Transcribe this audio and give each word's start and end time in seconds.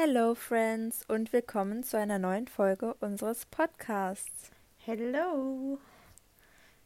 Hello 0.00 0.36
Friends 0.36 1.04
und 1.08 1.32
willkommen 1.32 1.82
zu 1.82 1.98
einer 1.98 2.20
neuen 2.20 2.46
Folge 2.46 2.94
unseres 3.00 3.46
Podcasts. 3.46 4.52
Hello. 4.76 5.76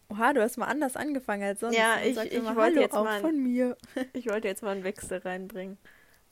Oha, 0.08 0.33
du 0.33 0.41
hast 0.41 0.57
mal 0.57 0.65
anders 0.65 0.96
angefangen 0.96 1.42
als 1.42 1.60
sonst. 1.60 1.76
Ja, 1.76 2.00
ich, 2.02 2.17
ich 2.17 2.33
immer, 2.33 2.56
wollte 2.56 2.80
jetzt 2.80 2.94
auch 2.94 3.04
mal, 3.04 3.20
von 3.20 3.36
mir. 3.36 3.76
ich 4.14 4.30
wollte 4.30 4.48
jetzt 4.48 4.62
mal 4.62 4.70
einen 4.70 4.83
Wechsel 4.84 5.18
reinbringen. 5.18 5.76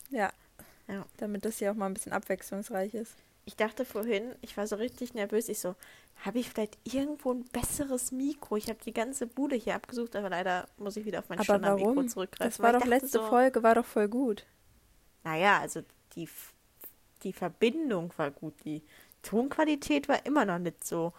Ja, 0.08 0.32
Ja. 0.88 1.04
damit 1.18 1.44
das 1.44 1.58
hier 1.58 1.70
auch 1.70 1.74
mal 1.74 1.84
ein 1.84 1.92
bisschen 1.92 2.14
abwechslungsreich 2.14 2.94
ist. 2.94 3.12
Ich 3.44 3.56
dachte 3.56 3.84
vorhin, 3.84 4.34
ich 4.40 4.56
war 4.56 4.66
so 4.66 4.76
richtig 4.76 5.12
nervös. 5.12 5.50
Ich 5.50 5.60
so, 5.60 5.74
habe 6.24 6.38
ich 6.38 6.48
vielleicht 6.48 6.78
irgendwo 6.84 7.34
ein 7.34 7.44
besseres 7.44 8.10
Mikro? 8.10 8.56
Ich 8.56 8.70
habe 8.70 8.78
die 8.82 8.94
ganze 8.94 9.26
Bude 9.26 9.54
hier 9.54 9.74
abgesucht, 9.74 10.16
aber 10.16 10.30
leider 10.30 10.66
muss 10.78 10.96
ich 10.96 11.04
wieder 11.04 11.18
auf 11.18 11.28
mein 11.28 11.40
Aber 11.40 11.44
Standardmikro 11.44 11.90
warum? 11.90 12.08
zurückgreifen. 12.08 12.50
Das 12.50 12.58
war 12.58 12.72
doch 12.72 12.86
letzte 12.86 13.18
so, 13.18 13.26
Folge, 13.26 13.62
war 13.62 13.74
doch 13.74 13.84
voll 13.84 14.08
gut. 14.08 14.46
Naja, 15.24 15.58
also 15.58 15.82
die, 16.16 16.28
die 17.22 17.32
Verbindung 17.32 18.12
war 18.16 18.30
gut. 18.30 18.54
Die 18.64 18.82
Tonqualität 19.22 20.08
war 20.08 20.24
immer 20.26 20.44
noch 20.44 20.58
nicht 20.58 20.84
so. 20.84 21.12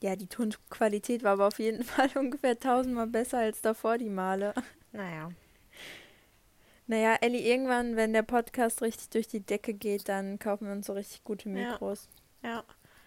Ja, 0.00 0.16
die 0.16 0.28
Tonqualität 0.28 1.22
war 1.22 1.32
aber 1.32 1.48
auf 1.48 1.58
jeden 1.58 1.84
Fall 1.84 2.10
ungefähr 2.14 2.58
tausendmal 2.58 3.06
besser 3.06 3.38
als 3.38 3.60
davor 3.60 3.98
die 3.98 4.10
Male. 4.10 4.54
Naja. 4.92 5.30
Naja, 6.86 7.16
Ellie, 7.20 7.40
irgendwann, 7.40 7.94
wenn 7.94 8.12
der 8.12 8.22
Podcast 8.22 8.82
richtig 8.82 9.10
durch 9.10 9.28
die 9.28 9.40
Decke 9.40 9.74
geht, 9.74 10.08
dann 10.08 10.38
kaufen 10.40 10.66
wir 10.66 10.72
uns 10.72 10.86
so 10.86 10.92
richtig 10.92 11.22
gute 11.22 11.48
Ja. 11.48 11.54
Mikros. 11.72 12.08
Ja. 12.42 12.64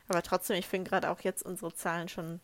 Aber 0.07 0.21
trotzdem, 0.21 0.55
ich 0.57 0.67
finde 0.67 0.89
gerade 0.89 1.09
auch 1.09 1.19
jetzt 1.21 1.43
unsere 1.43 1.73
Zahlen 1.73 2.07
schon 2.07 2.39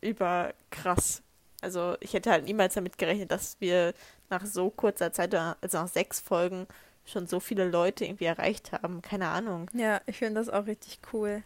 überkrass. 0.00 1.22
Also 1.60 1.96
ich 2.00 2.14
hätte 2.14 2.30
halt 2.30 2.44
niemals 2.44 2.74
damit 2.74 2.98
gerechnet, 2.98 3.30
dass 3.30 3.60
wir 3.60 3.94
nach 4.30 4.44
so 4.46 4.70
kurzer 4.70 5.12
Zeit, 5.12 5.34
also 5.34 5.78
nach 5.78 5.88
sechs 5.88 6.20
Folgen, 6.20 6.66
schon 7.10 7.26
so 7.26 7.40
viele 7.40 7.68
Leute 7.68 8.04
irgendwie 8.04 8.26
erreicht 8.26 8.72
haben. 8.72 9.02
Keine 9.02 9.28
Ahnung. 9.28 9.70
Ja, 9.72 10.00
ich 10.06 10.18
finde 10.18 10.40
das 10.40 10.48
auch 10.48 10.66
richtig 10.66 10.98
cool. 11.12 11.42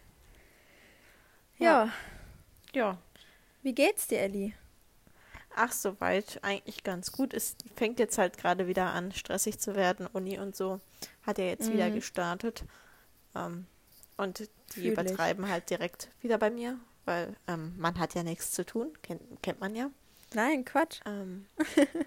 Ja. 1.57 1.85
ja, 1.85 1.91
Ja. 2.73 2.97
wie 3.61 3.73
geht's 3.73 4.07
dir, 4.07 4.19
Ellie? 4.21 4.53
Ach, 5.55 5.71
soweit 5.71 6.39
eigentlich 6.43 6.83
ganz 6.83 7.11
gut. 7.11 7.33
Es 7.33 7.55
fängt 7.75 7.99
jetzt 7.99 8.17
halt 8.17 8.37
gerade 8.37 8.67
wieder 8.67 8.91
an, 8.93 9.11
stressig 9.11 9.59
zu 9.59 9.75
werden. 9.75 10.07
Uni 10.07 10.39
und 10.39 10.55
so 10.55 10.81
hat 11.21 11.37
ja 11.37 11.45
jetzt 11.45 11.71
wieder 11.71 11.89
Mhm. 11.89 11.95
gestartet. 11.95 12.63
Ähm, 13.35 13.67
und 14.17 14.39
die 14.39 14.47
Fühl 14.73 14.85
ich. 14.85 14.91
übertreiben 14.93 15.47
halt 15.47 15.69
direkt 15.69 16.09
wieder 16.21 16.37
bei 16.39 16.49
mir, 16.49 16.79
weil 17.05 17.35
ähm, 17.47 17.73
man 17.77 17.99
hat 17.99 18.15
ja 18.15 18.23
nichts 18.23 18.51
zu 18.51 18.65
tun, 18.65 18.91
kennt, 19.03 19.21
kennt 19.43 19.59
man 19.59 19.75
ja. 19.75 19.89
Nein, 20.33 20.65
Quatsch. 20.65 21.01
Ähm, 21.05 21.45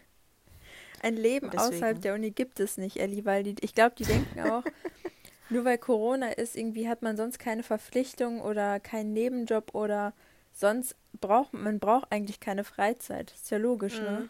Ein 1.02 1.16
Leben 1.16 1.50
Deswegen. 1.50 1.77
außerhalb 1.77 2.00
der 2.00 2.14
Uni 2.14 2.30
gibt 2.30 2.61
es 2.61 2.78
nicht, 2.78 2.97
Ellie, 2.98 3.25
weil 3.25 3.42
die, 3.42 3.55
ich 3.61 3.75
glaube, 3.75 3.94
die 3.97 4.05
denken 4.05 4.41
auch, 4.41 4.64
nur 5.50 5.64
weil 5.64 5.78
Corona 5.78 6.30
ist, 6.30 6.56
irgendwie 6.56 6.89
hat 6.89 7.02
man 7.02 7.16
sonst 7.16 7.39
keine 7.39 7.62
Verpflichtung 7.62 8.41
oder 8.41 8.80
keinen 8.80 9.12
Nebenjob 9.12 9.74
oder 9.74 10.14
sonst 10.52 10.97
braucht 11.20 11.52
man 11.52 11.78
braucht 11.78 12.11
eigentlich 12.11 12.41
keine 12.41 12.64
Freizeit. 12.64 13.33
Ist 13.33 13.50
ja 13.50 13.58
logisch, 13.58 14.00
ne? 14.00 14.28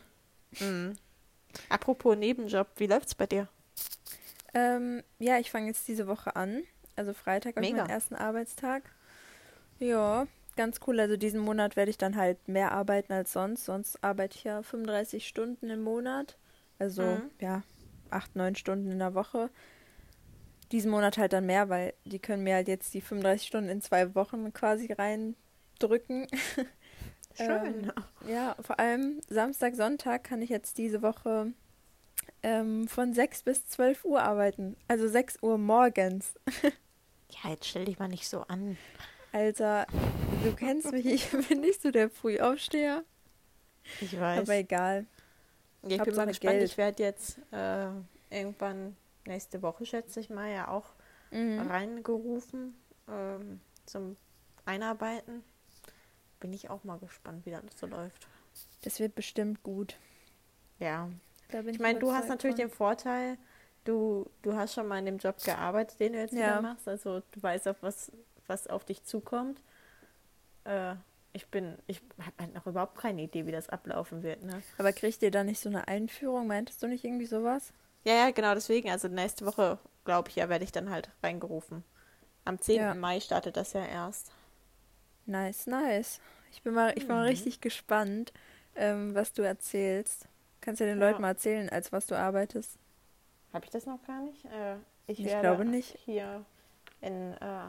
Mhm. 0.60 0.96
Apropos 1.68 2.16
Nebenjob, 2.16 2.68
wie 2.76 2.86
läuft's 2.86 3.14
bei 3.14 3.26
dir? 3.26 3.48
Ähm, 4.54 5.02
ja, 5.18 5.38
ich 5.38 5.50
fange 5.50 5.66
jetzt 5.66 5.86
diese 5.88 6.06
Woche 6.06 6.36
an. 6.36 6.62
Also 6.96 7.12
Freitag 7.12 7.56
Mega. 7.56 7.76
meinen 7.78 7.90
ersten 7.90 8.14
Arbeitstag. 8.14 8.82
Ja, 9.78 10.26
ganz 10.56 10.80
cool. 10.86 10.98
Also 10.98 11.16
diesen 11.16 11.40
Monat 11.40 11.76
werde 11.76 11.90
ich 11.90 11.98
dann 11.98 12.16
halt 12.16 12.48
mehr 12.48 12.72
arbeiten 12.72 13.12
als 13.12 13.32
sonst. 13.32 13.66
Sonst 13.66 14.02
arbeite 14.02 14.36
ich 14.36 14.44
ja 14.44 14.62
35 14.62 15.26
Stunden 15.26 15.68
im 15.68 15.82
Monat. 15.82 16.36
Also 16.78 17.02
Mhm. 17.02 17.30
ja, 17.40 17.62
8, 18.10 18.36
9 18.36 18.54
Stunden 18.54 18.90
in 18.90 18.98
der 18.98 19.14
Woche. 19.14 19.50
Diesen 20.72 20.90
Monat 20.90 21.16
halt 21.16 21.32
dann 21.32 21.46
mehr, 21.46 21.68
weil 21.68 21.94
die 22.04 22.18
können 22.18 22.42
mir 22.42 22.54
halt 22.56 22.68
jetzt 22.68 22.92
die 22.92 23.00
35 23.00 23.46
Stunden 23.46 23.70
in 23.70 23.80
zwei 23.80 24.14
Wochen 24.14 24.52
quasi 24.52 24.92
reindrücken. 24.92 26.26
Schön. 27.36 27.92
Ja, 28.28 28.56
vor 28.60 28.78
allem 28.80 29.20
Samstag, 29.28 29.76
Sonntag 29.76 30.24
kann 30.24 30.40
ich 30.42 30.48
jetzt 30.50 30.78
diese 30.78 31.02
Woche 31.02 31.52
ähm, 32.42 32.88
von 32.88 33.12
6 33.12 33.42
bis 33.42 33.66
12 33.66 34.04
Uhr 34.04 34.22
arbeiten. 34.22 34.76
Also 34.88 35.06
6 35.08 35.38
Uhr 35.42 35.58
morgens. 35.58 36.34
Ja, 37.42 37.50
jetzt 37.50 37.66
stell 37.66 37.84
dich 37.84 37.98
mal 37.98 38.06
nicht 38.06 38.28
so 38.28 38.42
an. 38.42 38.78
Alter, 39.32 39.88
du 40.44 40.54
kennst 40.54 40.92
mich, 40.92 41.04
ich 41.06 41.28
bin 41.48 41.60
nicht 41.60 41.82
so 41.82 41.90
der 41.90 42.08
Frühaufsteher. 42.08 43.02
Ich 44.00 44.18
weiß. 44.18 44.42
Aber 44.42 44.54
egal. 44.54 45.06
Ich 45.88 46.02
bin 46.02 46.14
mal 46.14 46.26
gespannt. 46.26 46.58
Geld. 46.58 46.70
Ich 46.70 46.76
werde 46.78 47.02
jetzt 47.02 47.38
äh, 47.52 47.88
irgendwann 48.30 48.96
nächste 49.26 49.62
Woche, 49.62 49.86
schätze 49.86 50.20
ich 50.20 50.30
mal, 50.30 50.50
ja 50.50 50.68
auch 50.68 50.86
Mhm. 51.30 51.60
reingerufen 51.60 52.74
ähm, 53.08 53.60
zum 53.84 54.16
Einarbeiten. 54.64 55.42
Bin 56.38 56.52
ich 56.52 56.70
auch 56.70 56.84
mal 56.84 56.98
gespannt, 56.98 57.44
wie 57.46 57.50
das 57.50 57.62
so 57.74 57.86
läuft. 57.86 58.28
Das 58.82 59.00
wird 59.00 59.14
bestimmt 59.16 59.62
gut. 59.64 59.96
Ja, 60.78 61.08
bin 61.50 61.68
ich 61.70 61.78
meine, 61.80 61.98
du 61.98 62.12
hast 62.12 62.28
natürlich 62.28 62.56
von. 62.56 62.68
den 62.68 62.70
Vorteil, 62.70 63.38
du, 63.84 64.30
du 64.42 64.54
hast 64.54 64.74
schon 64.74 64.86
mal 64.86 64.98
in 64.98 65.06
dem 65.06 65.18
Job 65.18 65.42
gearbeitet, 65.42 65.98
den 65.98 66.12
du 66.12 66.18
jetzt 66.20 66.32
Ja. 66.32 66.38
wieder 66.38 66.62
machst. 66.62 66.86
Also 66.86 67.20
du 67.32 67.42
weißt 67.42 67.66
auf 67.68 67.82
was, 67.82 68.12
was 68.46 68.66
auf 68.68 68.84
dich 68.84 69.02
zukommt. 69.04 69.60
Äh, 70.64 70.94
ich 71.36 71.46
bin, 71.48 71.76
ich 71.86 72.00
habe 72.18 72.32
halt 72.40 72.54
noch 72.54 72.66
überhaupt 72.66 72.98
keine 72.98 73.22
Idee, 73.22 73.46
wie 73.46 73.52
das 73.52 73.68
ablaufen 73.68 74.22
wird. 74.22 74.42
Ne? 74.42 74.62
Aber 74.78 74.92
kriegt 74.92 75.22
ihr 75.22 75.30
da 75.30 75.44
nicht 75.44 75.60
so 75.60 75.68
eine 75.68 75.86
Einführung? 75.86 76.46
Meintest 76.46 76.82
du 76.82 76.88
nicht 76.88 77.04
irgendwie 77.04 77.26
sowas? 77.26 77.72
Ja, 78.04 78.14
ja, 78.14 78.30
genau 78.30 78.54
deswegen. 78.54 78.88
Also 78.90 79.08
nächste 79.08 79.44
Woche, 79.46 79.78
glaube 80.04 80.30
ich, 80.30 80.36
ja, 80.36 80.48
werde 80.48 80.64
ich 80.64 80.72
dann 80.72 80.90
halt 80.90 81.10
reingerufen. 81.22 81.84
Am 82.44 82.58
10. 82.60 82.76
Ja. 82.80 82.94
Mai 82.94 83.20
startet 83.20 83.56
das 83.56 83.72
ja 83.74 83.84
erst. 83.84 84.32
Nice, 85.26 85.66
nice. 85.66 86.20
Ich 86.52 86.62
bin 86.62 86.72
mal, 86.72 86.90
ich 86.96 87.06
bin 87.06 87.16
mal 87.16 87.22
Mhm. 87.24 87.28
richtig 87.30 87.60
gespannt, 87.60 88.32
ähm, 88.76 89.14
was 89.14 89.32
du 89.32 89.42
erzählst. 89.42 90.26
Kannst 90.62 90.80
ja 90.80 90.86
den 90.86 91.00
Ja. 91.00 91.08
Leuten 91.08 91.20
mal 91.22 91.28
erzählen, 91.30 91.68
als 91.68 91.92
was 91.92 92.06
du 92.06 92.16
arbeitest. 92.16 92.78
Habe 93.52 93.64
ich 93.64 93.70
das 93.70 93.84
noch 93.86 94.02
gar 94.06 94.22
nicht? 94.22 94.44
Äh, 94.46 94.76
ich 95.06 95.18
Ich 95.20 95.26
werde 95.26 95.40
glaube 95.42 95.64
nicht. 95.64 95.98
hier 96.04 96.44
in, 97.00 97.34
äh, 97.34 97.66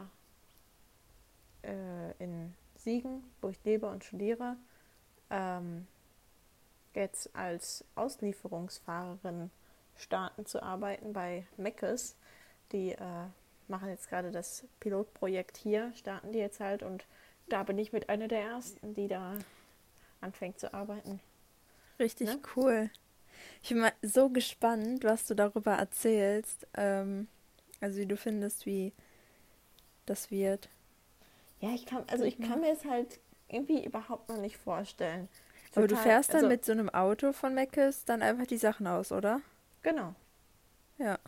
äh, 1.64 2.12
in 2.18 2.54
Siegen, 2.88 3.22
wo 3.42 3.50
ich 3.50 3.62
lebe 3.64 3.86
und 3.86 4.02
studiere, 4.02 4.56
ähm, 5.28 5.86
jetzt 6.94 7.36
als 7.36 7.84
Auslieferungsfahrerin 7.96 9.50
starten 9.94 10.46
zu 10.46 10.62
arbeiten 10.62 11.12
bei 11.12 11.46
Meckes. 11.58 12.16
Die 12.72 12.92
äh, 12.92 13.26
machen 13.68 13.90
jetzt 13.90 14.08
gerade 14.08 14.30
das 14.30 14.64
Pilotprojekt 14.80 15.58
hier, 15.58 15.92
starten 15.96 16.32
die 16.32 16.38
jetzt 16.38 16.60
halt 16.60 16.82
und 16.82 17.04
da 17.50 17.62
bin 17.62 17.76
ich 17.78 17.92
mit 17.92 18.08
einer 18.08 18.26
der 18.26 18.40
ersten, 18.40 18.94
die 18.94 19.06
da 19.08 19.34
anfängt 20.22 20.58
zu 20.58 20.72
arbeiten. 20.72 21.20
Richtig 21.98 22.28
Ne? 22.28 22.40
cool. 22.56 22.90
Ich 23.62 23.68
bin 23.68 23.80
mal 23.80 23.92
so 24.00 24.30
gespannt, 24.30 25.04
was 25.04 25.26
du 25.26 25.34
darüber 25.34 25.74
erzählst. 25.74 26.66
Ähm, 26.74 27.28
also 27.80 27.98
wie 27.98 28.06
du 28.06 28.16
findest, 28.16 28.64
wie 28.64 28.94
das 30.06 30.30
wird. 30.30 30.70
Ja, 31.60 31.70
ich 31.70 31.86
kann, 31.86 32.04
also 32.08 32.24
ich 32.24 32.40
kann 32.40 32.60
mir 32.60 32.72
es 32.72 32.84
halt 32.84 33.18
irgendwie 33.48 33.84
überhaupt 33.84 34.28
noch 34.28 34.36
nicht 34.38 34.56
vorstellen. 34.58 35.28
Aber 35.74 35.86
du 35.86 35.94
Total- 35.94 36.04
fährst 36.04 36.30
dann 36.30 36.36
also, 36.36 36.48
mit 36.48 36.64
so 36.64 36.72
einem 36.72 36.88
Auto 36.90 37.32
von 37.32 37.54
Meckes 37.54 38.04
dann 38.04 38.22
einfach 38.22 38.46
die 38.46 38.58
Sachen 38.58 38.86
aus, 38.86 39.12
oder? 39.12 39.40
Genau, 39.82 40.14
Ja. 40.98 41.18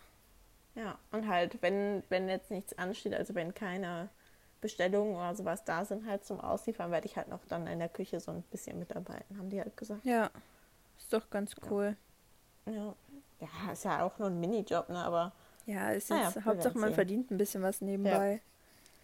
ja. 0.74 0.98
Und 1.12 1.28
halt, 1.28 1.60
wenn, 1.62 2.02
wenn 2.08 2.28
jetzt 2.28 2.50
nichts 2.50 2.76
ansteht, 2.78 3.14
also 3.14 3.34
wenn 3.34 3.54
keine 3.54 4.08
Bestellungen 4.60 5.14
oder 5.14 5.34
sowas 5.34 5.64
da 5.64 5.84
sind, 5.84 6.06
halt 6.06 6.24
zum 6.24 6.40
Ausliefern, 6.40 6.90
werde 6.90 7.06
ich 7.06 7.16
halt 7.16 7.28
noch 7.28 7.44
dann 7.48 7.66
in 7.66 7.78
der 7.78 7.88
Küche 7.88 8.20
so 8.20 8.30
ein 8.32 8.42
bisschen 8.50 8.78
mitarbeiten, 8.78 9.38
haben 9.38 9.50
die 9.50 9.60
halt 9.60 9.76
gesagt. 9.76 10.04
Ja. 10.04 10.30
Ist 10.98 11.12
doch 11.12 11.30
ganz 11.30 11.54
cool. 11.70 11.96
Ja, 12.66 12.94
ja 13.40 13.72
ist 13.72 13.84
ja 13.84 14.02
auch 14.04 14.18
nur 14.18 14.28
ein 14.28 14.38
Minijob, 14.40 14.88
ne, 14.90 14.98
aber 15.02 15.32
Ja, 15.66 15.90
ist 15.90 16.10
Naja, 16.10 16.24
jetzt 16.24 16.36
wir 16.36 16.44
Hauptsache 16.44 16.78
man 16.78 16.88
sehen. 16.90 16.94
verdient 16.94 17.30
ein 17.30 17.38
bisschen 17.38 17.62
was 17.62 17.80
nebenbei. 17.80 18.40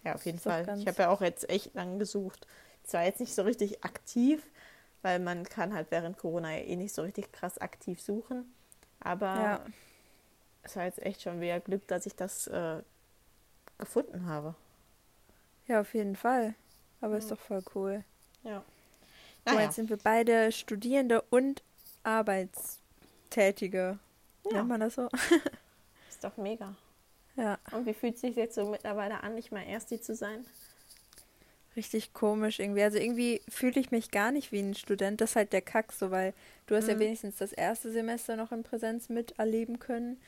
Ja, 0.06 0.14
auf 0.14 0.24
jeden 0.24 0.36
Ist 0.38 0.44
Fall. 0.44 0.62
Ich 0.78 0.86
habe 0.86 1.02
ja 1.02 1.08
auch 1.10 1.20
jetzt 1.20 1.48
echt 1.50 1.74
lang 1.74 1.98
gesucht. 1.98 2.46
Zwar 2.84 3.04
jetzt 3.04 3.20
nicht 3.20 3.34
so 3.34 3.42
richtig 3.42 3.84
aktiv, 3.84 4.42
weil 5.02 5.18
man 5.18 5.44
kann 5.44 5.74
halt 5.74 5.90
während 5.90 6.16
Corona 6.18 6.52
ja 6.56 6.62
eh 6.64 6.76
nicht 6.76 6.94
so 6.94 7.02
richtig 7.02 7.32
krass 7.32 7.58
aktiv 7.58 8.00
suchen, 8.00 8.54
aber 9.00 9.26
Ja. 9.34 9.60
es 10.62 10.76
war 10.76 10.84
jetzt 10.84 11.02
echt 11.02 11.22
schon 11.22 11.40
wieder 11.40 11.58
Glück, 11.60 11.86
dass 11.88 12.06
ich 12.06 12.14
das 12.14 12.46
äh, 12.46 12.82
gefunden 13.78 14.26
habe. 14.26 14.54
Ja, 15.66 15.80
auf 15.80 15.92
jeden 15.94 16.14
Fall. 16.16 16.54
Aber 17.00 17.18
ist 17.18 17.28
Ja. 17.30 17.36
doch 17.36 17.42
voll 17.42 17.62
cool. 17.74 18.04
Ja. 18.44 18.62
Naja. 19.44 19.60
jetzt 19.62 19.74
sind 19.76 19.90
wir 19.90 19.96
beide 19.96 20.50
Studierende 20.52 21.22
und 21.22 21.62
Arbeitstätige. 22.04 23.98
Ja. 24.44 24.52
Nennt 24.52 24.68
man 24.68 24.80
das 24.80 24.94
so? 24.94 25.08
Ist 26.08 26.22
doch 26.22 26.36
mega. 26.36 26.74
Ja. 27.36 27.58
Und 27.70 27.86
wie 27.86 27.94
fühlt 27.94 28.14
es 28.16 28.20
sich 28.22 28.36
jetzt 28.36 28.54
so 28.54 28.66
mittlerweile 28.66 29.22
an, 29.22 29.34
nicht 29.34 29.52
mal 29.52 29.62
Ersti 29.62 30.00
zu 30.00 30.14
sein? 30.14 30.46
Richtig 31.76 32.14
komisch 32.14 32.58
irgendwie. 32.58 32.82
Also 32.82 32.96
irgendwie 32.98 33.42
fühle 33.50 33.78
ich 33.80 33.90
mich 33.90 34.10
gar 34.10 34.32
nicht 34.32 34.50
wie 34.50 34.60
ein 34.60 34.74
Student. 34.74 35.20
Das 35.20 35.30
ist 35.30 35.36
halt 35.36 35.52
der 35.52 35.60
Kack 35.62 35.92
so, 35.92 36.10
weil 36.10 36.32
du 36.66 36.74
hast 36.74 36.88
ja 36.88 36.94
Mhm. 36.94 37.00
wenigstens 37.00 37.36
das 37.36 37.52
erste 37.52 37.92
Semester 37.92 38.36
noch 38.36 38.50
in 38.52 38.62
Präsenz 38.62 39.08
miterleben 39.10 39.78
können. 39.78 40.18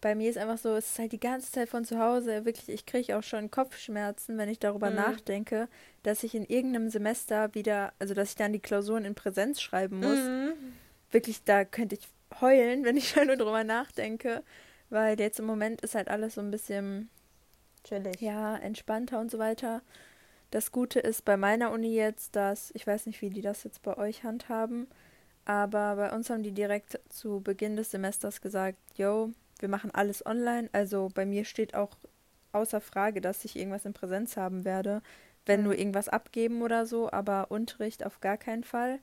bei 0.00 0.14
mir 0.14 0.30
ist 0.30 0.38
einfach 0.38 0.58
so, 0.58 0.76
es 0.76 0.90
ist 0.92 0.98
halt 0.98 1.12
die 1.12 1.20
ganze 1.20 1.50
Zeit 1.52 1.68
von 1.68 1.84
zu 1.84 1.98
Hause, 1.98 2.44
wirklich, 2.44 2.68
ich 2.68 2.86
kriege 2.86 3.18
auch 3.18 3.22
schon 3.22 3.50
Kopfschmerzen, 3.50 4.38
wenn 4.38 4.48
ich 4.48 4.58
darüber 4.60 4.90
mhm. 4.90 4.96
nachdenke, 4.96 5.68
dass 6.04 6.22
ich 6.22 6.34
in 6.34 6.44
irgendeinem 6.44 6.90
Semester 6.90 7.54
wieder, 7.54 7.92
also 7.98 8.14
dass 8.14 8.30
ich 8.30 8.36
dann 8.36 8.52
die 8.52 8.60
Klausuren 8.60 9.04
in 9.04 9.14
Präsenz 9.14 9.60
schreiben 9.60 10.00
muss. 10.00 10.18
Mhm. 10.18 10.52
Wirklich, 11.10 11.42
da 11.44 11.64
könnte 11.64 11.96
ich 11.96 12.08
heulen, 12.40 12.84
wenn 12.86 12.96
ich 12.96 13.16
nur 13.16 13.36
drüber 13.36 13.64
nachdenke, 13.64 14.42
weil 14.90 15.18
jetzt 15.18 15.38
im 15.38 15.46
Moment 15.46 15.80
ist 15.80 15.94
halt 15.94 16.08
alles 16.08 16.34
so 16.34 16.40
ein 16.40 16.50
bisschen 16.50 17.08
Chillig. 17.86 18.20
Ja, 18.20 18.56
entspannter 18.56 19.20
und 19.20 19.30
so 19.30 19.38
weiter. 19.38 19.80
Das 20.50 20.72
Gute 20.72 21.00
ist 21.00 21.24
bei 21.24 21.36
meiner 21.36 21.70
Uni 21.70 21.94
jetzt, 21.94 22.34
dass, 22.36 22.70
ich 22.74 22.86
weiß 22.86 23.06
nicht, 23.06 23.22
wie 23.22 23.30
die 23.30 23.42
das 23.42 23.64
jetzt 23.64 23.82
bei 23.82 23.96
euch 23.96 24.24
handhaben, 24.24 24.88
aber 25.44 25.96
bei 25.96 26.12
uns 26.12 26.28
haben 26.28 26.42
die 26.42 26.52
direkt 26.52 26.98
zu 27.08 27.40
Beginn 27.40 27.76
des 27.76 27.92
Semesters 27.92 28.40
gesagt, 28.40 28.78
yo, 28.96 29.30
wir 29.60 29.68
machen 29.68 29.92
alles 29.92 30.26
online. 30.26 30.68
Also 30.72 31.08
bei 31.14 31.24
mir 31.24 31.44
steht 31.44 31.74
auch 31.74 31.96
außer 32.52 32.80
Frage, 32.80 33.20
dass 33.20 33.44
ich 33.44 33.56
irgendwas 33.56 33.84
in 33.84 33.92
Präsenz 33.92 34.36
haben 34.36 34.64
werde, 34.64 35.02
wenn 35.44 35.60
mhm. 35.60 35.66
nur 35.66 35.78
irgendwas 35.78 36.08
abgeben 36.08 36.62
oder 36.62 36.86
so, 36.86 37.10
aber 37.12 37.50
Unterricht 37.50 38.04
auf 38.04 38.20
gar 38.20 38.36
keinen 38.36 38.64
Fall. 38.64 38.98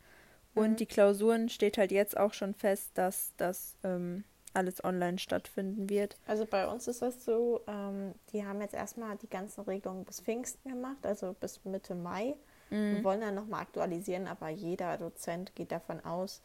Und 0.54 0.72
mhm. 0.72 0.76
die 0.76 0.86
Klausuren 0.86 1.50
steht 1.50 1.78
halt 1.78 1.92
jetzt 1.92 2.18
auch 2.18 2.34
schon 2.34 2.54
fest, 2.54 2.92
dass 2.96 3.34
das 3.38 3.78
ähm, 3.84 4.26
alles 4.54 4.84
online 4.84 5.18
stattfinden 5.18 5.90
wird. 5.90 6.18
Also 6.28 6.46
bei 6.46 6.68
uns 6.68 6.88
ist 6.88 7.02
das 7.02 7.26
so, 7.26 7.62
ähm, 7.68 8.14
die 8.32 8.46
haben 8.46 8.62
jetzt 8.62 8.74
erstmal 8.74 9.18
die 9.18 9.30
ganzen 9.30 9.62
Regelungen 9.62 10.06
bis 10.06 10.22
Pfingsten 10.22 10.70
gemacht, 10.70 11.06
also 11.06 11.34
bis 11.34 11.64
Mitte 11.66 11.96
Mai. 11.96 12.36
Mhm. 12.70 12.96
Wir 12.96 13.04
wollen 13.04 13.22
dann 13.22 13.36
nochmal 13.36 13.62
aktualisieren, 13.62 14.28
aber 14.28 14.50
jeder 14.50 14.98
Dozent 14.98 15.56
geht 15.56 15.72
davon 15.72 16.04
aus, 16.06 16.42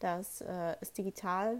dass 0.00 0.40
äh, 0.40 0.76
es 0.80 0.92
digital 0.92 1.58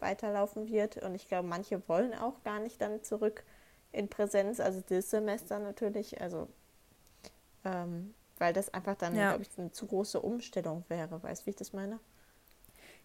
weiterlaufen 0.00 0.68
wird. 0.68 0.96
Und 0.98 1.14
ich 1.14 1.28
glaube, 1.28 1.48
manche 1.48 1.86
wollen 1.88 2.14
auch 2.14 2.42
gar 2.42 2.58
nicht 2.58 2.80
dann 2.80 3.02
zurück 3.02 3.44
in 3.92 4.08
Präsenz, 4.08 4.60
also 4.60 4.82
das 4.88 5.10
Semester 5.10 5.58
natürlich, 5.58 6.20
also 6.20 6.48
ähm, 7.64 8.14
weil 8.38 8.52
das 8.52 8.72
einfach 8.74 8.96
dann, 8.96 9.14
ja. 9.14 9.30
glaube 9.30 9.42
ich, 9.42 9.58
eine 9.58 9.72
zu 9.72 9.86
große 9.86 10.20
Umstellung 10.20 10.84
wäre. 10.88 11.22
Weißt 11.22 11.42
du, 11.42 11.46
wie 11.46 11.50
ich 11.50 11.56
das 11.56 11.72
meine? 11.72 11.98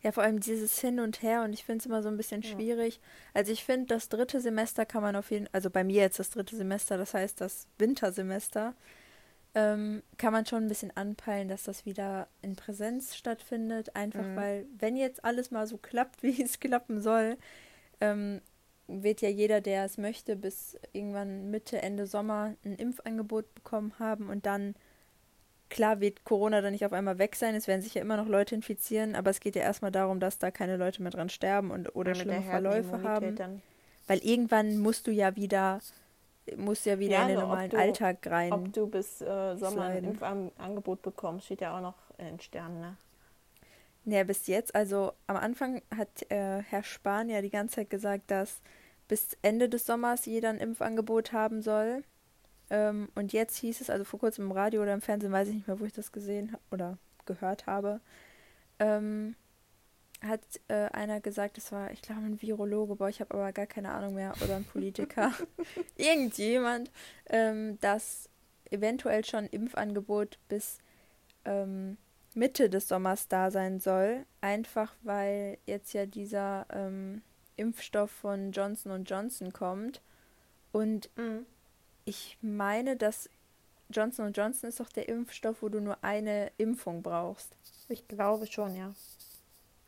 Ja, 0.03 0.11
vor 0.11 0.23
allem 0.23 0.39
dieses 0.39 0.79
Hin 0.79 0.99
und 0.99 1.21
Her 1.21 1.43
und 1.43 1.53
ich 1.53 1.63
finde 1.63 1.79
es 1.79 1.85
immer 1.85 2.01
so 2.01 2.09
ein 2.09 2.17
bisschen 2.17 2.41
schwierig. 2.41 2.95
Ja. 2.95 3.01
Also 3.35 3.51
ich 3.51 3.63
finde, 3.63 3.85
das 3.87 4.09
dritte 4.09 4.41
Semester 4.41 4.85
kann 4.85 5.03
man 5.03 5.15
auf 5.15 5.29
jeden 5.29 5.45
Fall, 5.45 5.53
also 5.53 5.69
bei 5.69 5.83
mir 5.83 6.01
jetzt 6.01 6.19
das 6.19 6.31
dritte 6.31 6.55
Semester, 6.55 6.97
das 6.97 7.13
heißt 7.13 7.39
das 7.39 7.67
Wintersemester, 7.77 8.73
ähm, 9.53 10.01
kann 10.17 10.33
man 10.33 10.45
schon 10.45 10.63
ein 10.63 10.69
bisschen 10.69 10.95
anpeilen, 10.95 11.49
dass 11.49 11.63
das 11.63 11.85
wieder 11.85 12.27
in 12.41 12.55
Präsenz 12.55 13.15
stattfindet. 13.15 13.95
Einfach 13.95 14.25
mhm. 14.25 14.35
weil, 14.35 14.65
wenn 14.77 14.95
jetzt 14.95 15.23
alles 15.23 15.51
mal 15.51 15.67
so 15.67 15.77
klappt, 15.77 16.23
wie 16.23 16.41
es 16.41 16.59
klappen 16.59 17.01
soll, 17.01 17.37
ähm, 17.99 18.41
wird 18.87 19.21
ja 19.21 19.29
jeder, 19.29 19.61
der 19.61 19.85
es 19.85 19.97
möchte, 19.97 20.35
bis 20.35 20.77
irgendwann 20.93 21.49
Mitte, 21.51 21.81
Ende 21.81 22.07
Sommer 22.07 22.55
ein 22.65 22.75
Impfangebot 22.75 23.53
bekommen 23.55 23.93
haben 23.99 24.29
und 24.29 24.45
dann 24.45 24.75
Klar 25.71 26.01
wird 26.01 26.25
Corona 26.25 26.59
dann 26.59 26.73
nicht 26.73 26.85
auf 26.85 26.91
einmal 26.91 27.17
weg 27.17 27.37
sein, 27.37 27.55
es 27.55 27.65
werden 27.65 27.81
sich 27.81 27.93
ja 27.93 28.01
immer 28.01 28.17
noch 28.17 28.27
Leute 28.27 28.53
infizieren, 28.53 29.15
aber 29.15 29.29
es 29.29 29.39
geht 29.39 29.55
ja 29.55 29.61
erstmal 29.61 29.91
darum, 29.91 30.19
dass 30.19 30.37
da 30.37 30.51
keine 30.51 30.75
Leute 30.75 31.01
mehr 31.01 31.11
dran 31.11 31.29
sterben 31.29 31.71
und 31.71 31.95
oder 31.95 32.11
ja, 32.11 32.15
schlimme 32.15 32.41
Verläufe 32.41 33.01
haben. 33.03 33.37
Dann. 33.37 33.61
Weil 34.05 34.19
irgendwann 34.19 34.79
musst 34.79 35.07
du 35.07 35.11
ja 35.11 35.37
wieder 35.37 35.79
musst 36.57 36.85
ja 36.85 36.99
wieder 36.99 37.13
ja, 37.13 37.21
in 37.21 37.27
den 37.29 37.39
normalen 37.39 37.69
du, 37.69 37.77
Alltag 37.77 38.17
rein. 38.27 38.51
Ob 38.51 38.73
du 38.73 38.87
bis 38.87 39.21
äh, 39.21 39.55
Sommer 39.55 39.85
ein 39.85 40.03
Impfangebot 40.03 41.01
bekommst, 41.01 41.45
steht 41.45 41.61
ja 41.61 41.77
auch 41.77 41.81
noch 41.81 41.95
in 42.17 42.37
Sternen, 42.41 42.81
ne? 42.81 42.97
Ja, 44.03 44.25
bis 44.25 44.47
jetzt, 44.47 44.75
also 44.75 45.13
am 45.27 45.37
Anfang 45.37 45.81
hat 45.95 46.29
äh, 46.29 46.63
Herr 46.63 46.83
Spahn 46.83 47.29
ja 47.29 47.41
die 47.41 47.51
ganze 47.51 47.75
Zeit 47.75 47.89
gesagt, 47.89 48.29
dass 48.29 48.59
bis 49.07 49.37
Ende 49.41 49.69
des 49.69 49.85
Sommers 49.85 50.25
jeder 50.25 50.49
ein 50.49 50.57
Impfangebot 50.57 51.31
haben 51.31 51.61
soll. 51.61 52.03
Ähm, 52.71 53.09
und 53.15 53.33
jetzt 53.33 53.57
hieß 53.57 53.81
es, 53.81 53.89
also 53.89 54.05
vor 54.05 54.21
kurzem 54.21 54.45
im 54.45 54.53
Radio 54.53 54.81
oder 54.81 54.93
im 54.93 55.01
Fernsehen, 55.01 55.33
weiß 55.33 55.49
ich 55.49 55.55
nicht 55.55 55.67
mehr, 55.67 55.79
wo 55.79 55.85
ich 55.85 55.91
das 55.91 56.13
gesehen 56.13 56.55
oder 56.71 56.97
gehört 57.25 57.67
habe, 57.67 57.99
ähm, 58.79 59.35
hat 60.21 60.39
äh, 60.69 60.87
einer 60.93 61.19
gesagt, 61.19 61.57
das 61.57 61.73
war, 61.73 61.91
ich 61.91 62.01
glaube, 62.01 62.21
ein 62.21 62.41
Virologe, 62.41 62.95
boah, 62.95 63.09
ich 63.09 63.19
habe 63.19 63.33
aber 63.33 63.51
gar 63.51 63.65
keine 63.65 63.91
Ahnung 63.91 64.15
mehr, 64.15 64.33
oder 64.41 64.55
ein 64.55 64.63
Politiker, 64.63 65.33
irgendjemand, 65.97 66.91
ähm, 67.29 67.77
dass 67.81 68.29
eventuell 68.69 69.25
schon 69.25 69.47
Impfangebot 69.47 70.39
bis 70.47 70.77
ähm, 71.43 71.97
Mitte 72.35 72.69
des 72.69 72.87
Sommers 72.87 73.27
da 73.27 73.51
sein 73.51 73.81
soll, 73.81 74.25
einfach 74.39 74.93
weil 75.01 75.57
jetzt 75.65 75.91
ja 75.91 76.05
dieser 76.05 76.67
ähm, 76.69 77.21
Impfstoff 77.57 78.11
von 78.11 78.53
Johnson 78.53 79.03
Johnson 79.03 79.51
kommt 79.51 80.01
und 80.71 81.09
mhm 81.17 81.45
ich 82.05 82.37
meine, 82.41 82.95
dass 82.95 83.29
Johnson 83.89 84.31
Johnson 84.33 84.69
ist 84.69 84.79
doch 84.79 84.89
der 84.89 85.09
Impfstoff, 85.09 85.61
wo 85.61 85.69
du 85.69 85.79
nur 85.79 86.03
eine 86.03 86.51
Impfung 86.57 87.03
brauchst. 87.03 87.55
Ich 87.89 88.07
glaube 88.07 88.47
schon, 88.47 88.75
ja. 88.75 88.93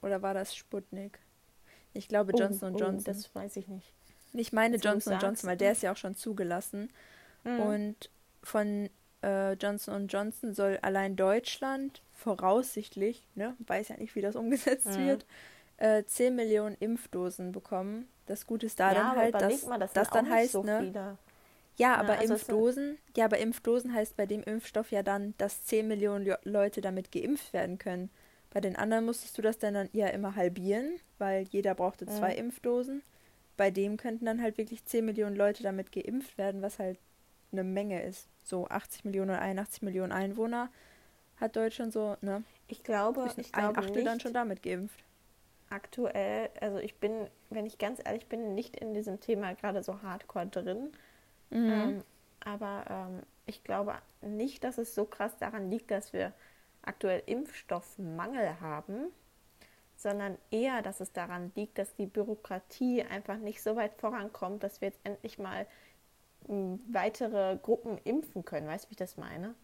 Oder 0.02 0.22
war 0.22 0.34
das 0.34 0.56
Sputnik? 0.56 1.20
Ich 1.94 2.08
glaube 2.08 2.34
Johnson 2.36 2.76
oh, 2.76 2.78
Johnson. 2.78 3.14
Oh, 3.14 3.18
das 3.18 3.34
weiß 3.34 3.58
ich 3.58 3.68
nicht. 3.68 3.94
Ich 4.34 4.52
meine 4.52 4.76
Jetzt 4.76 4.86
Johnson 4.86 5.20
Johnson, 5.20 5.50
weil 5.50 5.58
der 5.58 5.72
ist 5.72 5.84
ja 5.84 5.92
auch 5.92 5.98
schon 5.98 6.16
zugelassen. 6.16 6.90
Mhm. 7.44 7.60
Und 7.60 8.10
von 8.42 8.90
äh, 9.22 9.54
Johnson 9.54 10.08
Johnson 10.08 10.54
soll 10.54 10.80
allein 10.82 11.16
Deutschland 11.16 12.02
voraussichtlich, 12.14 13.28
ne, 13.36 13.56
weiß 13.60 13.90
ja 13.90 13.98
nicht, 13.98 14.16
wie 14.16 14.22
das 14.22 14.36
umgesetzt 14.36 14.88
mhm. 14.88 15.08
wird, 15.08 15.26
äh, 15.78 16.04
10 16.04 16.36
Millionen 16.36 16.76
Impfdosen 16.80 17.52
bekommen. 17.52 18.08
Das 18.26 18.46
Gute 18.48 18.66
ist 18.66 18.80
da 18.80 18.92
ja, 18.92 18.96
dann 18.96 19.16
halt, 19.16 19.36
dass 19.36 19.66
mal, 19.66 19.80
das, 19.80 19.94
das 19.94 20.10
dann 20.10 20.30
heißt, 20.30 20.54
so 20.54 20.64
ne. 20.64 21.18
Ja, 21.78 21.96
aber 21.96 22.20
also 22.20 22.34
Impfdosen, 22.34 22.98
ja, 23.16 23.26
aber 23.26 23.40
Impfdosen 23.40 23.94
heißt 23.94 24.16
bei 24.16 24.26
dem 24.26 24.44
Impfstoff 24.44 24.92
ja 24.92 25.02
dann, 25.02 25.34
dass 25.38 25.66
10 25.66 25.88
Millionen 25.88 26.26
Le 26.26 26.40
Leute 26.44 26.82
damit 26.82 27.12
geimpft 27.12 27.52
werden 27.54 27.78
können. 27.78 28.10
Bei 28.52 28.62
den 28.62 28.76
anderen 28.76 29.06
musstest 29.06 29.38
du 29.38 29.42
das 29.42 29.58
dann, 29.58 29.74
dann 29.74 29.90
eher 29.94 30.14
immer 30.14 30.36
halbieren, 30.36 31.00
weil 31.18 31.44
jeder 31.50 31.74
brauchte 31.74 32.06
zwei 32.06 32.34
mhm. 32.34 32.46
Impfdosen. 32.46 33.02
Bei 33.58 33.72
dem 33.72 33.98
könnten 33.98 34.26
dann 34.26 34.42
halt 34.42 34.58
wirklich 34.58 34.86
10 34.86 35.06
Millionen 35.06 35.36
Leute 35.36 35.64
damit 35.64 35.92
geimpft 35.92 36.38
werden, 36.38 36.62
was 36.62 36.78
halt 36.78 37.00
eine 37.52 37.64
Menge 37.64 38.04
ist. 38.04 38.28
So 38.44 38.68
80 38.68 39.06
Millionen 39.06 39.32
oder 39.32 39.42
81 39.42 39.82
Millionen 39.82 40.12
Einwohner 40.12 40.70
hat 41.38 41.56
Deutschland 41.56 41.94
so, 41.94 42.16
ne? 42.22 42.44
Ich 42.68 42.84
glaube, 42.84 43.28
ich, 43.28 43.38
ich 43.38 43.52
glaube 43.52 43.78
ein 43.78 43.78
Achtel 43.78 43.96
nicht. 43.96 44.08
dann 44.08 44.20
schon 44.20 44.34
damit 44.34 44.62
geimpft. 44.62 45.04
Aktuell, 45.70 46.50
also 46.62 46.78
ich 46.78 46.96
bin, 46.96 47.28
wenn 47.50 47.66
ich 47.66 47.80
ganz 47.80 48.00
ehrlich 48.04 48.28
bin, 48.28 48.54
nicht 48.54 48.76
in 48.76 48.94
diesem 48.94 49.20
Thema 49.20 49.54
gerade 49.54 49.82
so 49.82 50.02
hardcore 50.04 50.48
drin. 50.48 50.92
Mhm. 51.54 52.00
Ähm, 52.00 52.04
aber 52.44 52.86
ähm, 52.90 53.24
ich 53.46 53.64
glaube 53.64 53.96
nicht, 54.22 54.64
dass 54.64 54.78
es 54.78 54.96
so 54.96 55.06
krass 55.06 55.38
daran 55.38 55.70
liegt, 55.70 55.92
dass 55.92 56.14
wir 56.14 56.34
aktuell 56.82 57.24
Impfstoffmangel 57.26 58.60
haben, 58.62 59.08
sondern 59.96 60.38
eher, 60.52 60.82
dass 60.82 61.00
es 61.00 61.14
daran 61.14 61.52
liegt, 61.56 61.78
dass 61.78 61.96
die 61.96 62.08
Bürokratie 62.08 63.04
einfach 63.04 63.38
nicht 63.38 63.62
so 63.64 63.76
weit 63.76 63.94
vorankommt, 63.96 64.64
dass 64.64 64.82
wir 64.82 64.90
jetzt 64.90 65.00
endlich 65.06 65.40
mal 65.40 65.68
hm, 66.48 66.82
weitere 66.92 67.58
Gruppen 67.62 67.98
impfen 68.06 68.46
können. 68.46 68.68
Weißt 68.68 68.86
du, 68.86 68.90
wie 68.90 68.94
ich 68.94 68.98
das 68.98 69.18
meine? 69.18 69.56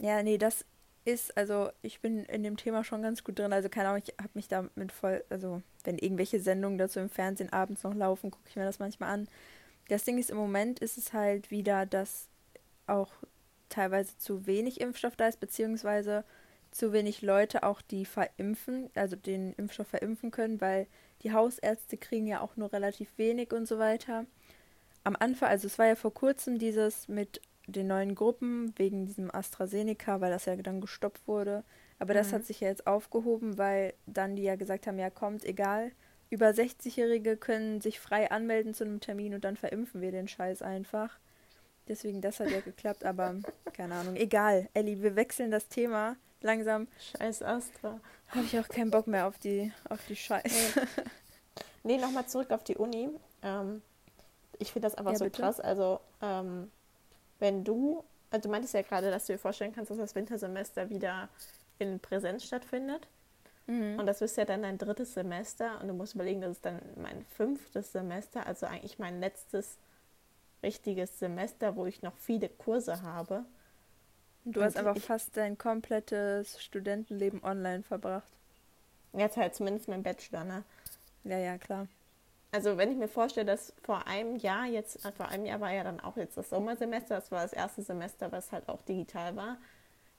Ja, 0.00 0.22
nee, 0.22 0.38
das 0.38 0.64
ist, 1.04 1.36
also 1.36 1.70
ich 1.82 2.00
bin 2.00 2.24
in 2.24 2.42
dem 2.42 2.56
Thema 2.56 2.84
schon 2.84 3.02
ganz 3.02 3.24
gut 3.24 3.38
drin. 3.38 3.52
Also 3.52 3.68
keine 3.68 3.88
Ahnung, 3.90 4.02
ich 4.06 4.14
habe 4.18 4.30
mich 4.34 4.48
damit 4.48 4.92
voll, 4.92 5.24
also 5.30 5.62
wenn 5.84 5.98
irgendwelche 5.98 6.40
Sendungen 6.40 6.78
dazu 6.78 7.00
im 7.00 7.10
Fernsehen 7.10 7.52
abends 7.52 7.82
noch 7.82 7.94
laufen, 7.94 8.30
gucke 8.30 8.48
ich 8.48 8.56
mir 8.56 8.64
das 8.64 8.78
manchmal 8.78 9.10
an. 9.10 9.28
Das 9.90 10.04
Ding 10.04 10.18
ist, 10.18 10.30
im 10.30 10.36
Moment 10.36 10.78
ist 10.78 10.98
es 10.98 11.12
halt 11.12 11.50
wieder, 11.50 11.84
dass 11.84 12.28
auch 12.86 13.12
teilweise 13.68 14.16
zu 14.18 14.46
wenig 14.46 14.80
Impfstoff 14.80 15.16
da 15.16 15.26
ist, 15.26 15.40
beziehungsweise 15.40 16.24
zu 16.70 16.92
wenig 16.92 17.22
Leute 17.22 17.64
auch 17.64 17.82
die 17.82 18.04
verimpfen, 18.04 18.90
also 18.94 19.16
den 19.16 19.52
Impfstoff 19.54 19.88
verimpfen 19.88 20.30
können, 20.30 20.60
weil 20.60 20.86
die 21.22 21.32
Hausärzte 21.32 21.96
kriegen 21.96 22.28
ja 22.28 22.40
auch 22.40 22.56
nur 22.56 22.72
relativ 22.72 23.10
wenig 23.16 23.52
und 23.52 23.66
so 23.66 23.78
weiter. 23.78 24.26
Am 25.02 25.16
Anfang, 25.18 25.48
also 25.48 25.66
es 25.66 25.78
war 25.78 25.86
ja 25.86 25.96
vor 25.96 26.14
kurzem 26.14 26.58
dieses 26.58 27.08
mit 27.08 27.40
den 27.66 27.88
neuen 27.88 28.14
Gruppen 28.14 28.72
wegen 28.76 29.06
diesem 29.06 29.34
AstraZeneca, 29.34 30.20
weil 30.20 30.30
das 30.30 30.44
ja 30.44 30.56
dann 30.56 30.80
gestoppt 30.80 31.26
wurde. 31.26 31.64
Aber 31.98 32.14
mhm. 32.14 32.18
das 32.18 32.32
hat 32.32 32.44
sich 32.44 32.60
ja 32.60 32.68
jetzt 32.68 32.86
aufgehoben, 32.86 33.58
weil 33.58 33.94
dann 34.06 34.36
die 34.36 34.42
ja 34.42 34.54
gesagt 34.54 34.86
haben, 34.86 34.98
ja 34.98 35.10
kommt, 35.10 35.44
egal, 35.44 35.90
über 36.30 36.48
60-Jährige 36.48 37.36
können 37.36 37.80
sich 37.80 38.00
frei 38.00 38.30
anmelden 38.30 38.72
zu 38.72 38.84
einem 38.84 39.00
Termin 39.00 39.34
und 39.34 39.44
dann 39.44 39.56
verimpfen 39.56 40.00
wir 40.00 40.12
den 40.12 40.28
Scheiß 40.28 40.62
einfach. 40.62 41.18
Deswegen, 41.88 42.20
das 42.20 42.38
hat 42.38 42.50
ja 42.50 42.60
geklappt, 42.60 43.04
aber 43.04 43.34
keine 43.72 43.96
Ahnung. 43.96 44.14
Egal, 44.16 44.68
Ellie, 44.74 45.02
wir 45.02 45.16
wechseln 45.16 45.50
das 45.50 45.68
Thema 45.68 46.16
langsam. 46.40 46.86
Scheiß 46.98 47.42
Astra. 47.42 48.00
Habe 48.28 48.44
ich 48.44 48.58
auch 48.58 48.68
keinen 48.68 48.90
Bock 48.90 49.08
mehr 49.08 49.26
auf 49.26 49.38
die, 49.38 49.72
auf 49.88 49.98
die 50.06 50.16
Scheiße. 50.16 50.80
Nee, 51.82 51.96
nee 51.96 51.98
nochmal 51.98 52.26
zurück 52.26 52.50
auf 52.52 52.62
die 52.62 52.76
Uni. 52.76 53.10
Ähm, 53.42 53.82
ich 54.58 54.72
finde 54.72 54.86
das 54.86 54.94
einfach 54.94 55.12
ja, 55.12 55.18
so 55.18 55.24
bitte? 55.24 55.42
krass. 55.42 55.58
Also, 55.58 56.00
ähm, 56.22 56.70
wenn 57.40 57.64
du, 57.64 58.04
also 58.30 58.42
du 58.42 58.48
meintest 58.50 58.74
ja 58.74 58.82
gerade, 58.82 59.10
dass 59.10 59.26
du 59.26 59.32
dir 59.32 59.38
vorstellen 59.38 59.72
kannst, 59.74 59.90
dass 59.90 59.98
das 59.98 60.14
Wintersemester 60.14 60.90
wieder 60.90 61.28
in 61.78 61.98
Präsenz 61.98 62.44
stattfindet. 62.44 63.08
Mhm. 63.70 64.00
Und 64.00 64.06
das 64.06 64.20
ist 64.20 64.36
ja 64.36 64.44
dann 64.44 64.62
dein 64.62 64.78
drittes 64.78 65.14
Semester 65.14 65.80
und 65.80 65.86
du 65.86 65.94
musst 65.94 66.16
überlegen, 66.16 66.40
das 66.40 66.56
ist 66.56 66.64
dann 66.64 66.80
mein 66.96 67.24
fünftes 67.36 67.92
Semester, 67.92 68.44
also 68.44 68.66
eigentlich 68.66 68.98
mein 68.98 69.20
letztes 69.20 69.78
richtiges 70.60 71.20
Semester, 71.20 71.76
wo 71.76 71.86
ich 71.86 72.02
noch 72.02 72.16
viele 72.16 72.48
Kurse 72.48 73.02
habe. 73.02 73.44
Du 74.44 74.58
und 74.58 74.66
hast 74.66 74.76
einfach 74.76 74.98
fast 74.98 75.36
dein 75.36 75.56
komplettes 75.56 76.60
Studentenleben 76.60 77.44
online 77.44 77.84
verbracht. 77.84 78.32
Jetzt 79.12 79.36
halt 79.36 79.54
zumindest 79.54 79.86
mein 79.86 80.02
Bachelor, 80.02 80.42
ne? 80.42 80.64
Ja, 81.22 81.38
ja, 81.38 81.56
klar. 81.56 81.86
Also 82.50 82.76
wenn 82.76 82.90
ich 82.90 82.96
mir 82.96 83.06
vorstelle, 83.06 83.46
dass 83.46 83.72
vor 83.84 84.08
einem 84.08 84.34
Jahr 84.34 84.66
jetzt, 84.66 85.04
äh, 85.04 85.12
vor 85.12 85.28
einem 85.28 85.46
Jahr 85.46 85.60
war 85.60 85.70
ja 85.70 85.84
dann 85.84 86.00
auch 86.00 86.16
jetzt 86.16 86.36
das 86.36 86.50
Sommersemester, 86.50 87.14
das 87.14 87.30
war 87.30 87.42
das 87.42 87.52
erste 87.52 87.82
Semester, 87.82 88.32
was 88.32 88.50
halt 88.50 88.68
auch 88.68 88.82
digital 88.82 89.36
war. 89.36 89.58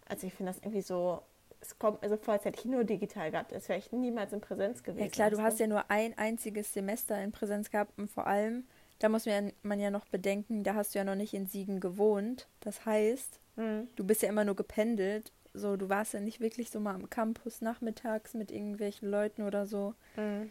Also 0.08 0.28
ich 0.28 0.34
finde 0.34 0.54
das 0.54 0.62
irgendwie 0.62 0.82
so, 0.82 1.22
es 1.62 1.78
kommt 1.78 2.02
mir 2.02 2.10
so 2.10 2.18
vor, 2.18 2.34
als 2.34 2.46
hätte 2.46 2.60
ich 2.60 2.66
nur 2.66 2.84
digital 2.84 3.32
gehabt, 3.32 3.54
als 3.54 3.70
wäre 3.70 3.80
ich 3.80 3.92
niemals 3.92 4.34
in 4.34 4.42
Präsenz 4.42 4.84
gewesen. 4.84 5.04
Ja 5.04 5.10
klar, 5.10 5.30
du 5.30 5.42
hast 5.42 5.60
ja 5.60 5.68
nur 5.68 5.90
ein 5.90 6.18
einziges 6.18 6.74
Semester 6.74 7.22
in 7.24 7.32
Präsenz 7.32 7.70
gehabt 7.70 7.98
und 7.98 8.10
vor 8.10 8.28
allem, 8.28 8.66
da 9.00 9.10
muss 9.10 9.26
man 9.62 9.80
ja 9.80 9.92
noch 9.92 10.06
bedenken, 10.06 10.64
da 10.64 10.76
hast 10.76 10.94
du 10.94 11.00
ja 11.00 11.06
noch 11.06 11.16
nicht 11.16 11.34
in 11.34 11.46
Siegen 11.46 11.80
gewohnt. 11.80 12.48
Das 12.60 12.86
heißt, 12.86 13.40
mhm. 13.56 13.88
du 13.96 14.04
bist 14.04 14.24
ja 14.24 14.30
immer 14.30 14.44
nur 14.44 14.56
gependelt. 14.56 15.32
So, 15.54 15.78
du 15.78 15.90
warst 15.90 16.14
ja 16.14 16.20
nicht 16.20 16.40
wirklich 16.40 16.72
so 16.72 16.80
mal 16.80 16.96
am 16.96 17.10
Campus 17.10 17.62
nachmittags 17.62 18.34
mit 18.34 18.52
irgendwelchen 18.52 19.10
Leuten 19.10 19.44
oder 19.44 19.66
so. 19.66 19.94
Mhm. 20.16 20.50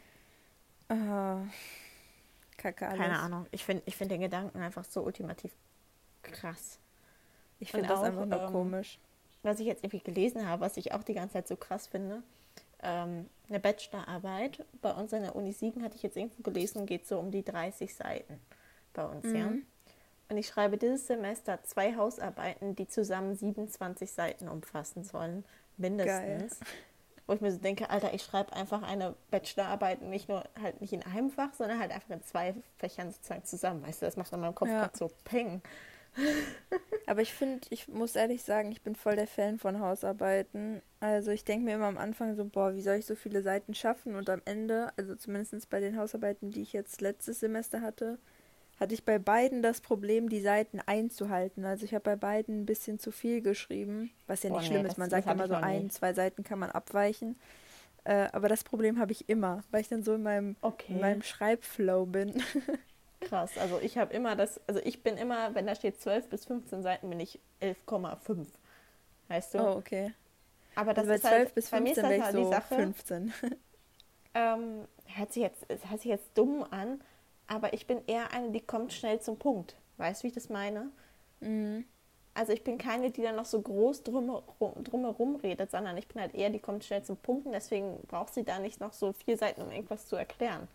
Uh, 0.92 1.46
Kacke 2.56 2.86
alles. 2.86 2.98
Keine 2.98 3.18
Ahnung. 3.18 3.46
Ich 3.50 3.64
finde 3.64 3.82
ich 3.86 3.96
find 3.96 4.10
den 4.10 4.20
Gedanken 4.20 4.58
einfach 4.60 4.84
so 4.84 5.02
ultimativ 5.02 5.52
krass. 6.22 6.78
Ich 7.58 7.70
finde 7.70 7.88
das 7.88 8.00
auch, 8.00 8.04
einfach 8.04 8.26
nur 8.26 8.42
ähm, 8.42 8.52
komisch. 8.52 8.98
Was 9.42 9.60
ich 9.60 9.66
jetzt 9.66 9.82
irgendwie 9.82 10.00
gelesen 10.00 10.46
habe, 10.46 10.62
was 10.62 10.76
ich 10.76 10.92
auch 10.92 11.02
die 11.02 11.14
ganze 11.14 11.34
Zeit 11.34 11.48
so 11.48 11.56
krass 11.56 11.86
finde, 11.86 12.22
ähm, 12.82 13.28
eine 13.48 13.60
Bachelorarbeit 13.60 14.64
bei 14.80 14.92
uns 14.92 15.12
in 15.12 15.22
der 15.22 15.34
Uni 15.34 15.52
Siegen 15.52 15.82
hatte 15.82 15.96
ich 15.96 16.02
jetzt 16.02 16.16
irgendwo 16.16 16.42
gelesen, 16.42 16.86
geht 16.86 17.06
so 17.06 17.18
um 17.18 17.30
die 17.30 17.44
30 17.44 17.94
Seiten 17.94 18.40
bei 18.92 19.04
uns, 19.04 19.24
mhm. 19.24 19.36
ja. 19.36 19.52
Und 20.28 20.36
ich 20.36 20.46
schreibe 20.46 20.76
dieses 20.76 21.08
Semester 21.08 21.60
zwei 21.64 21.96
Hausarbeiten, 21.96 22.76
die 22.76 22.86
zusammen 22.86 23.34
27 23.34 24.12
Seiten 24.12 24.48
umfassen 24.48 25.02
sollen, 25.02 25.44
mindestens. 25.76 26.60
Geil 26.60 26.68
wo 27.30 27.34
ich 27.34 27.40
mir 27.40 27.52
so 27.52 27.58
denke, 27.58 27.88
Alter, 27.90 28.12
ich 28.12 28.24
schreibe 28.24 28.52
einfach 28.54 28.82
eine 28.82 29.14
Bachelorarbeit 29.30 30.02
nicht 30.02 30.28
nur 30.28 30.42
halt 30.60 30.80
nicht 30.80 30.92
in 30.92 31.04
einem 31.04 31.30
Fach, 31.30 31.54
sondern 31.54 31.78
halt 31.78 31.92
einfach 31.92 32.10
in 32.10 32.24
zwei 32.24 32.56
Fächern 32.76 33.12
sozusagen 33.12 33.44
zusammen. 33.44 33.86
Weißt 33.86 34.02
du, 34.02 34.06
das 34.06 34.16
macht 34.16 34.32
in 34.32 34.40
meinem 34.40 34.56
Kopf 34.56 34.68
ja. 34.68 34.80
gerade 34.80 34.98
so 34.98 35.12
Ping. 35.22 35.62
Aber 37.06 37.22
ich 37.22 37.32
finde, 37.32 37.66
ich 37.70 37.88
muss 37.88 38.16
ehrlich 38.16 38.42
sagen, 38.42 38.70
ich 38.70 38.82
bin 38.82 38.94
voll 38.94 39.16
der 39.16 39.26
Fan 39.26 39.58
von 39.58 39.80
Hausarbeiten. 39.80 40.82
Also 41.00 41.30
ich 41.30 41.44
denke 41.44 41.64
mir 41.64 41.74
immer 41.74 41.86
am 41.86 41.98
Anfang 41.98 42.36
so, 42.36 42.44
boah, 42.44 42.74
wie 42.74 42.82
soll 42.82 42.96
ich 42.96 43.06
so 43.06 43.14
viele 43.14 43.42
Seiten 43.42 43.74
schaffen? 43.74 44.14
Und 44.14 44.30
am 44.30 44.42
Ende, 44.44 44.92
also 44.96 45.14
zumindest 45.16 45.68
bei 45.70 45.80
den 45.80 45.96
Hausarbeiten, 45.96 46.50
die 46.50 46.62
ich 46.62 46.72
jetzt 46.72 47.00
letztes 47.00 47.40
Semester 47.40 47.80
hatte, 47.80 48.18
hatte 48.78 48.94
ich 48.94 49.04
bei 49.04 49.18
beiden 49.18 49.62
das 49.62 49.80
Problem, 49.80 50.28
die 50.28 50.40
Seiten 50.40 50.80
einzuhalten. 50.84 51.64
Also 51.64 51.84
ich 51.84 51.94
habe 51.94 52.02
bei 52.02 52.16
beiden 52.16 52.62
ein 52.62 52.66
bisschen 52.66 52.98
zu 52.98 53.10
viel 53.12 53.42
geschrieben, 53.42 54.10
was 54.26 54.42
ja 54.42 54.50
nicht 54.50 54.60
oh, 54.60 54.64
schlimm 54.64 54.82
nee, 54.82 54.88
ist. 54.88 54.96
Man 54.96 55.10
sagt 55.10 55.28
immer 55.28 55.48
so 55.48 55.54
ein, 55.54 55.90
zwei 55.90 56.14
Seiten 56.14 56.44
kann 56.44 56.58
man 56.58 56.70
abweichen. 56.70 57.38
Äh, 58.04 58.28
aber 58.32 58.48
das 58.48 58.64
Problem 58.64 58.98
habe 58.98 59.12
ich 59.12 59.28
immer, 59.28 59.62
weil 59.70 59.82
ich 59.82 59.88
dann 59.88 60.02
so 60.02 60.14
in 60.14 60.22
meinem, 60.22 60.56
okay. 60.62 60.94
in 60.94 61.00
meinem 61.00 61.22
Schreibflow 61.22 62.06
bin. 62.06 62.42
Krass, 63.20 63.58
also 63.58 63.78
ich 63.80 63.98
habe 63.98 64.14
immer 64.14 64.34
das, 64.34 64.60
also 64.66 64.80
ich 64.82 65.02
bin 65.02 65.16
immer, 65.16 65.54
wenn 65.54 65.66
da 65.66 65.74
steht 65.74 66.00
12 66.00 66.28
bis 66.28 66.46
15 66.46 66.82
Seiten, 66.82 67.10
bin 67.10 67.20
ich 67.20 67.38
11,5. 67.60 68.46
Weißt 69.28 69.54
du? 69.54 69.58
Oh, 69.58 69.76
okay. 69.76 70.12
Aber 70.74 70.94
das 70.94 71.08
also 71.08 71.14
ist 71.14 71.22
12 71.22 71.34
halt, 71.34 71.54
bis 71.54 71.68
15 71.68 72.02
wäre 72.04 72.16
ich 72.16 72.22
halt 72.22 72.32
so 72.34 72.44
die 72.44 72.48
Sache, 72.48 72.74
15. 72.74 73.32
Ähm, 74.32 74.86
hört, 75.06 75.32
sich 75.32 75.42
jetzt, 75.42 75.66
hört 75.68 76.00
sich 76.00 76.10
jetzt 76.10 76.30
dumm 76.38 76.64
an, 76.70 77.00
aber 77.46 77.72
ich 77.72 77.86
bin 77.86 78.00
eher 78.06 78.32
eine, 78.32 78.50
die 78.50 78.60
kommt 78.60 78.92
schnell 78.92 79.20
zum 79.20 79.36
Punkt. 79.36 79.76
Weißt 79.96 80.22
du, 80.22 80.24
wie 80.24 80.28
ich 80.28 80.34
das 80.34 80.48
meine? 80.48 80.90
Mhm. 81.40 81.84
Also 82.32 82.52
ich 82.52 82.62
bin 82.62 82.78
keine, 82.78 83.10
die 83.10 83.22
dann 83.22 83.34
noch 83.34 83.44
so 83.44 83.60
groß 83.60 84.04
drumherum, 84.04 84.84
drumherum 84.84 85.36
redet, 85.36 85.72
sondern 85.72 85.96
ich 85.96 86.06
bin 86.06 86.22
halt 86.22 86.34
eher, 86.34 86.50
die 86.50 86.60
kommt 86.60 86.84
schnell 86.84 87.02
zum 87.02 87.16
Punkt 87.16 87.46
und 87.46 87.52
deswegen 87.52 87.98
braucht 88.06 88.32
sie 88.32 88.44
da 88.44 88.60
nicht 88.60 88.80
noch 88.80 88.92
so 88.92 89.12
vier 89.12 89.36
Seiten, 89.36 89.62
um 89.62 89.70
irgendwas 89.72 90.06
zu 90.06 90.14
erklären. 90.14 90.68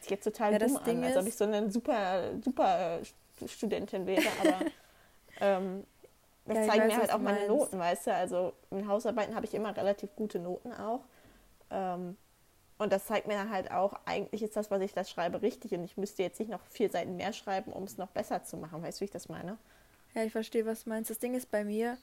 Das 0.00 0.08
geht 0.08 0.24
total 0.24 0.52
ja, 0.52 0.58
dumm 0.58 0.76
an, 0.76 1.04
als 1.04 1.16
ob 1.16 1.26
ich 1.26 1.36
so 1.36 1.44
eine 1.44 1.70
super, 1.70 2.32
super 2.42 2.98
Studentin 3.46 4.06
wäre, 4.06 4.24
aber 4.40 4.66
ähm, 5.40 5.84
das 6.46 6.56
ja, 6.56 6.72
zeigen 6.72 6.84
weiß, 6.84 6.88
mir 6.88 6.98
halt 6.98 7.12
auch 7.12 7.18
meine 7.18 7.46
Noten, 7.46 7.78
weißt 7.78 8.06
du? 8.08 8.14
Also 8.14 8.52
in 8.70 8.88
Hausarbeiten 8.88 9.34
habe 9.34 9.46
ich 9.46 9.54
immer 9.54 9.76
relativ 9.76 10.14
gute 10.16 10.38
Noten 10.38 10.72
auch. 10.72 11.00
Ähm, 11.70 12.16
und 12.78 12.92
das 12.92 13.04
zeigt 13.04 13.26
mir 13.26 13.34
dann 13.34 13.50
halt 13.50 13.70
auch, 13.70 13.92
eigentlich 14.06 14.42
ist 14.42 14.56
das, 14.56 14.70
was 14.70 14.80
ich 14.80 14.94
da 14.94 15.04
schreibe, 15.04 15.42
richtig. 15.42 15.72
Und 15.72 15.84
ich 15.84 15.98
müsste 15.98 16.22
jetzt 16.22 16.40
nicht 16.40 16.50
noch 16.50 16.64
vier 16.70 16.88
Seiten 16.88 17.16
mehr 17.16 17.34
schreiben, 17.34 17.72
um 17.72 17.84
es 17.84 17.98
noch 17.98 18.08
besser 18.08 18.42
zu 18.42 18.56
machen. 18.56 18.82
Weißt 18.82 18.98
du, 18.98 19.00
wie 19.02 19.04
ich 19.04 19.10
das 19.10 19.28
meine? 19.28 19.58
Ja, 20.14 20.24
ich 20.24 20.32
verstehe, 20.32 20.64
was 20.64 20.84
du 20.84 20.90
meinst. 20.90 21.10
Das 21.10 21.18
Ding 21.18 21.34
ist 21.34 21.50
bei 21.50 21.62
mir 21.62 21.98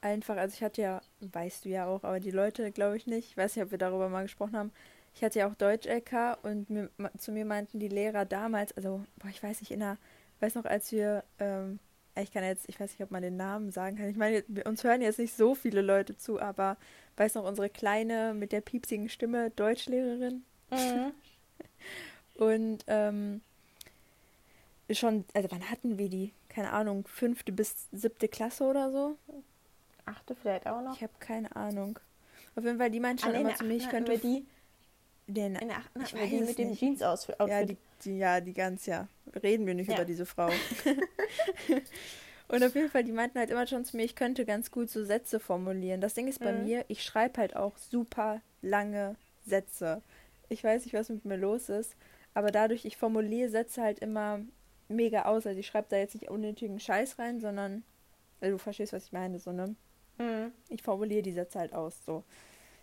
einfach, 0.00 0.36
also 0.36 0.54
ich 0.54 0.62
hatte 0.62 0.82
ja, 0.82 1.02
weißt 1.20 1.66
du 1.66 1.68
ja 1.68 1.86
auch, 1.86 2.02
aber 2.02 2.18
die 2.18 2.30
Leute 2.30 2.72
glaube 2.72 2.96
ich 2.96 3.06
nicht. 3.06 3.28
Ich 3.28 3.36
weiß 3.36 3.54
nicht, 3.54 3.64
ob 3.64 3.70
wir 3.72 3.78
darüber 3.78 4.08
mal 4.08 4.22
gesprochen 4.22 4.56
haben. 4.56 4.72
Ich 5.14 5.22
hatte 5.22 5.40
ja 5.40 5.48
auch 5.48 5.54
Deutsch-LK 5.54 6.38
und 6.42 6.70
mir, 6.70 6.90
zu 7.18 7.32
mir 7.32 7.44
meinten 7.44 7.78
die 7.78 7.88
Lehrer 7.88 8.24
damals, 8.24 8.72
also, 8.76 9.04
boah, 9.18 9.28
ich 9.28 9.42
weiß 9.42 9.60
nicht, 9.60 9.70
in 9.70 9.80
der, 9.80 9.98
weiß 10.40 10.54
noch, 10.54 10.64
als 10.64 10.90
wir, 10.92 11.24
ähm, 11.38 11.78
ich 12.16 12.32
kann 12.32 12.44
jetzt, 12.44 12.68
ich 12.68 12.78
weiß 12.78 12.90
nicht, 12.90 13.02
ob 13.02 13.10
man 13.10 13.22
den 13.22 13.36
Namen 13.36 13.70
sagen 13.70 13.96
kann. 13.96 14.08
Ich 14.08 14.16
meine, 14.16 14.44
uns 14.64 14.84
hören 14.84 15.00
jetzt 15.00 15.18
nicht 15.18 15.36
so 15.36 15.54
viele 15.54 15.82
Leute 15.82 16.16
zu, 16.16 16.40
aber 16.40 16.76
weiß 17.16 17.34
noch, 17.34 17.44
unsere 17.44 17.70
kleine 17.70 18.34
mit 18.34 18.52
der 18.52 18.60
piepsigen 18.60 19.08
Stimme 19.08 19.50
Deutschlehrerin. 19.50 20.44
Mhm. 20.70 21.12
Und 22.34 22.84
ähm, 22.86 23.42
schon, 24.90 25.24
also 25.34 25.50
wann 25.50 25.70
hatten 25.70 25.98
wir 25.98 26.08
die? 26.08 26.32
Keine 26.48 26.72
Ahnung, 26.72 27.06
fünfte 27.06 27.52
bis 27.52 27.88
siebte 27.92 28.28
Klasse 28.28 28.64
oder 28.64 28.90
so? 28.90 29.16
Achte 30.04 30.34
vielleicht 30.34 30.66
auch 30.66 30.82
noch? 30.82 30.96
Ich 30.96 31.02
habe 31.02 31.12
keine 31.18 31.54
Ahnung. 31.54 31.98
Auf 32.54 32.64
jeden 32.64 32.78
Fall, 32.78 32.90
die 32.90 33.00
meinen 33.00 33.18
schon 33.18 33.34
immer 33.34 33.54
zu 33.54 33.64
mir, 33.64 33.76
ich 33.76 33.88
könnte... 33.88 34.18
die, 34.18 34.44
den, 35.32 35.54
der 35.54 35.78
achten 35.78 36.02
hatten 36.02 36.18
wir 36.18 36.26
die 36.26 36.40
mit 36.40 36.58
dem 36.58 36.74
Jeans-Outfit. 36.74 37.36
Ja 37.46 37.64
die, 37.64 37.76
die, 38.04 38.18
ja, 38.18 38.40
die 38.40 38.52
ganz, 38.52 38.86
ja. 38.86 39.08
Reden 39.42 39.66
wir 39.66 39.74
nicht 39.74 39.88
ja. 39.88 39.96
über 39.96 40.04
diese 40.04 40.26
Frau. 40.26 40.50
Und 42.52 42.62
auf 42.62 42.74
jeden 42.74 42.90
Fall, 42.90 43.02
die 43.02 43.12
meinten 43.12 43.38
halt 43.38 43.50
immer 43.50 43.66
schon 43.66 43.84
zu 43.86 43.96
mir, 43.96 44.04
ich 44.04 44.14
könnte 44.14 44.44
ganz 44.44 44.70
gut 44.70 44.90
so 44.90 45.04
Sätze 45.04 45.40
formulieren. 45.40 46.02
Das 46.02 46.12
Ding 46.12 46.28
ist 46.28 46.38
bei 46.38 46.52
mhm. 46.52 46.64
mir, 46.64 46.84
ich 46.88 47.02
schreibe 47.02 47.40
halt 47.40 47.56
auch 47.56 47.78
super 47.78 48.42
lange 48.60 49.16
Sätze. 49.46 50.02
Ich 50.50 50.62
weiß 50.62 50.84
nicht, 50.84 50.92
was 50.92 51.08
mit 51.08 51.24
mir 51.24 51.38
los 51.38 51.70
ist, 51.70 51.96
aber 52.34 52.50
dadurch, 52.50 52.84
ich 52.84 52.98
formuliere 52.98 53.48
Sätze 53.48 53.82
halt 53.82 54.00
immer 54.00 54.40
mega 54.88 55.22
aus. 55.22 55.46
Also 55.46 55.58
ich 55.58 55.66
schreibe 55.66 55.86
da 55.88 55.96
jetzt 55.96 56.14
nicht 56.14 56.28
unnötigen 56.28 56.78
Scheiß 56.78 57.18
rein, 57.18 57.40
sondern, 57.40 57.84
also 58.42 58.56
du 58.56 58.58
verstehst, 58.58 58.92
was 58.92 59.06
ich 59.06 59.12
meine, 59.12 59.38
so, 59.38 59.50
ne? 59.52 59.74
Mhm. 60.18 60.52
Ich 60.68 60.82
formuliere 60.82 61.22
die 61.22 61.32
Sätze 61.32 61.58
halt 61.58 61.72
aus, 61.72 62.04
so. 62.04 62.22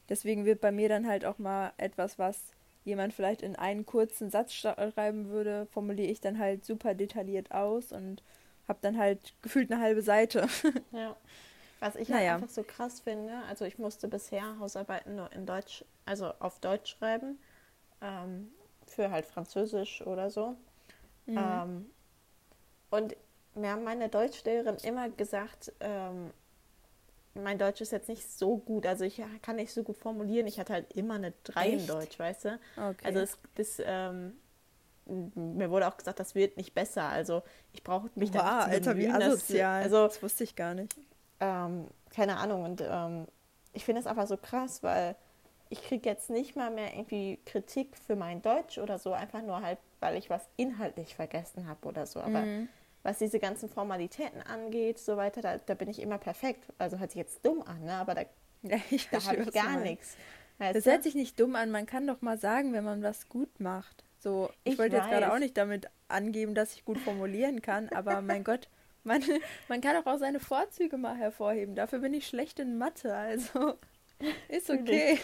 Deswegen 0.09 0.45
wird 0.45 0.61
bei 0.61 0.71
mir 0.71 0.89
dann 0.89 1.07
halt 1.07 1.25
auch 1.25 1.37
mal 1.37 1.71
etwas, 1.77 2.19
was 2.19 2.53
jemand 2.83 3.13
vielleicht 3.13 3.41
in 3.41 3.55
einen 3.55 3.85
kurzen 3.85 4.29
Satz 4.31 4.53
schreiben 4.53 5.29
würde, 5.29 5.67
formuliere 5.71 6.11
ich 6.11 6.21
dann 6.21 6.39
halt 6.39 6.65
super 6.65 6.95
detailliert 6.95 7.51
aus 7.51 7.91
und 7.91 8.23
habe 8.67 8.79
dann 8.81 8.97
halt 8.97 9.33
gefühlt 9.41 9.71
eine 9.71 9.81
halbe 9.81 10.01
Seite. 10.01 10.47
ja. 10.91 11.15
Was 11.79 11.95
ich 11.95 12.09
naja. 12.09 12.31
halt 12.33 12.43
einfach 12.43 12.53
so 12.53 12.63
krass 12.63 12.99
finde, 12.99 13.33
also 13.47 13.63
ich 13.63 13.77
musste 13.77 14.07
bisher 14.07 14.59
Hausarbeiten 14.59 15.15
nur 15.15 15.31
in 15.31 15.45
Deutsch, 15.45 15.85
also 16.05 16.33
auf 16.39 16.59
Deutsch 16.59 16.91
schreiben, 16.97 17.39
ähm, 18.01 18.51
für 18.85 19.11
halt 19.11 19.25
Französisch 19.25 20.01
oder 20.01 20.29
so. 20.29 20.57
Mhm. 21.25 21.37
Ähm, 21.37 21.89
und 22.89 23.15
mir 23.55 23.71
haben 23.71 23.83
meine 23.83 24.09
Deutschlehrerin 24.09 24.77
immer 24.83 25.09
gesagt, 25.09 25.71
ähm, 25.79 26.31
mein 27.33 27.57
Deutsch 27.57 27.81
ist 27.81 27.91
jetzt 27.91 28.09
nicht 28.09 28.29
so 28.29 28.57
gut, 28.57 28.85
also 28.85 29.05
ich 29.05 29.21
kann 29.41 29.55
nicht 29.55 29.73
so 29.73 29.83
gut 29.83 29.97
formulieren. 29.97 30.47
Ich 30.47 30.59
hatte 30.59 30.73
halt 30.73 30.93
immer 30.93 31.15
eine 31.15 31.33
3 31.43 31.69
in 31.69 31.87
Deutsch, 31.87 32.17
weißt 32.17 32.45
du? 32.45 32.59
Okay. 32.75 33.05
Also 33.05 33.19
es, 33.19 33.37
das, 33.55 33.81
ähm, 33.85 34.33
mir 35.05 35.69
wurde 35.69 35.87
auch 35.87 35.97
gesagt, 35.97 36.19
das 36.19 36.35
wird 36.35 36.57
nicht 36.57 36.73
besser. 36.73 37.03
Also 37.03 37.43
ich 37.73 37.83
brauche 37.83 38.09
mich 38.15 38.33
wow, 38.33 38.41
da 38.41 38.65
bemühen, 38.65 38.73
Alter, 38.73 38.97
wie 38.97 39.09
asozial. 39.09 39.83
Das, 39.83 39.93
also, 39.93 40.07
das 40.07 40.23
wusste 40.23 40.43
ich 40.43 40.55
gar 40.55 40.73
nicht. 40.73 40.95
Ähm, 41.39 41.87
keine 42.09 42.37
Ahnung. 42.37 42.63
Und 42.63 42.83
ähm, 42.85 43.27
ich 43.73 43.85
finde 43.85 44.01
es 44.01 44.07
einfach 44.07 44.27
so 44.27 44.37
krass, 44.37 44.83
weil 44.83 45.15
ich 45.69 45.83
kriege 45.83 46.09
jetzt 46.09 46.29
nicht 46.29 46.55
mal 46.55 46.71
mehr 46.71 46.93
irgendwie 46.93 47.39
Kritik 47.45 47.95
für 47.97 48.15
mein 48.15 48.41
Deutsch 48.41 48.77
oder 48.77 48.97
so, 48.97 49.13
einfach 49.13 49.41
nur 49.41 49.61
halt, 49.61 49.77
weil 49.99 50.17
ich 50.17 50.29
was 50.29 50.41
inhaltlich 50.57 51.15
vergessen 51.15 51.67
habe 51.67 51.87
oder 51.87 52.05
so. 52.05 52.19
Aber 52.19 52.41
mhm. 52.41 52.69
Was 53.03 53.17
diese 53.17 53.39
ganzen 53.39 53.69
Formalitäten 53.69 54.41
angeht, 54.41 54.99
so 54.99 55.17
weiter, 55.17 55.41
da, 55.41 55.57
da, 55.57 55.73
bin 55.73 55.89
ich 55.89 56.01
immer 56.01 56.17
perfekt. 56.17 56.65
Also 56.77 56.99
hört 56.99 57.11
sich 57.11 57.19
jetzt 57.19 57.45
dumm 57.45 57.61
an, 57.61 57.85
ne? 57.85 57.93
aber 57.93 58.15
da, 58.15 58.21
ja, 58.63 58.77
da 59.11 59.25
habe 59.25 59.43
ich 59.43 59.51
gar 59.53 59.79
nichts. 59.79 60.17
Das 60.57 60.85
hört 60.85 61.03
sich 61.03 61.15
nicht 61.15 61.39
dumm 61.39 61.55
an. 61.55 61.71
Man 61.71 61.85
kann 61.85 62.05
doch 62.05 62.21
mal 62.21 62.37
sagen, 62.37 62.73
wenn 62.73 62.83
man 62.83 63.01
was 63.01 63.29
gut 63.29 63.59
macht. 63.61 64.03
So, 64.19 64.49
ich, 64.65 64.73
ich 64.73 64.79
wollte 64.79 64.97
jetzt 64.97 65.09
gerade 65.09 65.31
auch 65.31 65.39
nicht 65.39 65.57
damit 65.57 65.89
angeben, 66.09 66.53
dass 66.53 66.73
ich 66.73 66.83
gut 66.83 66.97
formulieren 66.97 67.61
kann, 67.61 67.87
aber 67.89 68.21
mein 68.21 68.43
Gott, 68.43 68.67
man, 69.05 69.23
man 69.69 69.79
kann 69.79 69.95
auch, 69.95 70.05
auch 70.05 70.17
seine 70.17 70.41
Vorzüge 70.41 70.97
mal 70.97 71.15
hervorheben. 71.15 71.75
Dafür 71.75 71.99
bin 71.99 72.13
ich 72.13 72.27
schlecht 72.27 72.59
in 72.59 72.77
Mathe, 72.77 73.15
also 73.15 73.75
ist 74.49 74.69
okay. 74.69 75.17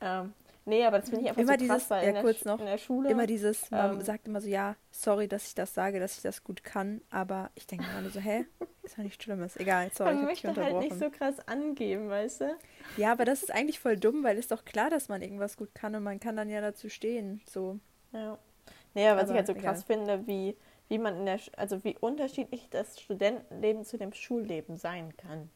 Ähm, 0.00 0.32
nee, 0.68 0.84
aber 0.84 0.98
das 0.98 1.08
finde 1.08 1.24
ich 1.24 1.28
einfach 1.30 1.42
Immer 1.42 1.58
so 1.58 1.66
krass, 1.66 1.78
dieses, 1.78 1.90
weil 1.90 2.02
ja 2.02 2.08
in, 2.08 2.14
der, 2.14 2.22
kurz 2.22 2.44
noch, 2.44 2.60
in 2.60 2.66
der 2.66 2.78
Schule. 2.78 3.10
immer 3.10 3.26
dieses, 3.26 3.70
man 3.70 3.96
ähm, 3.96 4.00
sagt 4.00 4.26
immer 4.28 4.40
so, 4.40 4.48
ja, 4.48 4.76
sorry, 4.90 5.28
dass 5.28 5.46
ich 5.48 5.54
das 5.54 5.74
sage, 5.74 6.00
dass 6.00 6.16
ich 6.16 6.22
das 6.22 6.44
gut 6.44 6.64
kann, 6.64 7.00
aber 7.10 7.50
ich 7.54 7.66
denke 7.66 7.90
immer 7.90 8.00
nur 8.02 8.10
so, 8.10 8.20
hä, 8.20 8.46
ist 8.82 8.96
doch 8.98 9.02
nichts 9.02 9.22
Schlimmes, 9.24 9.56
egal, 9.56 9.90
sorry, 9.92 10.14
man 10.14 10.28
ich 10.32 10.44
möchte 10.44 10.62
halt 10.62 10.78
nicht 10.80 10.98
so 10.98 11.10
krass 11.10 11.40
angeben, 11.46 12.08
weißt 12.08 12.42
du? 12.42 12.56
Ja, 12.96 13.12
aber 13.12 13.24
das 13.24 13.42
ist 13.42 13.50
eigentlich 13.54 13.80
voll 13.80 13.96
dumm, 13.96 14.24
weil 14.24 14.38
ist 14.38 14.50
doch 14.50 14.64
klar, 14.64 14.90
dass 14.90 15.08
man 15.08 15.22
irgendwas 15.22 15.56
gut 15.56 15.74
kann 15.74 15.94
und 15.94 16.02
man 16.02 16.20
kann 16.20 16.36
dann 16.36 16.48
ja 16.48 16.60
dazu 16.60 16.88
stehen, 16.88 17.40
so. 17.48 17.78
Ja. 18.12 18.38
Nee, 18.94 19.08
aber 19.08 19.20
was 19.20 19.24
Aber 19.24 19.32
ich 19.32 19.36
halt 19.36 19.46
so 19.46 19.52
egal. 19.52 19.74
krass 19.74 19.84
finde, 19.84 20.26
wie, 20.26 20.56
wie 20.88 20.98
man 20.98 21.18
in 21.18 21.26
der, 21.26 21.38
Sch- 21.38 21.54
also 21.56 21.84
wie 21.84 21.96
unterschiedlich 21.98 22.68
das 22.70 23.00
Studentenleben 23.00 23.84
zu 23.84 23.98
dem 23.98 24.12
Schulleben 24.12 24.76
sein 24.76 25.16
kann. 25.16 25.50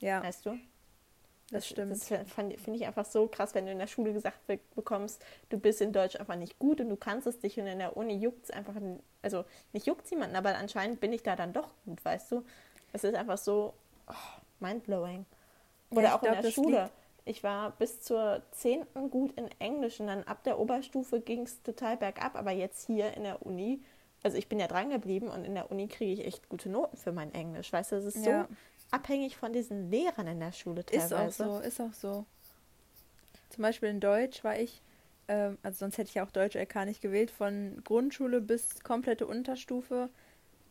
Ja, 0.00 0.22
Weißt 0.22 0.46
du? 0.46 0.58
Das 1.52 1.68
stimmt. 1.68 1.92
Das 1.92 2.08
finde 2.08 2.56
ich 2.74 2.86
einfach 2.86 3.04
so 3.04 3.28
krass, 3.28 3.54
wenn 3.54 3.66
du 3.66 3.72
in 3.72 3.78
der 3.78 3.86
Schule 3.86 4.12
gesagt 4.12 4.46
be 4.46 4.58
bekommst, 4.74 5.22
du 5.50 5.58
bist 5.58 5.80
in 5.80 5.92
Deutsch 5.92 6.16
einfach 6.16 6.36
nicht 6.36 6.58
gut 6.58 6.80
und 6.80 6.88
du 6.88 6.96
kannst 6.96 7.26
es 7.26 7.42
nicht 7.42 7.58
und 7.58 7.66
in 7.66 7.78
der 7.78 7.96
Uni 7.96 8.14
juckt 8.14 8.44
es 8.44 8.50
einfach, 8.50 8.74
also 9.20 9.44
nicht 9.72 9.86
juckt 9.86 10.10
jemanden, 10.10 10.36
aber 10.36 10.56
anscheinend 10.56 11.00
bin 11.00 11.12
ich 11.12 11.22
da 11.22 11.36
dann 11.36 11.52
doch 11.52 11.68
gut, 11.84 12.04
weißt 12.04 12.32
du? 12.32 12.44
Es 12.92 13.04
ist 13.04 13.14
einfach 13.14 13.38
so 13.38 13.74
oh, 14.08 14.14
mindblowing. 14.60 15.26
Ja, 15.90 15.98
Oder 15.98 16.06
ich 16.06 16.12
auch 16.14 16.20
glaub, 16.20 16.24
in 16.24 16.32
der 16.32 16.42
das 16.42 16.52
Schule. 16.52 16.90
Ich 17.24 17.44
war 17.44 17.70
bis 17.72 18.00
zur 18.00 18.42
10. 18.50 18.86
gut 19.10 19.32
in 19.38 19.48
Englisch 19.60 20.00
und 20.00 20.08
dann 20.08 20.24
ab 20.24 20.42
der 20.42 20.58
Oberstufe 20.58 21.20
ging 21.20 21.42
es 21.42 21.62
total 21.62 21.96
bergab, 21.96 22.34
aber 22.34 22.50
jetzt 22.50 22.86
hier 22.86 23.14
in 23.14 23.22
der 23.22 23.46
Uni, 23.46 23.80
also 24.24 24.36
ich 24.36 24.48
bin 24.48 24.58
ja 24.58 24.66
dran 24.66 24.90
geblieben 24.90 25.28
und 25.28 25.44
in 25.44 25.54
der 25.54 25.70
Uni 25.70 25.86
kriege 25.86 26.12
ich 26.20 26.26
echt 26.26 26.48
gute 26.48 26.68
Noten 26.68 26.96
für 26.96 27.12
mein 27.12 27.32
Englisch, 27.32 27.72
weißt 27.72 27.92
du? 27.92 27.96
Es 27.96 28.04
ist 28.06 28.24
Ja. 28.24 28.48
so 28.48 28.56
abhängig 28.92 29.36
von 29.36 29.52
diesen 29.52 29.90
Lehrern 29.90 30.28
in 30.28 30.40
der 30.40 30.52
Schule 30.52 30.82
Ist 30.90 31.10
teilweise. 31.10 31.46
auch 31.46 31.60
so, 31.60 31.66
ist 31.66 31.80
auch 31.80 31.92
so. 31.92 32.26
Zum 33.50 33.62
Beispiel 33.62 33.88
in 33.88 34.00
Deutsch 34.00 34.44
war 34.44 34.58
ich, 34.58 34.80
ähm, 35.28 35.58
also 35.62 35.80
sonst 35.80 35.98
hätte 35.98 36.08
ich 36.08 36.14
ja 36.14 36.24
auch 36.24 36.30
Deutsch 36.30 36.54
LK 36.54 36.86
nicht 36.86 37.00
gewählt, 37.00 37.30
von 37.30 37.82
Grundschule 37.84 38.40
bis 38.40 38.82
komplette 38.82 39.26
Unterstufe 39.26 40.08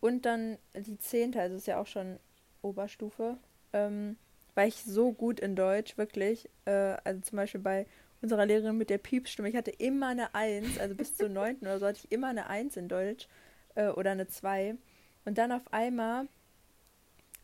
und 0.00 0.24
dann 0.24 0.58
die 0.74 0.98
Zehnte, 0.98 1.40
also 1.40 1.56
ist 1.56 1.66
ja 1.66 1.80
auch 1.80 1.86
schon 1.86 2.18
Oberstufe, 2.62 3.36
ähm, 3.72 4.16
war 4.54 4.66
ich 4.66 4.82
so 4.82 5.12
gut 5.12 5.40
in 5.40 5.56
Deutsch, 5.56 5.96
wirklich. 5.96 6.48
Äh, 6.64 6.96
also 7.04 7.20
zum 7.20 7.36
Beispiel 7.36 7.60
bei 7.60 7.86
unserer 8.20 8.46
Lehrerin 8.46 8.78
mit 8.78 8.90
der 8.90 8.98
Piepstimme, 8.98 9.48
ich 9.48 9.56
hatte 9.56 9.70
immer 9.70 10.08
eine 10.08 10.34
Eins, 10.34 10.78
also 10.78 10.94
bis 10.94 11.16
zur 11.16 11.28
neunten 11.28 11.66
oder 11.66 11.78
so 11.78 11.86
hatte 11.86 12.00
ich 12.04 12.12
immer 12.12 12.28
eine 12.28 12.46
Eins 12.48 12.76
in 12.76 12.88
Deutsch 12.88 13.26
äh, 13.74 13.88
oder 13.88 14.12
eine 14.12 14.28
Zwei. 14.28 14.76
Und 15.24 15.38
dann 15.38 15.52
auf 15.52 15.72
einmal, 15.72 16.28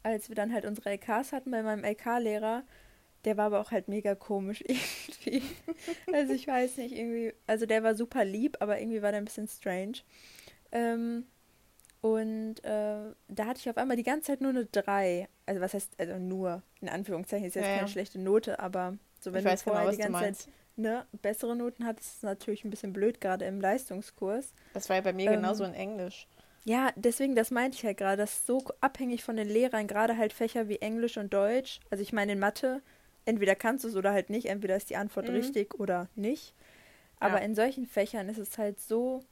als 0.09 0.29
wir 0.29 0.37
dann 0.37 0.53
halt 0.53 0.65
unsere 0.65 0.91
LKs 0.91 1.33
hatten 1.33 1.50
bei 1.50 1.62
meinem 1.62 1.85
LK-Lehrer, 1.85 2.65
der 3.25 3.37
war 3.37 3.47
aber 3.47 3.61
auch 3.61 3.71
halt 3.73 3.88
mega 3.88 4.15
komisch 4.15 4.62
irgendwie. 4.67 5.43
Also 6.12 6.33
ich 6.35 6.47
weiß 6.47 6.77
nicht, 6.79 6.95
irgendwie, 6.97 7.35
also 7.47 7.67
der 7.67 7.83
war 7.83 7.95
super 7.95 8.25
lieb, 8.25 8.57
aber 8.61 8.81
irgendwie 8.81 9.03
war 9.03 9.11
der 9.12 9.21
ein 9.21 9.25
bisschen 9.25 9.49
strange. 9.49 9.99
Ähm, 10.73 11.27
und 12.00 12.62
äh, 12.65 13.12
da 13.29 13.47
hatte 13.47 13.59
ich 13.61 13.69
auf 13.71 13.77
einmal 13.77 13.97
die 13.97 14.05
ganze 14.05 14.29
Zeit 14.29 14.41
nur 14.41 14.50
eine 14.50 14.67
3. 14.67 15.29
Also 15.47 15.61
was 15.61 15.75
heißt, 15.75 15.99
also 15.99 16.19
nur, 16.19 16.62
in 16.81 16.88
Anführungszeichen, 16.88 17.47
ist 17.47 17.55
jetzt 17.55 17.65
Ja, 17.67 17.71
ja. 17.73 17.77
keine 17.79 17.88
schlechte 17.88 18.19
Note, 18.21 18.61
aber 18.61 18.97
so 19.21 19.33
wenn 19.33 19.41
ich 19.41 19.45
du 19.45 19.65
genau, 19.65 19.77
vorher 19.77 19.87
was 19.88 19.97
die 19.97 20.03
ganze. 20.03 20.21
Zeit 20.21 20.49
ne, 20.77 21.07
bessere 21.23 21.57
Noten 21.57 21.85
hattest, 21.85 22.09
ist 22.09 22.17
es 22.19 22.23
natürlich 22.23 22.65
ein 22.65 22.71
bisschen 22.71 22.93
blöd, 22.93 23.21
gerade 23.21 23.45
im 23.47 23.61
Leistungskurs. 23.61 24.53
Das 24.73 24.88
war 24.88 24.97
ja 24.97 25.03
bei 25.03 25.12
mir 25.12 25.29
Ähm, 25.29 25.37
genauso 25.38 25.65
in 25.65 25.75
Englisch. 25.75 26.29
Ja, 26.65 26.93
deswegen, 26.97 27.35
das 27.35 27.50
meinte 27.50 27.77
ich 27.77 27.85
halt 27.85 27.97
gerade, 27.97 28.19
das 28.19 28.35
ist 28.35 28.47
so 28.47 28.62
abhängig 28.81 29.25
von 29.25 29.37
den 29.37 29.49
Lehrern, 29.49 29.87
gerade 29.87 30.17
halt 30.17 30.33
Fächer 30.33 30.69
wie 30.69 30.77
Englisch 30.77 31.17
und 31.17 31.33
Deutsch. 31.33 31.81
Also 31.91 32.03
ich 32.03 32.12
meine 32.12 32.33
in 32.33 32.38
Mathe, 32.38 32.83
entweder 33.25 33.55
kannst 33.55 33.85
du 33.85 33.88
es 33.88 33.97
oder 33.97 34.12
halt 34.12 34.29
nicht, 34.31 34.47
entweder 34.47 34.77
ist 34.77 34.91
die 34.91 34.97
Antwort 34.97 35.29
Mhm. 35.29 35.35
richtig 35.35 35.79
oder 35.81 36.09
nicht. 36.15 36.55
Aber 37.21 37.38
Ja. 37.38 37.45
in 37.45 37.55
solchen 37.55 37.87
Fächern 37.87 38.29
ist 38.29 38.38
es 38.38 38.59
halt 38.59 38.81
so 38.81 39.25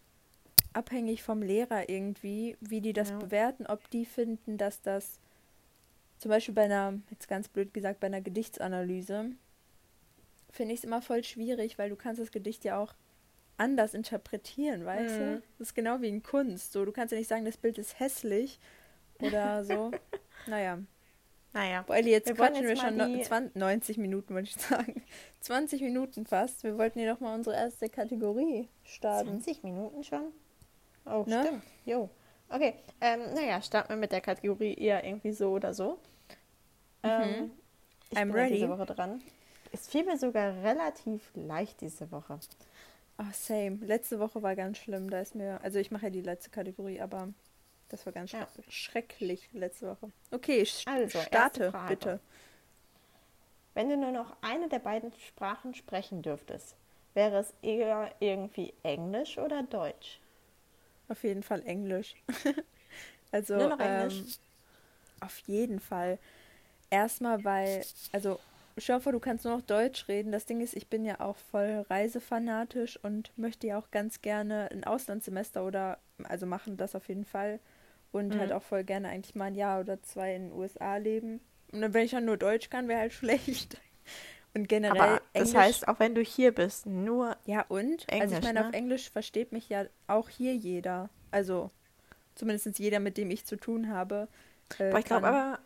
abhängig 0.72 1.22
vom 1.22 1.42
Lehrer 1.42 1.88
irgendwie, 1.88 2.56
wie 2.60 2.80
die 2.80 2.92
das 2.92 3.10
Ja. 3.10 3.18
bewerten, 3.18 3.66
ob 3.66 3.88
die 3.90 4.04
finden, 4.06 4.58
dass 4.58 4.82
das 4.82 5.18
zum 6.18 6.30
Beispiel 6.30 6.54
bei 6.54 6.64
einer, 6.64 6.98
jetzt 7.10 7.28
ganz 7.28 7.48
blöd 7.48 7.74
gesagt, 7.74 8.00
bei 8.00 8.06
einer 8.06 8.22
Gedichtsanalyse, 8.22 9.32
finde 10.50 10.72
ich 10.74 10.80
es 10.80 10.84
immer 10.84 11.02
voll 11.02 11.22
schwierig, 11.22 11.76
weil 11.78 11.90
du 11.90 11.96
kannst 11.96 12.20
das 12.20 12.30
Gedicht 12.30 12.64
ja 12.64 12.78
auch 12.78 12.94
anders 13.58 13.94
interpretieren, 13.94 14.84
weißt 14.84 15.16
du? 15.16 15.20
Mhm. 15.24 15.42
Das 15.58 15.68
ist 15.68 15.74
genau 15.74 16.00
wie 16.00 16.08
in 16.08 16.22
Kunst. 16.22 16.72
So, 16.72 16.84
du 16.84 16.92
kannst 16.92 17.12
ja 17.12 17.18
nicht 17.18 17.28
sagen, 17.28 17.44
das 17.44 17.56
Bild 17.56 17.78
ist 17.78 17.98
hässlich 17.98 18.58
oder 19.20 19.64
so. 19.64 19.90
naja. 20.46 20.78
Naja. 21.52 21.82
Boah, 21.86 21.96
Elli, 21.96 22.10
jetzt 22.10 22.28
Wir 22.28 22.34
quatschen 22.34 22.64
wir 22.64 22.70
jetzt 22.70 22.82
schon 22.82 22.96
mal 22.98 23.08
no- 23.08 23.16
die- 23.16 23.22
20, 23.22 23.56
90 23.56 23.98
Minuten, 23.98 24.34
wollte 24.34 24.50
ich 24.50 24.56
sagen. 24.56 25.02
20 25.40 25.80
Minuten 25.80 26.26
fast. 26.26 26.64
Wir 26.64 26.76
wollten 26.76 26.98
hier 26.98 27.12
doch 27.12 27.20
mal 27.20 27.34
unsere 27.34 27.56
erste 27.56 27.88
Kategorie 27.88 28.68
starten. 28.84 29.40
20 29.42 29.62
Minuten 29.62 30.04
schon? 30.04 30.32
Oh, 31.06 31.24
Ne? 31.26 31.42
stimmt. 31.46 31.62
Jo. 31.86 32.10
Okay, 32.50 32.74
ähm, 33.00 33.32
naja, 33.34 33.62
starten 33.62 33.88
wir 33.90 33.96
mit 33.96 34.12
der 34.12 34.20
Kategorie 34.20 34.74
eher 34.74 35.02
irgendwie 35.02 35.32
so 35.32 35.50
oder 35.52 35.72
so. 35.72 35.98
Ähm, 37.02 37.50
ich 38.10 38.18
Mhm. 38.18 38.22
I'm 38.22 38.26
bin 38.26 38.32
ready. 38.34 38.54
diese 38.54 38.68
Woche 38.68 38.86
dran. 38.86 39.22
Es 39.72 39.88
fiel 39.88 40.04
mir 40.04 40.16
sogar 40.18 40.62
relativ 40.62 41.30
leicht 41.34 41.80
diese 41.80 42.10
Woche. 42.12 42.38
Oh, 43.18 43.24
same. 43.32 43.78
Letzte 43.82 44.18
Woche 44.20 44.42
war 44.42 44.54
ganz 44.56 44.78
schlimm. 44.78 45.08
Da 45.10 45.20
ist 45.20 45.34
mir, 45.34 45.60
also 45.62 45.78
ich 45.78 45.90
mache 45.90 46.04
ja 46.04 46.10
die 46.10 46.20
letzte 46.22 46.50
Kategorie, 46.50 47.00
aber 47.00 47.28
das 47.88 48.04
war 48.04 48.12
ganz 48.12 48.32
Ja. 48.32 48.46
schrecklich 48.68 49.48
letzte 49.52 49.88
Woche. 49.88 50.10
Okay, 50.32 50.64
sch 50.66 50.84
Also, 50.86 51.20
starte 51.20 51.72
bitte. 51.88 52.20
Wenn 53.74 53.88
du 53.90 53.96
nur 53.96 54.10
noch 54.10 54.36
eine 54.42 54.68
der 54.68 54.80
beiden 54.80 55.12
Sprachen 55.28 55.74
sprechen 55.74 56.22
dürftest, 56.22 56.74
wäre 57.14 57.36
es 57.38 57.54
eher 57.62 58.10
irgendwie 58.20 58.72
Englisch 58.82 59.38
oder 59.38 59.62
Deutsch? 59.62 60.18
Auf 61.08 61.22
jeden 61.22 61.42
Fall 61.42 61.62
Englisch. 61.66 62.16
also 63.32 63.54
Nur 63.54 63.68
noch 63.68 63.78
ähm, 63.78 63.80
Englisch? 63.80 64.38
auf 65.20 65.38
jeden 65.46 65.80
Fall. 65.80 66.18
Erstmal, 66.90 67.44
weil, 67.44 67.86
also 68.12 68.40
dir 68.84 69.00
vor, 69.00 69.12
du 69.12 69.20
kannst 69.20 69.44
nur 69.44 69.54
noch 69.56 69.62
Deutsch 69.62 70.08
reden. 70.08 70.32
Das 70.32 70.44
Ding 70.46 70.60
ist, 70.60 70.74
ich 70.76 70.88
bin 70.88 71.04
ja 71.04 71.20
auch 71.20 71.36
voll 71.36 71.84
reisefanatisch 71.88 72.98
und 73.02 73.32
möchte 73.38 73.66
ja 73.66 73.78
auch 73.78 73.90
ganz 73.90 74.20
gerne 74.22 74.70
ein 74.70 74.84
Auslandssemester 74.84 75.64
oder, 75.64 75.98
also 76.24 76.46
machen 76.46 76.76
das 76.76 76.94
auf 76.94 77.08
jeden 77.08 77.24
Fall. 77.24 77.60
Und 78.12 78.36
Mhm. 78.36 78.38
halt 78.38 78.52
auch 78.52 78.62
voll 78.62 78.84
gerne 78.84 79.08
eigentlich 79.08 79.34
mal 79.34 79.46
ein 79.46 79.54
Jahr 79.54 79.80
oder 79.80 80.02
zwei 80.02 80.34
in 80.34 80.50
den 80.50 80.52
USA 80.58 80.96
leben. 80.96 81.40
Und 81.72 81.80
dann, 81.82 81.94
wenn 81.94 82.04
ich 82.04 82.12
dann 82.12 82.24
nur 82.24 82.36
Deutsch 82.36 82.70
kann, 82.70 82.88
wäre 82.88 83.00
halt 83.00 83.12
schlecht. 83.14 83.80
Und 84.54 84.68
generell 84.68 85.20
Aber 85.20 85.22
das 85.36 85.54
Englisch. 85.54 85.54
heißt, 85.54 85.86
auch 85.88 86.00
wenn 86.00 86.14
du 86.16 86.22
hier 86.22 86.52
bist, 86.52 86.86
nur 86.86 87.36
Ja, 87.44 87.64
und? 87.68 88.08
also 88.18 88.32
ich 88.34 88.42
Englisch, 88.42 88.42
meine, 88.42 88.60
ne? 88.60 88.62
auf 88.62 88.72
Englisch 88.72 89.10
versteht 89.10 89.52
mich 89.52 89.68
ja 89.68 89.86
auch 90.06 90.28
hier 90.28 90.54
jeder. 90.54 91.08
Also 91.30 91.70
zumindest 92.36 92.78
jeder, 92.78 93.00
mit 93.00 93.16
dem 93.18 93.30
ich 93.30 93.46
zu 93.46 93.56
tun 93.56 93.88
habe. 93.90 94.28
Äh, 94.78 94.96
Aber 94.96 94.98
ich 94.98 95.04
glaube 95.04 95.26
aber, 95.26 95.58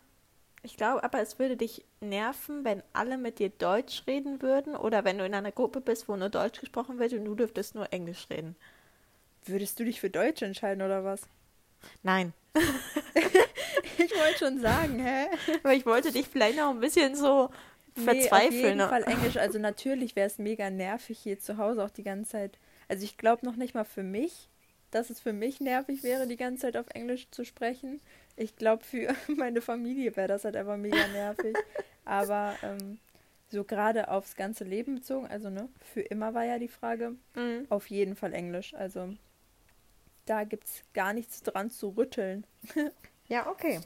ich 0.63 0.77
glaube 0.77 1.03
aber, 1.03 1.19
es 1.21 1.39
würde 1.39 1.57
dich 1.57 1.83
nerven, 2.01 2.63
wenn 2.63 2.83
alle 2.93 3.17
mit 3.17 3.39
dir 3.39 3.49
Deutsch 3.49 4.03
reden 4.07 4.41
würden 4.41 4.75
oder 4.75 5.03
wenn 5.03 5.17
du 5.17 5.25
in 5.25 5.33
einer 5.33 5.51
Gruppe 5.51 5.81
bist, 5.81 6.07
wo 6.07 6.15
nur 6.15 6.29
Deutsch 6.29 6.59
gesprochen 6.59 6.99
wird 6.99 7.13
und 7.13 7.25
du 7.25 7.35
dürftest 7.35 7.75
nur 7.75 7.91
Englisch 7.91 8.27
reden. 8.29 8.55
Würdest 9.45 9.79
du 9.79 9.85
dich 9.85 9.99
für 9.99 10.09
Deutsch 10.09 10.41
entscheiden 10.41 10.83
oder 10.83 11.03
was? 11.03 11.21
Nein. 12.03 12.33
Ich 13.97 14.11
wollte 14.15 14.39
schon 14.39 14.59
sagen, 14.59 14.99
hä? 14.99 15.27
Aber 15.63 15.73
ich 15.73 15.85
wollte 15.85 16.11
dich 16.11 16.27
vielleicht 16.27 16.57
noch 16.57 16.69
ein 16.71 16.79
bisschen 16.79 17.15
so 17.15 17.49
Nee, 17.95 18.01
auf 18.01 18.03
verzweifeln. 18.03 18.53
jeden 18.63 18.77
ne? 18.77 18.87
Fall 18.89 19.03
Englisch. 19.03 19.37
Also 19.37 19.59
natürlich 19.59 20.15
wäre 20.15 20.27
es 20.27 20.37
mega 20.37 20.69
nervig 20.69 21.19
hier 21.19 21.39
zu 21.39 21.57
Hause 21.57 21.83
auch 21.83 21.89
die 21.89 22.03
ganze 22.03 22.31
Zeit. 22.31 22.57
Also 22.87 23.03
ich 23.03 23.17
glaube 23.17 23.45
noch 23.45 23.55
nicht 23.55 23.73
mal 23.73 23.83
für 23.83 24.03
mich, 24.03 24.49
dass 24.91 25.09
es 25.09 25.19
für 25.19 25.33
mich 25.33 25.59
nervig 25.59 26.03
wäre, 26.03 26.27
die 26.27 26.37
ganze 26.37 26.61
Zeit 26.63 26.77
auf 26.77 26.87
Englisch 26.93 27.29
zu 27.31 27.43
sprechen. 27.45 28.01
Ich 28.35 28.55
glaube, 28.55 28.83
für 28.83 29.13
meine 29.35 29.61
Familie 29.61 30.15
wäre 30.15 30.27
das 30.27 30.45
halt 30.45 30.55
einfach 30.55 30.77
mega 30.77 31.07
nervig. 31.07 31.57
Aber 32.05 32.55
ähm, 32.63 32.99
so 33.49 33.63
gerade 33.63 34.09
aufs 34.09 34.35
ganze 34.35 34.63
Leben 34.63 34.95
bezogen, 34.95 35.27
also 35.27 35.49
ne, 35.49 35.67
für 35.93 36.01
immer 36.01 36.33
war 36.33 36.43
ja 36.45 36.57
die 36.59 36.67
Frage, 36.67 37.15
Mhm. 37.35 37.67
auf 37.69 37.87
jeden 37.89 38.15
Fall 38.15 38.33
Englisch. 38.33 38.73
Also 38.73 39.13
da 40.25 40.43
gibt 40.43 40.65
es 40.65 40.83
gar 40.93 41.13
nichts 41.13 41.43
dran 41.43 41.69
zu 41.69 41.89
rütteln. 41.89 42.45
Ja, 43.27 43.47
okay. 43.49 43.79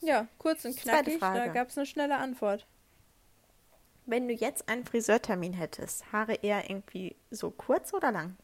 Ja, 0.00 0.28
kurz 0.38 0.64
und 0.64 0.76
knackig, 0.76 1.18
da 1.18 1.48
gab 1.48 1.68
es 1.70 1.76
eine 1.76 1.86
schnelle 1.86 2.16
Antwort. 2.18 2.66
Wenn 4.06 4.28
du 4.28 4.34
jetzt 4.34 4.68
einen 4.68 4.84
Friseurtermin 4.84 5.52
hättest, 5.54 6.12
Haare 6.12 6.34
eher 6.34 6.70
irgendwie 6.70 7.16
so 7.32 7.50
kurz 7.50 7.92
oder 7.92 8.12
lang? 8.12 8.36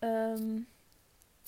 Ähm, 0.00 0.66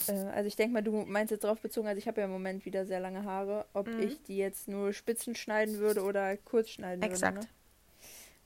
äh, 0.09 0.13
also 0.13 0.47
ich 0.49 0.57
denke 0.57 0.73
mal, 0.75 0.83
du 0.83 0.93
meinst 1.07 1.31
jetzt 1.31 1.45
darauf 1.45 1.61
bezogen, 1.61 1.89
also 1.89 1.99
ich 1.99 2.09
habe 2.09 2.21
ja 2.21 2.27
im 2.27 2.33
Moment 2.33 2.65
wieder 2.65 2.87
sehr 2.87 3.01
lange 3.01 3.25
Haare, 3.25 3.67
ob 3.75 3.87
Mhm. 3.87 4.01
ich 4.01 4.23
die 4.25 4.37
jetzt 4.39 4.69
nur 4.69 4.93
spitzen 4.93 5.35
schneiden 5.35 5.79
würde 5.79 6.03
oder 6.03 6.37
kurz 6.37 6.71
schneiden 6.71 7.05
Exakt. 7.05 7.39
würde. 7.39 7.41
Ne? 7.41 7.49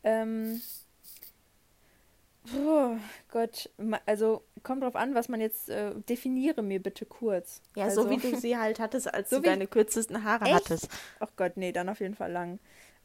Ähm, 0.04 0.60
oh 2.54 2.96
Gott, 3.30 3.70
also 4.06 4.42
kommt 4.62 4.82
drauf 4.82 4.96
an, 4.96 5.14
was 5.14 5.28
man 5.28 5.40
jetzt 5.40 5.68
äh, 5.70 5.94
definiere 6.08 6.62
mir 6.62 6.82
bitte 6.82 7.06
kurz. 7.06 7.60
Ja, 7.76 7.84
also, 7.84 8.02
so 8.02 8.10
wie 8.10 8.18
du 8.18 8.34
sie 8.36 8.56
halt 8.56 8.78
hattest, 8.78 9.12
als 9.12 9.28
So 9.30 9.36
du 9.36 9.42
wie- 9.42 9.46
deine 9.46 9.66
kürzesten 9.66 10.24
Haare 10.24 10.50
Echt? 10.50 10.66
hattest. 10.66 10.88
Ach 11.20 11.30
Gott, 11.36 11.56
nee, 11.56 11.72
dann 11.72 11.88
auf 11.88 12.00
jeden 12.00 12.14
Fall 12.14 12.32
lang. 12.32 12.58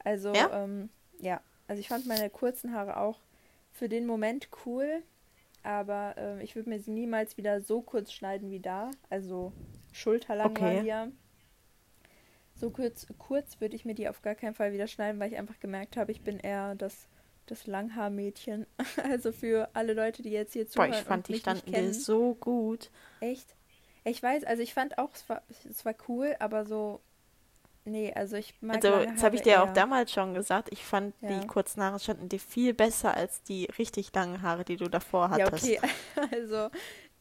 Also, 0.04 0.34
Ja? 0.34 0.50
ähm, 0.52 0.90
ja, 1.20 1.42
also 1.68 1.80
ich 1.80 1.88
fand 1.88 2.06
meine 2.06 2.30
kurzen 2.30 2.74
Haare 2.74 2.98
auch 2.98 3.20
für 3.72 3.90
den 3.90 4.06
Moment 4.06 4.50
cool, 4.66 5.04
aber 5.64 6.16
äh, 6.18 6.44
ich 6.44 6.56
würde 6.56 6.70
mir 6.70 6.80
sie 6.80 6.92
niemals 6.92 7.38
wieder 7.38 7.62
so 7.62 7.82
kurz 7.82 8.12
schneiden 8.12 8.50
wie 8.52 8.60
da. 8.60 8.92
Also 9.10 9.54
schulterlang 9.92 10.52
Okay. 10.52 10.62
waren 10.62 10.80
die 10.80 10.88
ja. 10.88 11.08
So 12.56 12.70
kurz, 12.72 13.08
kurz 13.18 13.60
würde 13.62 13.76
ich 13.76 13.86
mir 13.86 13.96
die 13.96 14.10
auf 14.10 14.22
gar 14.22 14.36
keinen 14.36 14.54
Fall 14.54 14.74
wieder 14.74 14.88
schneiden, 14.88 15.20
weil 15.20 15.32
ich 15.32 15.38
einfach 15.38 15.60
gemerkt 15.60 15.98
habe, 15.98 16.12
ich 16.12 16.22
bin 16.24 16.40
eher 16.40 16.76
das, 16.76 17.08
das 17.46 17.68
Langhaarmädchen. 17.68 18.66
Also 19.04 19.32
für 19.32 19.70
alle 19.74 19.94
Leute, 19.94 20.22
die 20.22 20.32
jetzt 20.32 20.54
hier 20.54 20.68
Boah, 20.74 20.86
zuhören 20.86 20.90
ich 20.90 21.04
fand 21.04 21.28
und 21.28 21.28
die 21.28 21.36
standen 21.36 21.74
nicht 21.74 21.74
dir 21.74 21.94
so 21.94 22.36
gut. 22.36 22.92
Echt? 23.20 23.56
Ich 24.04 24.22
weiß, 24.22 24.44
also 24.46 24.62
ich 24.64 24.74
fand 24.74 24.98
auch, 24.98 25.14
es 25.14 25.28
war, 25.30 25.44
es 25.70 25.86
war 25.86 25.96
cool, 26.08 26.36
aber 26.40 26.66
so, 26.66 27.02
nee, 27.86 28.14
also 28.14 28.36
ich 28.38 28.54
mag 28.62 28.84
Also, 28.84 29.06
das 29.06 29.24
habe 29.24 29.36
ich 29.36 29.42
dir 29.42 29.62
auch 29.64 29.68
eher. 29.68 29.74
damals 29.74 30.12
schon 30.12 30.34
gesagt. 30.34 30.70
Ich 30.72 30.84
fand 30.84 31.14
Ja. 31.22 31.40
die 31.40 31.48
kurzen 31.48 31.82
Haare 31.84 32.00
standen 32.00 32.30
dir 32.30 32.40
viel 32.40 32.74
besser 32.74 33.14
als 33.16 33.42
die 33.44 33.66
richtig 33.78 34.14
langen 34.16 34.42
Haare, 34.42 34.64
die 34.66 34.78
du 34.78 34.88
davor 34.90 35.30
Ja, 35.38 35.46
hattest. 35.46 35.64
okay, 35.66 35.80
also 36.32 36.70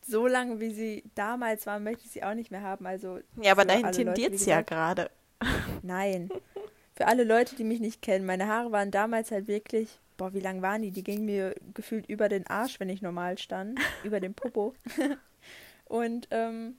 so 0.07 0.27
lange, 0.27 0.61
wie 0.61 0.71
sie 0.71 1.05
damals 1.15 1.67
waren, 1.67 1.85
möchte 1.85 2.05
ich 2.05 2.11
sie 2.13 2.23
auch 2.25 2.35
nicht 2.35 2.51
mehr 2.51 2.63
haben. 2.63 2.87
Also 2.87 3.21
Ja, 3.41 3.53
aber 3.53 3.65
dahin 3.65 3.91
tendiert 3.93 4.35
es 4.35 4.47
ja 4.47 4.63
gerade. 4.63 5.11
Nein. 5.83 6.31
Für 6.97 7.07
alle 7.07 7.25
Leute, 7.25 7.55
die 7.57 7.65
mich 7.65 7.79
nicht 7.81 8.03
kennen, 8.03 8.27
meine 8.27 8.49
Haare 8.49 8.73
waren 8.73 8.91
damals 8.91 9.31
halt 9.31 9.47
wirklich, 9.47 10.01
boah, 10.17 10.35
wie 10.35 10.41
lang 10.41 10.63
waren 10.63 10.83
die? 10.83 10.91
Die 10.91 11.05
gingen 11.05 11.27
mir 11.27 11.55
gefühlt 11.75 12.09
über 12.09 12.29
den 12.29 12.47
Arsch, 12.49 12.81
wenn 12.81 12.89
ich 12.89 13.03
normal 13.03 13.39
stand, 13.39 13.79
über 14.03 14.19
den 14.21 14.35
Popo. 14.35 14.75
Und 15.85 16.27
ähm, 16.33 16.77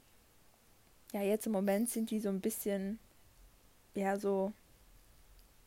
ja, 1.13 1.21
jetzt 1.21 1.45
im 1.47 1.53
Moment 1.53 1.89
sind 1.89 2.11
die 2.11 2.19
so 2.19 2.29
ein 2.29 2.41
bisschen, 2.41 2.99
ja, 3.99 4.17
so, 4.17 4.53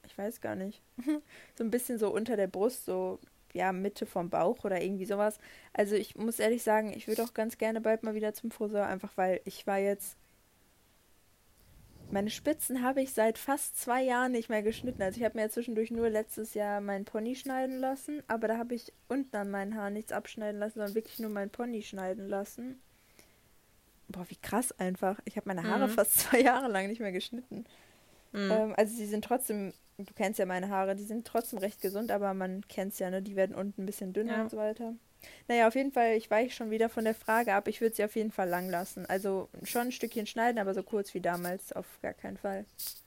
ich 0.06 0.16
weiß 0.18 0.40
gar 0.40 0.54
nicht, 0.56 0.82
so 1.56 1.64
ein 1.64 1.70
bisschen 1.70 1.98
so 1.98 2.10
unter 2.12 2.36
der 2.36 2.46
Brust, 2.48 2.84
so, 2.84 3.18
ja, 3.52 3.72
Mitte 3.72 4.06
vom 4.06 4.30
Bauch 4.30 4.64
oder 4.64 4.80
irgendwie 4.82 5.04
sowas. 5.06 5.38
Also 5.72 5.94
ich 5.94 6.16
muss 6.16 6.38
ehrlich 6.38 6.62
sagen, 6.62 6.92
ich 6.94 7.06
würde 7.08 7.22
auch 7.22 7.34
ganz 7.34 7.58
gerne 7.58 7.80
bald 7.80 8.02
mal 8.02 8.14
wieder 8.14 8.34
zum 8.34 8.50
Friseur, 8.50 8.86
einfach 8.86 9.12
weil 9.16 9.40
ich 9.44 9.66
war 9.66 9.78
jetzt 9.78 10.16
meine 12.10 12.30
Spitzen 12.30 12.82
habe 12.82 13.02
ich 13.02 13.12
seit 13.12 13.38
fast 13.38 13.76
zwei 13.80 14.02
Jahren 14.04 14.30
nicht 14.32 14.48
mehr 14.50 14.62
geschnitten. 14.62 15.02
Also 15.02 15.18
ich 15.18 15.24
habe 15.24 15.36
mir 15.36 15.44
ja 15.44 15.48
zwischendurch 15.50 15.90
nur 15.90 16.08
letztes 16.10 16.54
Jahr 16.54 16.80
meinen 16.80 17.04
Pony 17.06 17.34
schneiden 17.34 17.78
lassen, 17.78 18.22
aber 18.28 18.46
da 18.48 18.58
habe 18.58 18.74
ich 18.76 18.92
unten 19.08 19.34
an 19.36 19.50
meinen 19.50 19.74
Haaren 19.76 19.94
nichts 19.94 20.12
abschneiden 20.12 20.60
lassen, 20.60 20.74
sondern 20.78 20.94
wirklich 20.94 21.18
nur 21.20 21.30
meinen 21.30 21.50
Pony 21.50 21.82
schneiden 21.82 22.28
lassen. 22.28 22.80
Boah, 24.08 24.26
wie 24.28 24.36
krass 24.36 24.72
einfach. 24.78 25.18
Ich 25.24 25.36
habe 25.36 25.48
meine 25.48 25.66
Haare 25.66 25.88
Mhm. 25.88 25.88
fast 25.88 26.14
zwei 26.18 26.40
Jahre 26.40 26.68
lang 26.68 26.86
nicht 26.88 27.00
mehr 27.00 27.12
geschnitten. 27.12 27.64
Mhm. 28.32 28.50
Ähm, 28.50 28.74
also 28.76 28.94
sie 28.94 29.06
sind 29.06 29.24
trotzdem, 29.24 29.72
du 29.98 30.12
kennst 30.14 30.38
ja 30.38 30.46
meine 30.46 30.68
Haare, 30.68 30.96
die 30.96 31.04
sind 31.04 31.26
trotzdem 31.26 31.58
recht 31.58 31.80
gesund, 31.80 32.10
aber 32.10 32.34
man 32.34 32.66
kennt 32.68 32.92
es 32.94 32.98
ja, 32.98 33.10
ne? 33.10 33.22
Die 33.22 33.36
werden 33.36 33.54
unten 33.54 33.82
ein 33.82 33.86
bisschen 33.86 34.12
dünner 34.12 34.36
Ja. 34.38 34.42
und 34.42 34.50
so 34.50 34.56
weiter. 34.56 34.94
Naja, 35.46 35.68
auf 35.68 35.74
jeden 35.76 35.92
Fall, 35.92 36.14
ich 36.16 36.30
weiche 36.30 36.50
schon 36.54 36.70
wieder 36.70 36.88
von 36.88 37.04
der 37.04 37.14
Frage 37.14 37.54
ab. 37.54 37.68
Ich 37.68 37.80
würde 37.80 37.94
sie 37.94 38.04
auf 38.04 38.16
jeden 38.16 38.32
Fall 38.32 38.48
lang 38.48 38.68
lassen. 38.68 39.06
Also 39.06 39.48
schon 39.62 39.82
ein 39.82 39.92
Stückchen 39.92 40.26
schneiden, 40.26 40.58
aber 40.58 40.74
so 40.74 40.82
kurz 40.82 41.14
wie 41.14 41.20
damals 41.20 41.72
auf 41.72 41.86
gar 42.02 42.12
keinen 42.14 42.38
Fall. 42.38 42.64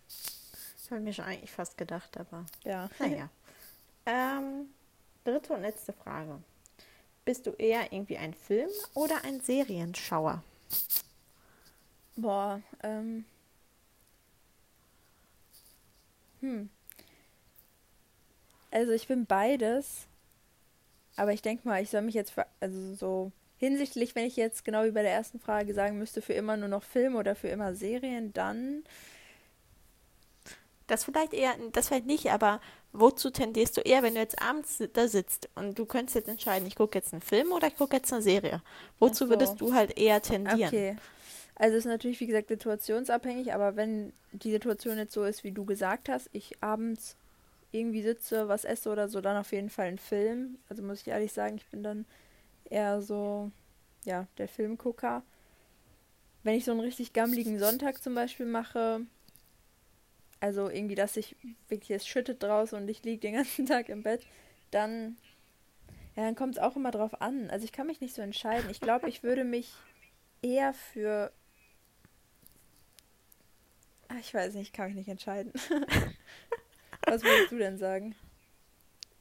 Das 0.08 0.92
habe 0.92 1.00
ich 1.02 1.06
mir 1.06 1.14
schon 1.14 1.26
eigentlich 1.26 1.52
fast 1.52 1.78
gedacht, 1.78 2.18
aber 2.18 2.46
Ja. 2.64 2.90
naja. 3.00 3.30
ähm, 4.06 4.70
dritte 5.26 5.54
und 5.54 5.62
letzte 5.64 5.92
Frage. 5.92 6.38
Bist 7.26 7.48
du 7.48 7.52
eher 7.54 7.92
irgendwie 7.92 8.18
ein 8.18 8.34
Film- 8.36 8.70
oder 8.94 9.24
ein 9.26 9.42
Serienschauer? 9.42 10.44
Boah, 12.16 12.62
ähm. 12.84 13.26
Hm. 16.46 16.70
Also 18.72 18.92
ich 18.92 19.08
bin 19.08 19.26
beides, 19.26 20.06
aber 21.16 21.34
ich 21.34 21.42
denke 21.42 21.68
mal, 21.68 21.82
ich 21.82 21.90
soll 21.90 22.02
mich 22.02 22.14
jetzt, 22.14 22.34
also 22.60 22.94
so 22.96 23.32
hinsichtlich, 23.58 24.16
wenn 24.16 24.26
ich 24.26 24.36
jetzt 24.36 24.66
genau 24.66 24.84
wie 24.84 24.92
bei 24.92 25.02
der 25.02 25.14
ersten 25.14 25.40
Frage 25.40 25.74
sagen 25.74 25.98
müsste, 25.98 26.22
für 26.22 26.34
immer 26.34 26.58
nur 26.58 26.68
noch 26.68 26.84
Film 26.84 27.16
oder 27.16 27.36
für 27.36 27.48
immer 27.48 27.74
Serien, 27.74 28.34
dann, 28.34 28.84
Das 30.88 31.06
vielleicht 31.06 31.34
eher, 31.34 31.56
das 31.72 31.88
vielleicht 31.88 32.06
nicht, 32.06 32.32
aber 32.32 32.60
wozu 32.92 33.32
tendierst 33.32 33.78
du 33.78 33.82
eher, 33.82 34.04
wenn 34.04 34.14
du 34.14 34.20
jetzt 34.20 34.42
abends 34.42 34.84
da 34.94 35.08
sitzt 35.08 35.50
und 35.56 35.80
du 35.80 35.86
könntest 35.86 36.16
jetzt 36.16 36.28
entscheiden, 36.28 36.68
ich 36.68 36.76
gucke 36.76 36.98
jetzt 36.98 37.14
einen 37.14 37.22
Film 37.22 37.54
oder 37.54 37.68
ich 37.68 37.78
gucke 37.78 37.96
jetzt 37.96 38.12
eine 38.14 38.22
Serie? 38.22 38.62
Wozu 39.00 39.26
so. 39.26 39.30
würdest 39.30 39.60
du 39.62 39.74
halt 39.74 39.98
eher 39.98 40.22
tendieren? 40.22 40.68
okay. 40.68 40.96
Also 41.56 41.78
ist 41.78 41.86
natürlich, 41.86 42.20
wie 42.20 42.28
gesagt, 42.28 42.50
situationsabhängig, 42.50 43.54
aber 43.54 43.76
wenn 43.76 44.12
die 44.34 44.52
Situation 44.52 44.98
jetzt 44.98 45.14
so 45.14 45.24
ist, 45.24 45.44
wie 45.44 45.52
du 45.52 45.66
gesagt 45.66 46.10
hast, 46.10 46.30
ich 46.34 46.62
abends 46.62 47.16
irgendwie 47.72 48.02
sitze, 48.02 48.48
was 48.48 48.66
esse 48.66 48.90
oder 48.90 49.08
so, 49.08 49.22
dann 49.22 49.38
auf 49.38 49.52
jeden 49.52 49.70
Fall 49.70 49.88
ein 49.88 49.98
Film. 49.98 50.58
Also 50.70 50.84
muss 50.84 51.02
ich 51.02 51.08
ehrlich 51.08 51.34
sagen, 51.34 51.56
ich 51.56 51.66
bin 51.68 51.84
dann 51.84 52.06
eher 52.66 53.02
so, 53.02 53.52
ja, 54.04 54.28
der 54.38 54.48
Filmgucker. 54.48 55.24
Wenn 56.44 56.56
ich 56.56 56.66
so 56.66 56.72
einen 56.72 56.82
richtig 56.82 57.14
gammeligen 57.14 57.58
Sonntag 57.58 58.02
zum 58.04 58.16
Beispiel 58.16 58.46
mache, 58.46 59.02
also 60.40 60.70
irgendwie, 60.70 60.96
dass 60.96 61.18
ich 61.18 61.36
wirklich, 61.70 61.92
es 61.92 62.08
schüttet 62.08 62.44
draußen 62.44 62.78
und 62.78 62.88
ich 62.88 63.04
liege 63.04 63.20
den 63.20 63.34
ganzen 63.36 63.66
Tag 63.66 63.90
im 63.90 64.04
Bett, 64.04 64.26
dann, 64.72 65.18
ja, 66.16 66.24
dann 66.24 66.36
kommt 66.36 66.56
es 66.56 66.62
auch 66.62 66.76
immer 66.76 66.92
drauf 66.92 67.22
an. 67.22 67.50
Also 67.50 67.66
ich 67.66 67.72
kann 67.72 67.88
mich 67.88 68.02
nicht 68.02 68.14
so 68.14 68.22
entscheiden. 68.22 68.70
Ich 68.70 68.80
glaube, 68.80 69.10
ich 69.10 69.24
würde 69.24 69.44
mich 69.44 69.74
eher 70.42 70.74
für, 70.74 71.32
ich 74.20 74.34
weiß 74.34 74.54
nicht, 74.54 74.68
ich 74.70 74.74
kann 74.74 74.88
mich 74.88 74.96
nicht 74.96 75.10
entscheiden. 75.10 75.52
Was 77.06 77.24
würdest 77.24 77.52
du 77.52 77.58
denn 77.58 77.78
sagen? 77.78 78.16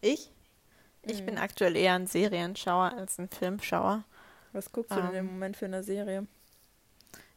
Ich? 0.00 0.30
Ich 1.02 1.24
bin 1.24 1.34
Mhm. 1.34 1.38
aktuell 1.38 1.76
eher 1.76 1.94
ein 1.94 2.06
Serienschauer 2.06 2.92
als 2.96 3.18
ein 3.18 3.28
Filmschauer. 3.28 4.04
Was 4.52 4.72
guckst 4.72 4.96
du 4.96 5.02
denn 5.02 5.14
im 5.14 5.26
Ähm. 5.26 5.32
Moment 5.32 5.56
für 5.56 5.66
eine 5.66 5.82
Serie? 5.82 6.26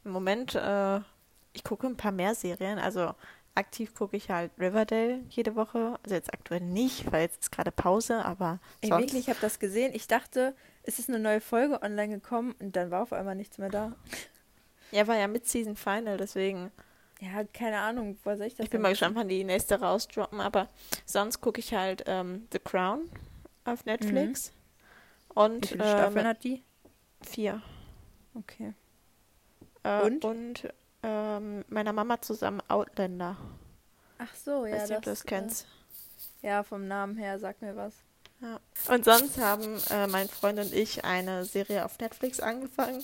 Im 0.06 0.12
Moment, 0.12 0.56
äh, 0.56 1.00
ich 1.54 1.64
gucke 1.64 1.88
ein 1.88 1.98
paar 1.98 2.12
mehr 2.12 2.36
Serien. 2.36 2.80
Also 2.80 3.14
aktiv 3.56 3.94
gucke 3.96 4.16
ich 4.18 4.30
halt 4.30 4.52
Riverdale 4.60 5.22
jede 5.30 5.56
Woche. 5.56 5.98
Also 6.04 6.16
jetzt 6.16 6.34
aktuell 6.34 6.62
nicht, 6.62 7.12
weil 7.12 7.22
jetzt 7.22 7.42
ist 7.44 7.52
gerade 7.52 7.72
Pause, 7.72 8.24
aber 8.24 8.60
Ey, 8.82 8.90
sonst. 8.90 9.02
wirklich, 9.04 9.22
ich 9.24 9.30
habe 9.30 9.40
das 9.40 9.60
gesehen. 9.60 9.94
Ich 9.94 10.08
dachte, 10.08 10.56
es 10.84 11.00
ist 11.00 11.10
eine 11.10 11.20
neue 11.20 11.42
Folge 11.42 11.82
online 11.82 12.10
gekommen 12.16 12.56
und 12.60 12.76
dann 12.76 12.92
war 12.92 13.02
auf 13.04 13.14
einmal 13.14 13.36
nichts 13.36 13.58
mehr 13.58 13.70
da. 13.70 13.96
Ja, 14.92 15.08
war 15.08 15.18
ja 15.18 15.28
mit 15.28 15.48
Season 15.48 15.76
Final, 15.76 16.18
deswegen. 16.18 16.72
Ja, 17.20 17.44
keine 17.52 17.80
Ahnung, 17.80 18.18
wo 18.24 18.36
soll 18.36 18.46
ich 18.48 18.56
das 18.56 18.66
Ich 18.66 18.70
bin 18.70 18.82
mal 18.82 18.90
gespannt, 18.90 19.16
wann 19.16 19.28
die 19.28 19.44
nächste 19.44 19.80
rausdroppen, 19.80 20.40
aber 20.40 20.68
sonst 21.06 21.42
gucke 21.42 21.60
ich 21.60 21.74
halt 21.74 22.04
ähm, 22.06 22.48
The 22.52 22.60
Crown 22.60 23.10
auf 23.66 23.86
Netflix. 23.86 24.52
Wie 25.30 25.40
Und 25.40 25.66
viele 25.66 25.84
Staffeln 25.84 26.26
ähm, 26.26 26.28
hat 26.28 26.44
die? 26.44 26.64
vier. 27.22 27.62
Okay. 28.36 28.74
Äh, 29.84 30.02
Und? 30.02 30.26
und 30.26 30.74
ähm, 31.04 31.66
meiner 31.70 31.94
Mama 31.94 32.22
zusammen 32.22 32.62
Outlander. 32.68 33.38
Ach 34.20 34.36
so, 34.36 34.66
ja, 34.66 34.76
Weiß 34.76 34.90
nicht, 34.90 34.98
ob 34.98 35.04
du 35.04 35.10
das, 35.10 35.20
das 35.20 35.26
kennst. 35.26 35.68
Äh, 36.42 36.48
ja, 36.48 36.64
vom 36.64 36.88
Namen 36.88 37.18
her, 37.18 37.40
sag 37.40 37.62
mir 37.62 37.76
was. 37.76 37.94
Ja. 38.42 38.60
Und 38.94 39.06
sonst 39.06 39.40
haben 39.40 39.80
äh, 39.90 40.06
mein 40.08 40.28
Freund 40.30 40.60
und 40.60 40.74
ich 40.74 41.04
eine 41.04 41.46
Serie 41.46 41.84
auf 41.86 41.98
Netflix 42.00 42.40
angefangen. 42.40 43.04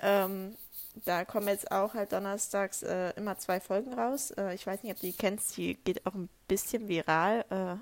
Ähm, 0.00 0.56
da 0.94 1.24
kommen 1.24 1.48
jetzt 1.48 1.70
auch 1.72 1.94
halt 1.94 2.12
donnerstags 2.12 2.82
äh, 2.82 3.10
immer 3.16 3.38
zwei 3.38 3.60
Folgen 3.60 3.92
raus. 3.94 4.30
Äh, 4.32 4.54
ich 4.54 4.66
weiß 4.66 4.82
nicht, 4.82 4.92
ob 4.92 5.00
du 5.00 5.06
die 5.06 5.12
kennst, 5.12 5.56
die 5.56 5.74
geht 5.74 6.04
auch 6.06 6.14
ein 6.14 6.28
bisschen 6.48 6.88
viral. 6.88 7.44
Äh, 7.50 7.76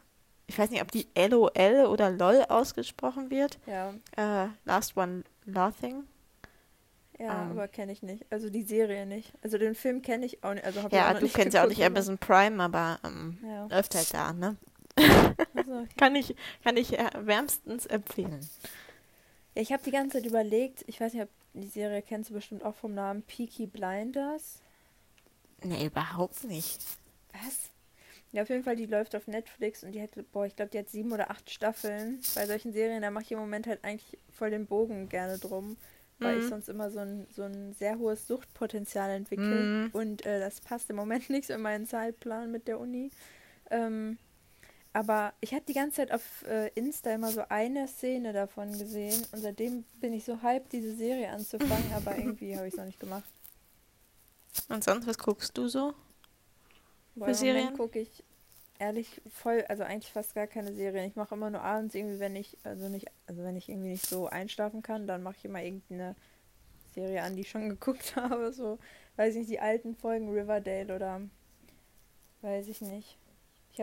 ich 0.46 0.59
weiß 0.59 0.70
nicht, 0.70 0.83
ob 0.83 0.90
die 0.90 1.07
LOL 1.16 1.87
oder 1.87 2.11
LOL 2.11 2.44
ausgesprochen 2.49 3.31
wird. 3.31 3.59
Ja, 3.66 3.94
Äh, 4.16 4.49
Last 4.64 4.96
One 4.96 5.25
Laughing. 5.46 6.05
ja, 7.18 7.42
Ähm. 7.44 7.51
aber 7.53 7.68
kenne 7.68 7.92
ich 7.92 8.03
nicht. 8.03 8.25
Also 8.31 8.51
die 8.51 8.62
Serie 8.62 9.07
nicht. 9.07 9.33
Also 9.42 9.59
den 9.59 9.75
Film 9.75 10.03
kenne 10.03 10.27
ich 10.27 10.42
auch 10.42 10.55
nicht. 10.55 10.64
Also 10.64 10.81
ich 10.81 10.87
auch 10.87 10.90
Ja, 10.92 11.14
du 11.14 11.23
nicht 11.23 11.35
kennst 11.35 11.55
ja 11.55 11.64
auch 11.64 11.68
nicht 11.68 11.85
Amazon 11.85 12.18
Prime, 12.18 12.62
aber 12.62 12.99
ähm, 13.05 13.38
Ja. 13.46 13.66
läuft 13.66 13.94
halt 13.94 14.12
da, 14.14 14.33
ne? 14.33 14.57
Also, 14.96 15.87
Kann 15.96 16.16
ich, 16.16 16.35
kann 16.64 16.77
ich 16.77 16.99
äh, 16.99 17.09
wärmstens 17.20 17.87
empfehlen. 17.87 18.40
Ja, 19.55 19.62
ich 19.62 19.73
habe 19.73 19.83
die 19.83 19.90
ganze 19.92 20.18
Zeit 20.18 20.27
überlegt, 20.27 20.85
ich 20.87 21.01
weiß 21.01 21.12
nicht, 21.14 21.23
ob 21.23 21.29
die 21.54 21.68
Serie 21.68 22.02
kennst 22.02 22.30
du 22.30 22.34
bestimmt 22.34 22.64
auch 22.64 22.74
vom 22.76 22.94
Namen 22.94 23.22
Peaky 23.22 23.66
Blinders. 23.66 24.62
Nee, 25.62 25.86
überhaupt 25.86 26.44
nicht. 26.44 26.84
Was? 27.32 27.70
Ja, 28.32 28.42
auf 28.42 28.48
jeden 28.48 28.64
Fall, 28.64 28.76
die 28.76 28.86
läuft 28.86 29.16
auf 29.16 29.26
Netflix 29.26 29.84
und 29.84 29.92
die 29.92 30.02
hat, 30.02 30.10
boah, 30.32 30.46
ich 30.46 30.56
glaube, 30.56 30.70
die 30.70 30.78
hat 30.78 30.88
sieben 30.88 31.12
oder 31.12 31.30
acht 31.30 31.50
Staffeln. 31.50 32.26
Bei 32.34 32.46
solchen 32.46 32.72
Serien, 32.72 33.02
da 33.02 33.10
mache 33.10 33.24
ich 33.24 33.32
im 33.32 33.38
Moment 33.38 33.66
halt 33.66 33.84
eigentlich 33.84 34.18
voll 34.30 34.50
den 34.50 34.66
Bogen 34.66 35.08
gerne 35.08 35.38
drum, 35.38 35.76
weil 36.20 36.38
ich 36.38 36.44
Mhm. 36.44 36.48
sonst 36.48 36.68
immer 36.68 36.90
so 36.90 37.00
ein, 37.00 37.26
so 37.30 37.42
ein 37.42 37.72
sehr 37.74 37.98
hohes 37.98 38.26
Suchtpotenzial 38.28 39.10
entwickle. 39.10 39.70
Mhm. 39.74 39.92
Und 39.92 40.24
äh, 40.26 40.40
das 40.40 40.60
passt 40.60 40.90
im 40.90 40.96
Moment 40.96 41.28
nicht 41.30 41.46
so 41.46 41.54
in 41.54 41.62
meinen 41.62 41.86
Zeitplan 41.86 42.50
mit 42.52 42.68
der 42.68 42.78
Uni. 42.80 43.10
Ähm, 43.70 44.18
aber 44.92 45.33
ich 45.40 45.53
habe 45.55 45.64
die 45.66 45.74
ganze 45.74 45.98
Zeit 45.98 46.12
auf 46.12 46.44
äh, 46.48 46.68
Insta 46.74 47.12
immer 47.12 47.31
so 47.31 47.42
eine 47.48 47.87
Szene 47.87 48.33
davon 48.33 48.72
gesehen 48.72 49.24
und 49.33 49.40
seitdem 49.40 49.85
bin 50.00 50.12
ich 50.12 50.24
so 50.24 50.42
hyped, 50.42 50.72
diese 50.72 50.94
Serie 50.94 51.31
anzufangen, 51.31 51.92
aber 51.94 52.16
irgendwie 52.16 52.57
habe 52.57 52.66
ich 52.66 52.74
es 52.74 52.79
noch 52.79 52.87
nicht 52.87 53.00
gemacht. 53.00 53.24
Und 54.68 54.83
sonst, 54.83 55.07
was 55.07 55.18
guckst 55.18 55.57
du 55.57 55.68
so? 55.68 55.94
Boah, 57.14 57.26
Für 57.26 57.35
Serien? 57.35 57.76
gucke 57.76 58.00
ich 58.00 58.24
ehrlich 58.81 59.20
voll, 59.29 59.64
also 59.68 59.85
eigentlich 59.85 60.11
fast 60.11 60.35
gar 60.35 60.46
keine 60.46 60.72
Serien. 60.72 61.05
Ich 61.07 61.14
mache 61.14 61.35
immer 61.35 61.50
nur 61.50 61.61
abends 61.61 61.94
irgendwie, 61.94 62.18
wenn 62.18 62.35
ich, 62.35 62.57
also 62.64 62.88
nicht, 62.88 63.07
also 63.26 63.42
wenn 63.44 63.57
ich 63.57 63.68
irgendwie 63.68 63.90
nicht 63.90 64.07
so 64.07 64.26
einschlafen 64.26 64.83
kann, 64.83 65.07
dann 65.07 65.22
mache 65.22 65.37
ich 65.38 65.44
immer 65.44 65.62
irgendeine 65.62 66.16
Serie 66.94 67.22
an, 67.22 67.37
die 67.37 67.42
ich 67.42 67.50
schon 67.50 67.68
geguckt 67.68 68.16
habe. 68.16 68.53
So, 68.53 68.79
weiß 69.16 69.35
ich 69.35 69.40
nicht, 69.40 69.50
die 69.50 69.61
alten 69.61 69.94
Folgen 69.94 70.31
Riverdale 70.33 70.96
oder 70.96 71.20
weiß 72.40 72.68
ich 72.68 72.81
nicht. 72.81 73.18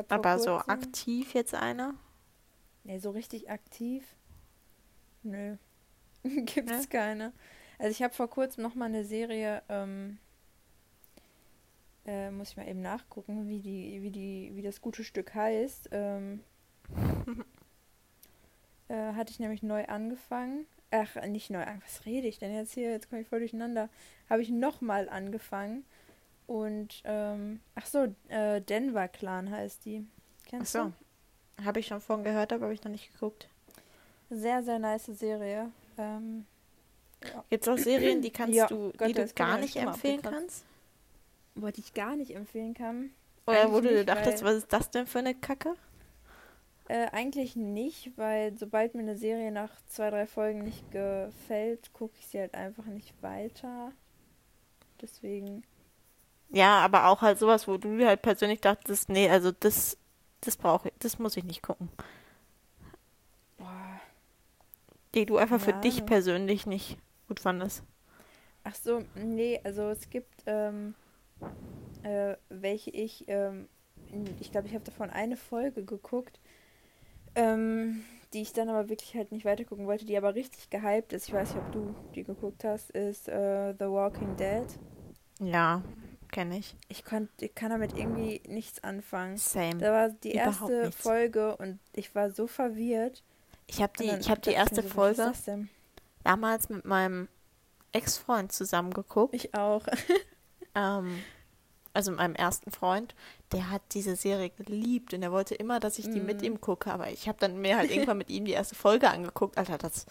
Aber 0.09 0.39
so 0.39 0.57
aktiv 0.57 1.33
jetzt 1.33 1.53
eine? 1.53 1.95
Nee, 2.83 2.99
so 2.99 3.11
richtig 3.11 3.49
aktiv? 3.49 4.03
Nö. 5.23 5.57
Gibt 6.23 6.69
es 6.69 6.83
ne? 6.83 6.87
keine. 6.89 7.33
Also 7.79 7.91
ich 7.91 8.01
habe 8.01 8.13
vor 8.13 8.29
kurzem 8.29 8.63
noch 8.63 8.75
mal 8.75 8.85
eine 8.85 9.03
Serie, 9.03 9.61
ähm, 9.69 10.17
äh, 12.05 12.31
muss 12.31 12.51
ich 12.51 12.57
mal 12.57 12.67
eben 12.67 12.81
nachgucken, 12.81 13.47
wie 13.47 13.59
die, 13.59 14.01
wie 14.01 14.09
die, 14.09 14.51
wie 14.55 14.61
das 14.61 14.81
gute 14.81 15.03
Stück 15.03 15.35
heißt. 15.35 15.89
Ähm, 15.91 16.41
äh, 18.87 19.13
hatte 19.13 19.31
ich 19.31 19.39
nämlich 19.39 19.63
neu 19.63 19.85
angefangen. 19.85 20.65
Ach, 20.89 21.15
nicht 21.27 21.49
neu, 21.49 21.65
was 21.83 22.05
rede 22.05 22.27
ich 22.27 22.39
denn 22.39 22.53
jetzt 22.53 22.73
hier? 22.73 22.91
Jetzt 22.91 23.09
komme 23.09 23.21
ich 23.21 23.27
voll 23.27 23.39
durcheinander. 23.39 23.89
Habe 24.29 24.41
ich 24.41 24.49
nochmal 24.49 25.09
angefangen. 25.09 25.85
Und, 26.47 27.01
ähm, 27.03 27.59
ach 27.75 27.85
so, 27.85 28.13
äh, 28.29 28.61
Denver 28.61 29.07
Clan 29.09 29.51
heißt 29.51 29.85
die. 29.85 30.05
Kennst 30.45 30.75
ach 30.75 30.85
so. 30.85 30.93
du? 31.57 31.65
Habe 31.65 31.79
ich 31.79 31.87
schon 31.87 32.01
vorhin 32.01 32.23
gehört, 32.23 32.53
aber 32.53 32.63
habe 32.63 32.73
ich 32.73 32.83
noch 32.83 32.91
nicht 32.91 33.11
geguckt. 33.11 33.49
Sehr, 34.29 34.63
sehr 34.63 34.79
nice 34.79 35.05
Serie. 35.05 35.71
Ähm, 35.97 36.45
ja. 37.23 37.43
Gibt 37.49 37.67
es 37.67 37.73
auch 37.73 37.77
Serien, 37.77 38.21
die 38.21 38.29
kannst 38.29 38.55
ja, 38.55 38.67
du, 38.67 38.93
Gott, 38.97 39.09
die 39.09 39.13
du 39.13 39.27
gar 39.33 39.57
nicht 39.57 39.75
empfehlen 39.75 40.21
kannst? 40.21 40.63
Wo 41.55 41.67
ich 41.67 41.93
gar 41.93 42.15
nicht 42.15 42.35
empfehlen 42.35 42.73
kann. 42.73 43.11
Oder 43.45 43.71
wo 43.71 43.79
du 43.79 43.91
nicht, 43.91 44.09
dachtest, 44.09 44.43
was 44.43 44.55
ist 44.55 44.73
das 44.73 44.89
denn 44.91 45.07
für 45.07 45.19
eine 45.19 45.33
Kacke? 45.33 45.75
Äh, 46.89 47.07
eigentlich 47.11 47.55
nicht, 47.55 48.11
weil 48.17 48.57
sobald 48.57 48.93
mir 48.93 49.01
eine 49.01 49.17
Serie 49.17 49.51
nach 49.51 49.71
zwei, 49.87 50.09
drei 50.09 50.27
Folgen 50.27 50.63
nicht 50.63 50.89
gefällt, 50.91 51.91
gucke 51.93 52.13
ich 52.19 52.27
sie 52.27 52.39
halt 52.39 52.53
einfach 52.53 52.85
nicht 52.85 53.13
weiter. 53.21 53.91
Deswegen. 55.01 55.63
Ja, 56.49 56.79
aber 56.79 57.07
auch 57.07 57.21
halt 57.21 57.39
sowas, 57.39 57.67
wo 57.67 57.77
du 57.77 58.05
halt 58.05 58.21
persönlich 58.21 58.61
dachtest, 58.61 59.09
nee, 59.09 59.29
also 59.29 59.51
das, 59.51 59.97
das 60.41 60.55
brauche 60.57 60.89
ich, 60.89 60.93
das 60.99 61.19
muss 61.19 61.37
ich 61.37 61.43
nicht 61.43 61.61
gucken. 61.61 61.89
Boah. 63.57 63.99
Die 65.13 65.25
du 65.25 65.37
einfach 65.37 65.59
ja, 65.59 65.65
für 65.65 65.73
dich 65.73 66.05
persönlich 66.05 66.65
nicht 66.65 66.97
gut 67.27 67.39
fandest. 67.39 67.83
Ach 68.63 68.75
so, 68.75 69.03
nee, 69.15 69.59
also 69.63 69.89
es 69.89 70.09
gibt 70.09 70.43
ähm, 70.45 70.93
äh, 72.03 72.35
welche 72.49 72.89
ich, 72.91 73.25
ähm, 73.27 73.67
ich 74.39 74.51
glaube, 74.51 74.67
ich 74.67 74.73
habe 74.73 74.85
davon 74.85 75.09
eine 75.09 75.37
Folge 75.37 75.83
geguckt, 75.83 76.39
ähm, 77.35 78.03
die 78.33 78.41
ich 78.41 78.53
dann 78.53 78.69
aber 78.69 78.89
wirklich 78.89 79.15
halt 79.15 79.31
nicht 79.31 79.45
weitergucken 79.45 79.87
wollte, 79.87 80.05
die 80.05 80.17
aber 80.17 80.35
richtig 80.35 80.69
gehypt 80.69 81.13
ist. 81.13 81.27
Ich 81.27 81.33
weiß 81.33 81.53
nicht, 81.53 81.63
ob 81.63 81.71
du 81.71 81.95
die 82.15 82.23
geguckt 82.23 82.63
hast, 82.63 82.91
ist 82.91 83.29
äh, 83.29 83.73
The 83.77 83.85
Walking 83.85 84.35
Dead. 84.37 84.67
Ja, 85.39 85.81
kenne 86.31 86.57
ich. 86.57 86.75
Ich, 86.89 87.03
konnt, 87.03 87.29
ich 87.39 87.53
kann 87.55 87.69
damit 87.69 87.97
irgendwie 87.97 88.41
nichts 88.47 88.83
anfangen. 88.83 89.37
Same. 89.37 89.77
Da 89.77 89.91
war 89.91 90.09
die 90.09 90.33
Überhaupt 90.33 90.71
erste 90.71 90.85
nichts. 90.85 91.01
Folge 91.01 91.55
und 91.57 91.79
ich 91.93 92.13
war 92.15 92.31
so 92.31 92.47
verwirrt. 92.47 93.23
Ich 93.67 93.81
habe 93.81 93.93
die, 93.99 94.09
ich 94.09 94.29
hab 94.29 94.41
die 94.41 94.51
erste 94.51 94.81
so, 94.81 94.87
Folge 94.87 95.33
damals 96.23 96.69
mit 96.69 96.85
meinem 96.85 97.27
Ex-Freund 97.91 98.51
zusammengeguckt. 98.51 99.33
Ich 99.33 99.53
auch. 99.53 99.85
ähm, 100.75 101.19
also 101.93 102.11
meinem 102.11 102.35
ersten 102.35 102.69
Freund, 102.69 103.15
der 103.51 103.71
hat 103.71 103.81
diese 103.93 104.15
Serie 104.15 104.51
geliebt 104.51 105.13
und 105.13 105.23
er 105.23 105.31
wollte 105.31 105.55
immer, 105.55 105.79
dass 105.79 105.97
ich 105.97 106.05
die 106.05 106.19
mm. 106.19 106.25
mit 106.25 106.41
ihm 106.43 106.61
gucke, 106.61 106.91
aber 106.91 107.09
ich 107.09 107.27
habe 107.27 107.39
dann 107.39 107.59
mir 107.59 107.77
halt 107.77 107.89
irgendwann 107.89 108.19
mit 108.19 108.29
ihm 108.29 108.45
die 108.45 108.51
erste 108.51 108.75
Folge 108.75 109.09
angeguckt. 109.09 109.57
Alter, 109.57 109.77
das, 109.77 110.05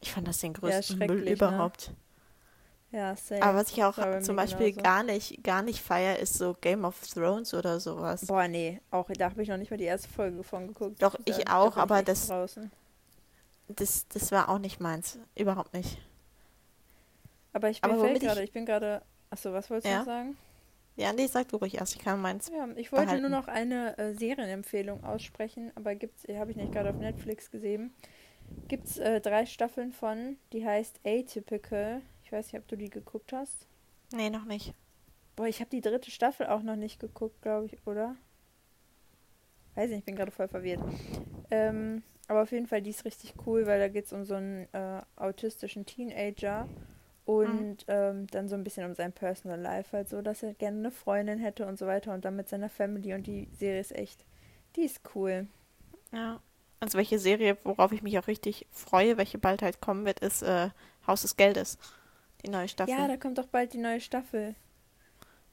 ich 0.00 0.12
fand 0.12 0.28
das 0.28 0.38
den 0.38 0.52
größten 0.52 1.00
ja, 1.00 1.06
Müll 1.06 1.24
ne? 1.24 1.30
überhaupt. 1.30 1.88
Ne? 1.88 1.96
Ja, 2.90 3.14
same. 3.16 3.42
Aber 3.42 3.58
was 3.58 3.70
ich 3.70 3.84
auch 3.84 3.98
zum 4.20 4.36
Beispiel 4.36 4.72
genauso. 4.72 4.82
gar 4.82 5.02
nicht, 5.02 5.44
gar 5.44 5.62
nicht 5.62 5.80
feier, 5.80 6.18
ist 6.18 6.34
so 6.34 6.56
Game 6.60 6.84
of 6.84 7.06
Thrones 7.06 7.52
oder 7.52 7.80
sowas. 7.80 8.26
Boah, 8.26 8.48
nee, 8.48 8.80
auch 8.90 9.10
da 9.10 9.30
habe 9.30 9.42
ich 9.42 9.48
noch 9.48 9.58
nicht 9.58 9.70
mal 9.70 9.76
die 9.76 9.84
erste 9.84 10.08
Folge 10.08 10.42
von 10.42 10.68
geguckt. 10.68 11.02
Doch, 11.02 11.14
ich 11.26 11.36
da, 11.38 11.58
auch, 11.58 11.76
aber 11.76 12.02
das, 12.02 12.28
draußen. 12.28 12.70
das, 13.68 14.08
das 14.08 14.32
war 14.32 14.48
auch 14.48 14.58
nicht 14.58 14.80
meins, 14.80 15.18
überhaupt 15.34 15.74
nicht. 15.74 15.98
Aber 17.52 17.68
ich 17.68 17.80
bin 17.80 18.18
gerade, 18.18 18.42
ich 18.42 18.52
bin 18.52 18.64
gerade, 18.64 19.02
achso, 19.30 19.52
was 19.52 19.68
wolltest 19.68 19.86
du 19.86 19.90
ja? 19.90 20.04
sagen? 20.04 20.36
Ja, 20.96 21.12
nee, 21.12 21.26
sag 21.26 21.48
du 21.48 21.56
ruhig 21.56 21.76
erst. 21.76 21.94
Ich 21.94 22.02
kann 22.02 22.20
meins. 22.20 22.48
Ja, 22.48 22.66
ich 22.74 22.90
wollte 22.90 23.06
behalten. 23.06 23.22
nur 23.22 23.30
noch 23.30 23.46
eine 23.46 23.96
äh, 23.98 24.14
Serienempfehlung 24.14 25.04
aussprechen, 25.04 25.70
aber 25.76 25.94
gibt's, 25.94 26.24
habe 26.28 26.50
ich 26.50 26.56
nicht 26.56 26.72
gerade 26.72 26.90
auf 26.90 26.96
Netflix 26.96 27.50
gesehen. 27.50 27.92
Gibt 28.66 28.86
es 28.86 28.98
äh, 28.98 29.20
drei 29.20 29.46
Staffeln 29.46 29.92
von, 29.92 30.38
die 30.52 30.66
heißt 30.66 31.00
Atypical. 31.04 32.02
Ich 32.28 32.32
weiß 32.32 32.52
nicht, 32.52 32.60
ob 32.60 32.68
du 32.68 32.76
die 32.76 32.90
geguckt 32.90 33.32
hast. 33.32 33.66
Nee, 34.12 34.28
noch 34.28 34.44
nicht. 34.44 34.74
Boah, 35.34 35.46
ich 35.46 35.60
habe 35.60 35.70
die 35.70 35.80
dritte 35.80 36.10
Staffel 36.10 36.46
auch 36.46 36.62
noch 36.62 36.76
nicht 36.76 37.00
geguckt, 37.00 37.40
glaube 37.40 37.64
ich, 37.64 37.86
oder? 37.86 38.16
Weiß 39.74 39.88
nicht, 39.88 40.00
ich 40.00 40.04
bin 40.04 40.14
gerade 40.14 40.30
voll 40.30 40.46
verwirrt. 40.46 40.82
Ähm, 41.50 42.02
aber 42.26 42.42
auf 42.42 42.52
jeden 42.52 42.66
Fall, 42.66 42.82
die 42.82 42.90
ist 42.90 43.06
richtig 43.06 43.32
cool, 43.46 43.66
weil 43.66 43.80
da 43.80 43.88
geht 43.88 44.04
es 44.04 44.12
um 44.12 44.26
so 44.26 44.34
einen 44.34 44.68
äh, 44.74 45.00
autistischen 45.16 45.86
Teenager 45.86 46.68
und 47.24 47.86
mhm. 47.88 47.94
ähm, 47.94 48.26
dann 48.26 48.46
so 48.50 48.56
ein 48.56 48.64
bisschen 48.64 48.84
um 48.84 48.94
sein 48.94 49.12
Personal 49.12 49.58
Life, 49.58 49.96
halt 49.96 50.10
so, 50.10 50.20
dass 50.20 50.42
er 50.42 50.52
gerne 50.52 50.80
eine 50.80 50.90
Freundin 50.90 51.38
hätte 51.38 51.64
und 51.64 51.78
so 51.78 51.86
weiter 51.86 52.12
und 52.12 52.26
dann 52.26 52.36
mit 52.36 52.50
seiner 52.50 52.68
Family 52.68 53.14
und 53.14 53.26
die 53.26 53.48
Serie 53.54 53.80
ist 53.80 53.96
echt, 53.96 54.26
die 54.76 54.82
ist 54.82 55.00
cool. 55.14 55.46
Ja. 56.12 56.42
Also 56.78 56.98
welche 56.98 57.18
Serie, 57.18 57.56
worauf 57.64 57.90
ich 57.92 58.02
mich 58.02 58.18
auch 58.18 58.26
richtig 58.26 58.66
freue, 58.70 59.16
welche 59.16 59.38
bald 59.38 59.62
halt 59.62 59.80
kommen 59.80 60.04
wird, 60.04 60.20
ist 60.20 60.42
äh, 60.42 60.68
Haus 61.06 61.22
des 61.22 61.38
Geldes. 61.38 61.78
Die 62.44 62.50
neue 62.50 62.68
Staffel. 62.68 62.94
Ja, 62.94 63.08
da 63.08 63.16
kommt 63.16 63.38
doch 63.38 63.46
bald 63.46 63.72
die 63.72 63.78
neue 63.78 64.00
Staffel. 64.00 64.54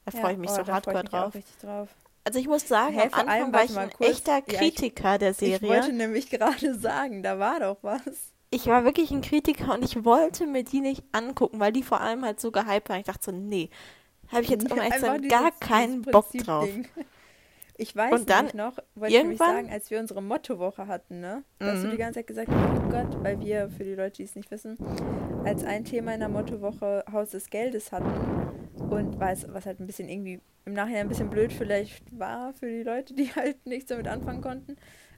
Da 0.06 0.12
freue 0.12 0.34
ich 0.34 0.38
mich 0.38 0.52
oh, 0.52 0.56
so 0.56 0.67
hardcore 0.67 1.04
drauf. 1.04 1.34
drauf. 1.62 1.89
Also 2.24 2.39
ich 2.39 2.48
muss 2.48 2.67
sagen, 2.67 2.95
hey, 2.95 3.10
am 3.12 3.28
Anfang 3.28 3.54
war 3.54 3.63
ich 3.63 3.78
ein 3.78 3.89
kurz, 3.91 4.10
echter 4.10 4.41
Kritiker 4.41 5.04
ja, 5.04 5.13
ich, 5.13 5.19
der 5.19 5.34
Serie. 5.34 5.56
Ich 5.56 5.62
wollte 5.63 5.93
nämlich 5.93 6.30
gerade 6.32 6.76
sagen, 6.76 7.24
da 7.24 7.39
war 7.39 7.60
doch 7.60 7.78
was 7.82 8.36
ich 8.56 8.67
war 8.67 8.86
wirklich 8.86 9.12
ein 9.12 9.21
Kritiker 9.21 9.74
und 9.74 9.84
ich 9.84 10.06
wollte 10.06 10.48
mir 10.48 10.63
die 10.63 10.80
nicht 10.80 11.04
angucken, 11.12 11.60
weil 11.60 11.74
die 11.74 11.84
vor 11.84 12.02
allem 12.02 12.24
halt 12.24 12.39
so 12.39 12.52
gehypt 12.52 12.89
waren. 12.89 13.00
Ich 13.00 13.06
dachte 13.06 13.26
so, 13.26 13.32
nee, 13.32 13.69
habe 14.30 14.43
ich 14.43 14.50
jetzt 14.50 14.71
um 14.71 14.78
ehrlich 14.78 14.95
zu 14.95 15.28
gar 15.28 15.52
keinen 15.52 16.02
Bock 16.04 16.32
drauf. 16.32 16.69
Ich 17.77 17.95
weiß 17.95 18.13
und 18.13 18.29
dann 18.29 18.47
noch, 18.53 18.77
wollte 18.95 19.15
ich 19.15 19.38
sagen, 19.38 19.69
als 19.69 19.91
wir 19.91 19.99
unsere 19.99 20.21
Mottowoche 20.21 20.88
hatten, 20.88 21.19
ne? 21.19 21.43
Da 21.59 21.73
hast 21.73 21.83
du 21.83 21.88
die 21.88 21.95
mhm. 21.95 21.99
ganze 21.99 22.19
Zeit 22.19 22.27
gesagt, 22.27 22.49
oh 22.49 22.89
Gott, 22.89 23.23
weil 23.23 23.39
wir, 23.41 23.69
für 23.69 23.83
die 23.83 23.95
Leute, 23.95 24.17
die 24.17 24.23
es 24.23 24.35
nicht 24.35 24.49
wissen, 24.49 24.77
als 25.43 25.63
ein 25.63 25.83
Thema 25.83 26.13
in 26.13 26.21
der 26.21 26.29
Mottowoche 26.29 27.03
Haus 27.11 27.31
des 27.31 27.49
Geldes 27.49 27.91
hatten 27.91 28.11
und 28.89 29.19
was, 29.19 29.45
was 29.53 29.65
halt 29.65 29.79
ein 29.79 29.88
bisschen 29.88 30.09
irgendwie 30.09 30.39
im 30.65 30.73
Nachhinein 30.73 31.01
ein 31.01 31.09
bisschen 31.09 31.29
blöd 31.29 31.51
vielleicht 31.51 32.03
war 32.17 32.53
für 32.53 32.67
die 32.67 32.83
Leute, 32.83 33.13
die 33.13 33.29
halt 33.35 33.65
nichts 33.65 33.89
damit 33.89 34.07
anfangen 34.07 34.41
konnten 34.41 34.77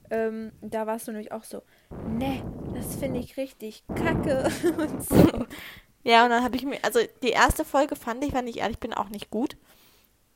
ähm, 0.10 0.52
da 0.62 0.88
warst 0.88 1.08
du 1.08 1.12
nämlich 1.12 1.32
auch 1.32 1.44
so, 1.44 1.62
ne, 2.08 2.44
das 2.74 2.96
finde 2.96 3.20
ich 3.20 3.38
richtig 3.38 3.84
kacke 3.96 4.50
und 4.78 5.04
so. 5.04 5.46
Ja, 6.04 6.24
und 6.24 6.30
dann 6.30 6.44
habe 6.44 6.56
ich 6.56 6.64
mir, 6.64 6.78
also 6.84 7.00
die 7.22 7.32
erste 7.32 7.66
Folge 7.66 7.96
fand 7.96 8.24
ich, 8.24 8.34
wenn 8.34 8.48
ich 8.48 8.60
ehrlich 8.60 8.80
bin, 8.80 8.94
auch 8.94 9.10
nicht 9.10 9.30
gut. 9.30 9.58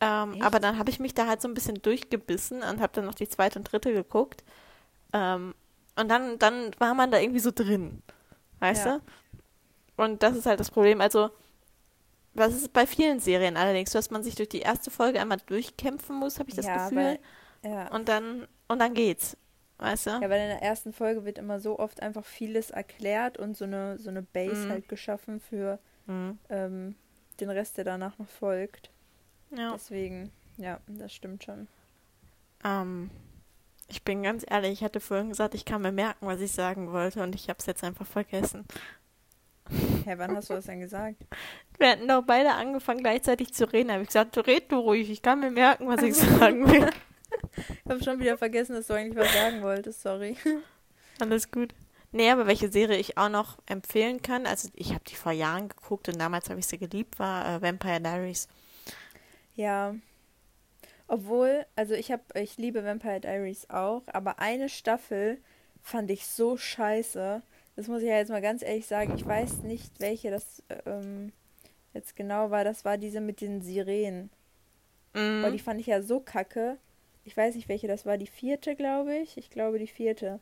Ähm, 0.02 0.42
aber 0.42 0.60
dann 0.60 0.80
habe 0.80 0.90
ich 0.90 1.00
mich 1.00 1.14
da 1.14 1.28
halt 1.28 1.42
so 1.42 1.48
ein 1.48 1.54
bisschen 1.54 1.82
durchgebissen 1.82 2.64
und 2.64 2.82
habe 2.82 2.92
dann 2.94 3.06
noch 3.06 3.14
die 3.14 3.30
zweite 3.30 3.60
und 3.60 3.72
dritte 3.72 3.94
geguckt. 3.94 4.44
Ähm, 5.14 5.54
und 5.96 6.10
dann, 6.10 6.40
dann 6.40 6.72
war 6.80 6.96
man 6.96 7.12
da 7.12 7.20
irgendwie 7.20 7.40
so 7.40 7.52
drin. 7.52 8.02
Weißt 8.60 8.86
ja. 8.86 8.98
du? 8.98 10.04
Und 10.04 10.24
das 10.24 10.36
ist 10.36 10.48
halt 10.48 10.60
das 10.60 10.72
Problem. 10.72 11.02
Also, 11.02 11.30
was 12.34 12.56
ist 12.56 12.74
bei 12.74 12.88
vielen 12.88 13.20
Serien 13.20 13.58
allerdings, 13.58 13.92
dass 13.92 14.10
man 14.10 14.24
sich 14.24 14.34
durch 14.34 14.50
die 14.50 14.62
erste 14.62 14.90
Folge 14.90 15.22
einmal 15.22 15.38
durchkämpfen 15.46 16.16
muss, 16.16 16.40
habe 16.40 16.50
ich 16.50 16.56
das 16.56 16.66
ja, 16.66 16.90
Gefühl. 16.90 17.20
Weil, 17.62 17.72
ja. 17.72 17.94
Und 17.94 18.10
dann, 18.10 18.48
und 18.68 18.80
dann 18.80 18.96
geht's. 18.96 19.38
Weißt 19.78 20.08
du? 20.08 20.12
Ja, 20.12 20.30
weil 20.30 20.42
in 20.42 20.50
der 20.50 20.62
ersten 20.62 20.94
Folge 20.94 21.26
wird 21.26 21.38
immer 21.38 21.60
so 21.60 21.78
oft 21.80 22.02
einfach 22.02 22.24
vieles 22.24 22.70
erklärt 22.70 23.38
und 23.38 23.58
so 23.58 23.66
eine, 23.66 23.98
so 23.98 24.10
eine 24.10 24.22
Base 24.22 24.68
mhm. 24.68 24.70
halt 24.70 24.88
geschaffen 24.88 25.40
für 25.40 25.80
mhm. 26.06 26.38
ähm, 26.50 26.96
den 27.40 27.50
Rest, 27.50 27.78
der 27.78 27.84
danach 27.84 28.18
noch 28.20 28.28
folgt. 28.28 28.92
Ja. 29.56 29.74
Deswegen, 29.74 30.32
ja, 30.58 30.80
das 30.88 31.14
stimmt 31.14 31.44
schon. 31.44 31.68
Ähm, 32.64 33.10
ich 33.88 34.04
bin 34.04 34.24
ganz 34.24 34.46
ehrlich, 34.48 34.72
ich 34.72 34.84
hatte 34.84 35.00
vorhin 35.00 35.30
gesagt, 35.30 35.54
ich 35.54 35.66
kann 35.66 35.82
mir 35.82 35.92
merken, 35.92 36.26
was 36.26 36.40
ich 36.42 36.52
sagen 36.52 36.92
wollte 36.92 37.22
und 37.22 37.36
ich 37.36 37.50
habe 37.50 37.60
es 37.60 37.66
jetzt 37.66 37.84
einfach 37.84 38.06
vergessen. 38.06 38.66
Hä, 39.70 40.04
hey, 40.06 40.18
wann 40.18 40.36
hast 40.36 40.50
du 40.50 40.54
das 40.56 40.66
denn 40.66 40.80
gesagt? 40.80 41.18
Wir 41.78 41.92
hatten 41.92 42.08
doch 42.08 42.24
beide 42.24 42.52
angefangen 42.52 43.00
gleichzeitig 43.00 43.54
zu 43.54 43.72
reden. 43.72 43.88
Da 43.88 43.94
habe 43.96 44.04
ich 44.04 44.10
gesagt, 44.10 44.36
du 44.36 44.42
red 44.42 44.72
du 44.72 44.78
ruhig, 44.78 45.10
ich 45.10 45.22
kann 45.22 45.40
mir 45.40 45.50
merken, 45.50 45.88
was 45.88 46.04
ich 46.04 46.16
sagen 46.40 46.70
will. 46.70 46.90
ich 47.58 47.90
habe 47.90 48.04
schon 48.04 48.20
wieder 48.20 48.38
vergessen, 48.38 48.76
dass 48.76 48.88
du 48.88 48.94
eigentlich 48.94 49.18
was 49.18 49.34
sagen 49.34 49.62
wolltest, 49.62 50.02
sorry. 50.02 50.38
Alles 51.20 51.50
gut. 51.50 51.74
Nee, 52.12 52.30
aber 52.30 52.46
welche 52.46 52.72
Serie 52.72 52.98
ich 52.98 53.18
auch 53.18 53.30
noch 53.30 53.58
empfehlen 53.66 54.22
kann, 54.22 54.46
also 54.46 54.70
ich 54.76 54.94
habe 54.94 55.04
die 55.08 55.16
vor 55.16 55.32
Jahren 55.32 55.70
geguckt 55.70 56.10
und 56.10 56.20
damals 56.20 56.50
habe 56.50 56.60
ich 56.60 56.68
sie 56.68 56.78
geliebt, 56.78 57.20
war 57.20 57.56
äh, 57.56 57.62
Vampire 57.62 58.02
Diaries. 58.02 58.48
Ja. 59.56 59.96
Obwohl, 61.08 61.66
also 61.76 61.94
ich 61.94 62.12
habe, 62.12 62.24
ich 62.36 62.58
liebe 62.58 62.86
Vampire 62.86 63.20
Diaries 63.20 63.70
auch, 63.70 64.04
aber 64.08 64.40
eine 64.40 64.70
Staffel 64.70 65.42
fand 65.82 66.10
ich 66.10 66.26
so 66.26 66.58
scheiße. 66.58 67.42
Das 67.76 67.88
muss 67.88 68.02
ich 68.02 68.08
ja 68.08 68.18
jetzt 68.18 68.30
mal 68.30 68.42
ganz 68.42 68.62
ehrlich 68.62 68.86
sagen. 68.86 69.14
Ich 69.16 69.26
weiß 69.26 69.64
nicht, 69.64 70.00
welche 70.00 70.32
das 70.32 70.64
ähm, 70.86 71.32
jetzt 71.94 72.16
genau 72.16 72.52
war. 72.52 72.64
Das 72.64 72.86
war 72.86 72.98
diese 72.98 73.22
mit 73.22 73.42
den 73.42 73.62
Sirenen. 73.62 74.30
Mhm. 75.14 75.44
Aber 75.44 75.52
die 75.52 75.60
fand 75.60 75.80
ich 75.80 75.88
ja 75.88 76.02
so 76.02 76.20
kacke. 76.20 76.78
Ich 77.24 77.36
weiß 77.36 77.56
nicht, 77.56 77.70
welche 77.70 77.88
das 77.88 78.06
war. 78.06 78.18
Die 78.18 78.28
vierte, 78.28 78.76
glaube 78.76 79.16
ich. 79.18 79.38
Ich 79.38 79.50
glaube, 79.50 79.80
die 79.80 79.88
vierte. 79.88 80.40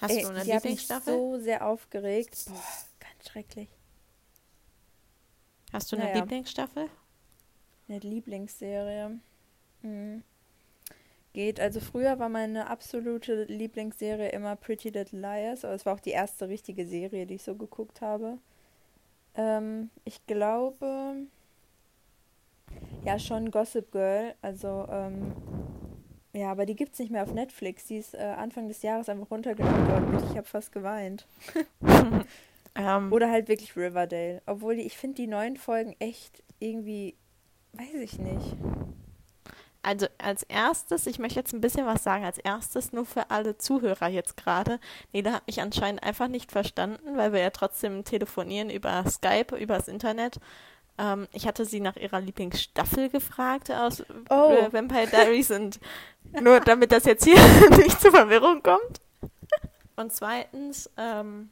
Hast 0.00 0.16
Ey, 0.16 0.22
du 0.22 0.28
eine 0.28 0.44
Lieblingsstaffel? 0.44 1.14
Ich 1.14 1.18
so 1.18 1.38
sehr 1.38 1.66
aufgeregt. 1.66 2.36
Boah, 2.46 2.62
ganz 3.00 3.28
schrecklich. 3.30 3.68
Hast 5.72 5.90
du 5.90 5.96
eine 5.96 6.06
naja. 6.06 6.20
Lieblingsstaffel? 6.20 6.88
Eine 7.88 7.98
Lieblingsserie. 7.98 9.18
Hm. 9.82 10.22
Geht. 11.32 11.58
Also 11.58 11.80
früher 11.80 12.18
war 12.18 12.28
meine 12.28 12.68
absolute 12.68 13.44
Lieblingsserie 13.44 14.28
immer 14.28 14.54
Pretty 14.54 14.90
Little 14.90 15.18
Liars, 15.18 15.64
aber 15.64 15.74
es 15.74 15.84
war 15.84 15.94
auch 15.94 16.00
die 16.00 16.10
erste 16.10 16.48
richtige 16.48 16.86
Serie, 16.86 17.26
die 17.26 17.34
ich 17.34 17.42
so 17.42 17.56
geguckt 17.56 18.00
habe. 18.00 18.38
Ähm, 19.34 19.90
ich 20.04 20.24
glaube, 20.26 21.16
ja, 23.04 23.18
schon 23.18 23.50
Gossip 23.50 23.90
Girl. 23.90 24.34
Also, 24.42 24.86
ähm, 24.88 25.32
ja, 26.32 26.50
aber 26.50 26.66
die 26.66 26.76
gibt 26.76 26.94
es 26.94 26.98
nicht 26.98 27.10
mehr 27.10 27.22
auf 27.22 27.32
Netflix. 27.32 27.86
Die 27.86 27.96
ist 27.96 28.14
äh, 28.14 28.18
Anfang 28.18 28.68
des 28.68 28.82
Jahres 28.82 29.08
einfach 29.08 29.30
runtergenommen 29.30 29.88
worden. 29.88 30.18
Ich 30.30 30.36
habe 30.36 30.46
fast 30.46 30.72
geweint. 30.72 31.26
um. 31.80 32.24
Ähm. 32.76 33.12
Oder 33.12 33.30
halt 33.30 33.46
wirklich 33.46 33.76
Riverdale. 33.76 34.42
Obwohl 34.46 34.74
die, 34.74 34.82
ich 34.82 34.96
finde 34.96 35.14
die 35.14 35.28
neuen 35.28 35.56
Folgen 35.56 35.94
echt 36.00 36.42
irgendwie, 36.58 37.14
weiß 37.76 37.94
ich 38.00 38.18
nicht. 38.18 38.56
Also 39.82 40.06
als 40.16 40.44
erstes, 40.44 41.06
ich 41.06 41.18
möchte 41.18 41.38
jetzt 41.38 41.52
ein 41.52 41.60
bisschen 41.60 41.84
was 41.84 42.02
sagen, 42.02 42.24
als 42.24 42.38
erstes 42.38 42.92
nur 42.92 43.04
für 43.04 43.30
alle 43.30 43.58
Zuhörer 43.58 44.08
jetzt 44.08 44.36
gerade. 44.38 44.80
Neda 45.12 45.32
hat 45.32 45.46
mich 45.46 45.60
anscheinend 45.60 46.02
einfach 46.02 46.26
nicht 46.26 46.52
verstanden, 46.52 47.18
weil 47.18 47.34
wir 47.34 47.40
ja 47.40 47.50
trotzdem 47.50 48.02
telefonieren 48.02 48.70
über 48.70 49.04
Skype, 49.06 49.54
übers 49.56 49.88
Internet. 49.88 50.40
Ähm, 50.96 51.28
ich 51.32 51.46
hatte 51.46 51.66
sie 51.66 51.80
nach 51.80 51.96
ihrer 51.96 52.20
Lieblingsstaffel 52.20 53.10
gefragt 53.10 53.70
aus 53.70 54.02
oh. 54.30 54.56
Vampire 54.70 55.06
Diaries 55.06 55.50
und 55.50 55.78
nur 56.40 56.60
damit 56.60 56.90
das 56.90 57.04
jetzt 57.04 57.24
hier 57.24 57.36
nicht 57.76 58.00
zur 58.00 58.12
Verwirrung 58.12 58.62
kommt. 58.62 59.02
Und 59.96 60.14
zweitens 60.14 60.90
ähm, 60.96 61.50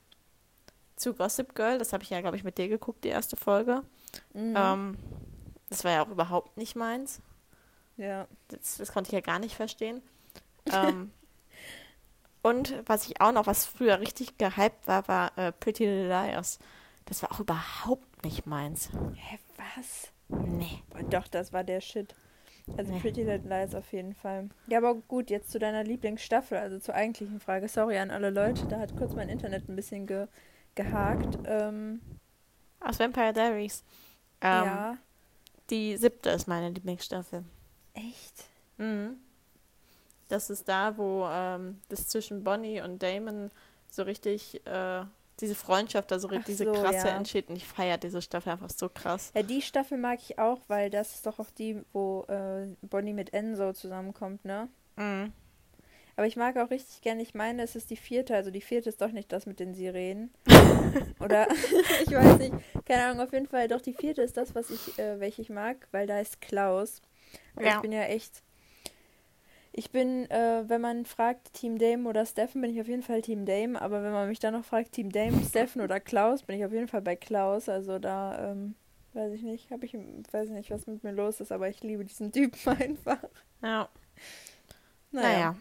zu 0.96 1.12
Gossip 1.12 1.54
Girl, 1.54 1.78
das 1.78 1.92
habe 1.92 2.02
ich 2.02 2.10
ja, 2.10 2.20
glaube 2.22 2.36
ich, 2.36 2.44
mit 2.44 2.56
dir 2.56 2.68
geguckt, 2.68 3.04
die 3.04 3.08
erste 3.08 3.36
Folge. 3.36 3.82
Mhm. 4.32 4.54
Ähm, 4.56 4.96
das 5.72 5.84
war 5.84 5.92
ja 5.92 6.04
auch 6.04 6.10
überhaupt 6.10 6.56
nicht 6.58 6.76
meins. 6.76 7.20
Ja. 7.96 8.26
Das, 8.48 8.76
das 8.76 8.92
konnte 8.92 9.08
ich 9.08 9.14
ja 9.14 9.20
gar 9.20 9.38
nicht 9.38 9.54
verstehen. 9.54 10.02
ähm, 10.72 11.10
und 12.42 12.74
was 12.86 13.06
ich 13.06 13.20
auch 13.20 13.32
noch, 13.32 13.46
was 13.46 13.64
früher 13.64 14.00
richtig 14.00 14.36
gehypt 14.36 14.86
war, 14.86 15.08
war 15.08 15.38
äh, 15.38 15.50
Pretty 15.50 15.84
Little 15.84 16.08
Liars. 16.08 16.58
Das 17.06 17.22
war 17.22 17.32
auch 17.32 17.40
überhaupt 17.40 18.22
nicht 18.22 18.46
meins. 18.46 18.90
Hä, 19.14 19.38
was? 19.56 20.12
Nee. 20.28 20.82
Doch, 21.08 21.26
das 21.26 21.52
war 21.52 21.64
der 21.64 21.80
Shit. 21.80 22.14
Also 22.76 22.92
nee. 22.92 23.00
Pretty 23.00 23.22
Little 23.22 23.48
Lies 23.48 23.74
auf 23.74 23.90
jeden 23.92 24.14
Fall. 24.14 24.50
Ja, 24.66 24.78
aber 24.78 24.94
gut, 24.94 25.30
jetzt 25.30 25.50
zu 25.50 25.58
deiner 25.58 25.84
Lieblingsstaffel, 25.84 26.58
also 26.58 26.78
zur 26.78 26.94
eigentlichen 26.94 27.40
Frage. 27.40 27.66
Sorry 27.68 27.98
an 27.98 28.10
alle 28.10 28.30
Leute, 28.30 28.66
da 28.66 28.78
hat 28.78 28.96
kurz 28.96 29.14
mein 29.14 29.28
Internet 29.30 29.68
ein 29.68 29.76
bisschen 29.76 30.06
ge 30.06 30.26
gehakt. 30.74 31.38
Ähm, 31.44 32.00
Aus 32.80 32.98
Vampire 32.98 33.32
Diaries. 33.32 33.84
Ähm, 34.40 34.64
ja. 34.64 34.98
Die 35.72 35.96
siebte 35.96 36.28
ist 36.28 36.46
meine 36.46 36.68
Lieblingsstaffel. 36.68 37.44
Echt? 37.94 38.44
Mhm. 38.76 39.16
Das 40.28 40.50
ist 40.50 40.68
da, 40.68 40.98
wo 40.98 41.26
ähm, 41.30 41.80
das 41.88 42.08
zwischen 42.08 42.44
Bonnie 42.44 42.82
und 42.82 43.02
Damon 43.02 43.50
so 43.90 44.02
richtig 44.02 44.66
äh, 44.66 45.04
diese 45.40 45.54
Freundschaft, 45.54 46.12
also 46.12 46.28
Ach 46.30 46.44
diese 46.44 46.66
so, 46.66 46.72
krasse 46.72 47.08
ja. 47.08 47.16
entsteht. 47.16 47.48
Und 47.48 47.56
ich 47.56 47.66
feiere 47.66 47.96
diese 47.96 48.20
Staffel 48.20 48.52
einfach 48.52 48.68
so 48.68 48.90
krass. 48.90 49.32
Ja, 49.34 49.42
die 49.42 49.62
Staffel 49.62 49.96
mag 49.96 50.18
ich 50.20 50.38
auch, 50.38 50.60
weil 50.68 50.90
das 50.90 51.14
ist 51.14 51.26
doch 51.26 51.38
auch 51.38 51.50
die, 51.50 51.82
wo 51.94 52.26
äh, 52.28 52.66
Bonnie 52.82 53.14
mit 53.14 53.32
Enzo 53.32 53.72
zusammenkommt, 53.72 54.44
ne? 54.44 54.68
Mhm. 54.96 55.32
Aber 56.16 56.26
ich 56.26 56.36
mag 56.36 56.56
auch 56.56 56.70
richtig 56.70 57.00
gerne, 57.00 57.22
ich 57.22 57.34
meine, 57.34 57.62
es 57.62 57.74
ist 57.74 57.90
die 57.90 57.96
vierte, 57.96 58.34
also 58.34 58.50
die 58.50 58.60
vierte 58.60 58.88
ist 58.88 59.00
doch 59.00 59.12
nicht 59.12 59.32
das 59.32 59.46
mit 59.46 59.60
den 59.60 59.74
Sirenen. 59.74 60.32
Oder 61.20 61.48
ich 62.02 62.10
weiß 62.10 62.38
nicht, 62.38 62.54
keine 62.84 63.04
Ahnung, 63.04 63.20
auf 63.20 63.32
jeden 63.32 63.46
Fall, 63.46 63.68
doch 63.68 63.80
die 63.80 63.94
vierte 63.94 64.22
ist 64.22 64.36
das, 64.36 64.54
was 64.54 64.70
ich, 64.70 64.98
äh, 64.98 65.20
welche 65.20 65.42
ich 65.42 65.48
mag, 65.48 65.88
weil 65.90 66.06
da 66.06 66.20
ist 66.20 66.40
Klaus. 66.40 67.00
Und 67.56 67.64
ja. 67.64 67.76
ich 67.76 67.80
bin 67.80 67.92
ja 67.92 68.02
echt 68.02 68.42
ich 69.74 69.90
bin, 69.90 70.30
äh, 70.30 70.64
wenn 70.66 70.82
man 70.82 71.06
fragt 71.06 71.54
Team 71.54 71.78
Dame 71.78 72.06
oder 72.06 72.26
Steffen, 72.26 72.60
bin 72.60 72.70
ich 72.70 72.80
auf 72.80 72.88
jeden 72.88 73.02
Fall 73.02 73.22
Team 73.22 73.46
Dame. 73.46 73.80
Aber 73.80 74.02
wenn 74.02 74.12
man 74.12 74.28
mich 74.28 74.38
dann 74.38 74.52
noch 74.52 74.66
fragt 74.66 74.92
Team 74.92 75.10
Dame, 75.10 75.42
Steffen 75.48 75.80
oder 75.80 75.98
Klaus, 75.98 76.42
bin 76.42 76.58
ich 76.58 76.64
auf 76.64 76.72
jeden 76.72 76.88
Fall 76.88 77.00
bei 77.00 77.16
Klaus. 77.16 77.70
Also 77.70 77.98
da, 77.98 78.50
ähm, 78.50 78.74
weiß 79.14 79.32
ich 79.32 79.42
nicht, 79.42 79.70
habe 79.70 79.86
ich, 79.86 79.94
weiß 79.94 80.50
nicht, 80.50 80.70
was 80.70 80.86
mit 80.86 81.02
mir 81.02 81.12
los 81.12 81.40
ist, 81.40 81.52
aber 81.52 81.70
ich 81.70 81.82
liebe 81.82 82.04
diesen 82.04 82.32
Typen 82.32 82.68
einfach. 82.78 83.22
Ja. 83.62 83.88
Naja. 85.10 85.28
naja. 85.28 85.56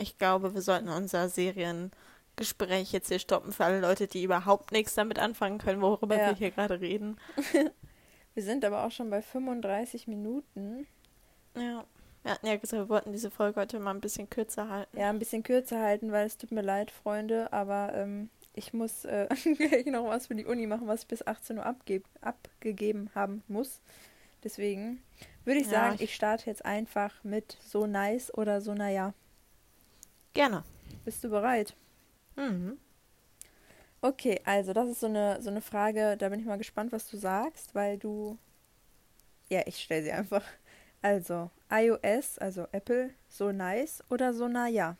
Ich 0.00 0.16
glaube, 0.16 0.54
wir 0.54 0.62
sollten 0.62 0.88
unser 0.88 1.28
Seriengespräch 1.28 2.90
jetzt 2.90 3.08
hier 3.08 3.18
stoppen 3.18 3.52
für 3.52 3.66
alle 3.66 3.80
Leute, 3.80 4.06
die 4.06 4.24
überhaupt 4.24 4.72
nichts 4.72 4.94
damit 4.94 5.18
anfangen 5.18 5.58
können, 5.58 5.82
worüber 5.82 6.16
ja. 6.16 6.28
wir 6.28 6.34
hier 6.34 6.50
gerade 6.50 6.80
reden. 6.80 7.18
wir 8.34 8.42
sind 8.42 8.64
aber 8.64 8.86
auch 8.86 8.90
schon 8.90 9.10
bei 9.10 9.20
35 9.20 10.06
Minuten. 10.06 10.86
Ja. 11.54 11.84
Wir 12.22 12.32
hatten 12.32 12.46
ja 12.46 12.56
gesagt, 12.56 12.82
wir 12.82 12.88
wollten 12.88 13.12
diese 13.12 13.30
Folge 13.30 13.60
heute 13.60 13.78
mal 13.78 13.92
ein 13.92 14.00
bisschen 14.00 14.28
kürzer 14.30 14.68
halten. 14.68 14.98
Ja, 14.98 15.10
ein 15.10 15.18
bisschen 15.18 15.42
kürzer 15.42 15.80
halten, 15.80 16.12
weil 16.12 16.26
es 16.26 16.38
tut 16.38 16.50
mir 16.50 16.62
leid, 16.62 16.90
Freunde, 16.90 17.52
aber 17.52 17.92
ähm, 17.94 18.30
ich 18.54 18.72
muss 18.72 19.04
äh, 19.04 19.28
gleich 19.56 19.86
noch 19.86 20.06
was 20.06 20.28
für 20.28 20.34
die 20.34 20.46
Uni 20.46 20.66
machen, 20.66 20.88
was 20.88 21.02
ich 21.02 21.08
bis 21.08 21.26
18 21.26 21.58
Uhr 21.58 21.66
abge 21.66 22.02
abgegeben 22.22 23.10
haben 23.14 23.42
muss. 23.48 23.80
Deswegen 24.44 25.02
würde 25.44 25.60
ich 25.60 25.66
ja, 25.66 25.72
sagen, 25.72 25.94
ich, 25.96 26.02
ich 26.02 26.14
starte 26.14 26.46
jetzt 26.46 26.64
einfach 26.64 27.22
mit 27.22 27.58
so 27.62 27.86
nice 27.86 28.32
oder 28.32 28.62
so 28.62 28.72
naja. 28.72 29.12
Gerne. 30.32 30.64
Bist 31.04 31.24
du 31.24 31.30
bereit? 31.30 31.74
Mhm. 32.36 32.78
Okay, 34.02 34.40
also 34.44 34.72
das 34.72 34.88
ist 34.88 35.00
so 35.00 35.06
eine, 35.06 35.42
so 35.42 35.50
eine 35.50 35.60
Frage, 35.60 36.16
da 36.16 36.28
bin 36.30 36.40
ich 36.40 36.46
mal 36.46 36.56
gespannt, 36.56 36.92
was 36.92 37.08
du 37.08 37.18
sagst, 37.18 37.74
weil 37.74 37.98
du. 37.98 38.38
Ja, 39.48 39.62
ich 39.66 39.82
stelle 39.82 40.02
sie 40.02 40.12
einfach. 40.12 40.44
Also, 41.02 41.50
iOS, 41.70 42.38
also 42.38 42.66
Apple, 42.72 43.10
so 43.28 43.52
nice 43.52 44.02
oder 44.10 44.32
so 44.32 44.48
naja? 44.48 44.96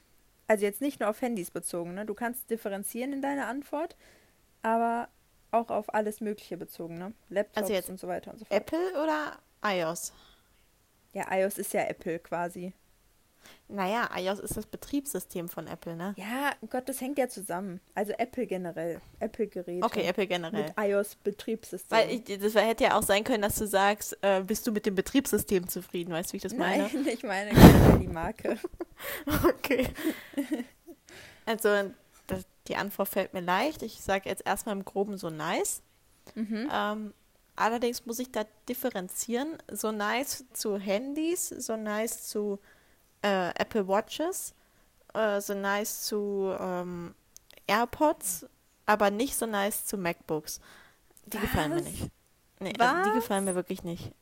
Also 0.46 0.64
jetzt 0.64 0.80
nicht 0.80 0.98
nur 0.98 1.08
auf 1.08 1.22
Handys 1.22 1.50
bezogen, 1.50 1.94
ne? 1.94 2.04
Du 2.04 2.14
kannst 2.14 2.50
differenzieren 2.50 3.12
in 3.12 3.22
deiner 3.22 3.46
Antwort, 3.46 3.96
aber 4.62 5.08
auch 5.50 5.70
auf 5.70 5.92
alles 5.94 6.20
Mögliche 6.20 6.56
bezogen, 6.56 6.98
ne? 6.98 7.12
Laptops 7.28 7.58
also 7.58 7.72
jetzt 7.72 7.90
und 7.90 8.00
so 8.00 8.08
weiter 8.08 8.32
und 8.32 8.38
so 8.38 8.44
fort. 8.46 8.60
Apple 8.60 9.02
oder 9.02 9.38
iOS? 9.64 10.12
Ja, 11.12 11.26
iOS 11.30 11.58
ist 11.58 11.72
ja 11.72 11.82
Apple 11.82 12.18
quasi. 12.18 12.72
Naja, 13.68 14.10
iOS 14.16 14.40
ist 14.40 14.56
das 14.56 14.66
Betriebssystem 14.66 15.48
von 15.48 15.66
Apple, 15.68 15.94
ne? 15.94 16.14
Ja, 16.16 16.52
Gott, 16.68 16.88
das 16.88 17.00
hängt 17.00 17.18
ja 17.18 17.28
zusammen. 17.28 17.80
Also 17.94 18.12
Apple 18.18 18.46
generell. 18.46 19.00
Apple-Geräte. 19.20 19.84
Okay, 19.84 20.02
Apple 20.02 20.26
generell. 20.26 20.64
Mit 20.64 20.74
iOS-Betriebssystem. 20.76 21.96
Weil 21.96 22.10
ich, 22.10 22.38
das 22.38 22.54
hätte 22.56 22.84
ja 22.84 22.98
auch 22.98 23.02
sein 23.02 23.22
können, 23.22 23.42
dass 23.42 23.56
du 23.56 23.66
sagst, 23.66 24.18
äh, 24.22 24.42
bist 24.42 24.66
du 24.66 24.72
mit 24.72 24.86
dem 24.86 24.96
Betriebssystem 24.96 25.68
zufrieden? 25.68 26.12
Weißt 26.12 26.30
du, 26.30 26.32
wie 26.32 26.36
ich 26.38 26.42
das 26.42 26.54
meine? 26.54 26.90
Nein, 26.92 27.06
ich 27.12 27.22
meine 27.22 27.50
die 28.00 28.08
Marke. 28.08 28.58
okay. 29.48 29.88
Also, 31.46 31.92
das, 32.26 32.44
die 32.66 32.76
Antwort 32.76 33.08
fällt 33.08 33.34
mir 33.34 33.40
leicht. 33.40 33.82
Ich 33.82 34.00
sage 34.00 34.28
jetzt 34.28 34.44
erstmal 34.44 34.74
im 34.74 34.84
Groben 34.84 35.16
so 35.16 35.30
nice. 35.30 35.82
Mhm. 36.34 36.68
Ähm, 36.72 37.14
allerdings 37.54 38.04
muss 38.04 38.18
ich 38.18 38.32
da 38.32 38.44
differenzieren. 38.68 39.58
So 39.70 39.92
nice 39.92 40.44
zu 40.52 40.76
Handys, 40.76 41.48
so 41.48 41.76
nice 41.76 42.26
zu 42.26 42.58
äh, 43.22 43.50
Apple 43.50 43.86
Watches, 43.88 44.54
äh, 45.14 45.40
so 45.40 45.54
nice 45.54 46.02
zu 46.02 46.54
ähm, 46.58 47.14
AirPods, 47.66 48.46
aber 48.86 49.10
nicht 49.10 49.36
so 49.36 49.46
nice 49.46 49.84
zu 49.86 49.96
MacBooks. 49.96 50.60
Die 51.26 51.36
Was? 51.36 51.42
gefallen 51.42 51.74
mir 51.74 51.82
nicht. 51.82 52.10
Nee, 52.60 52.72
also 52.78 53.10
die 53.10 53.14
gefallen 53.14 53.44
mir 53.44 53.54
wirklich 53.54 53.84
nicht. 53.84 54.12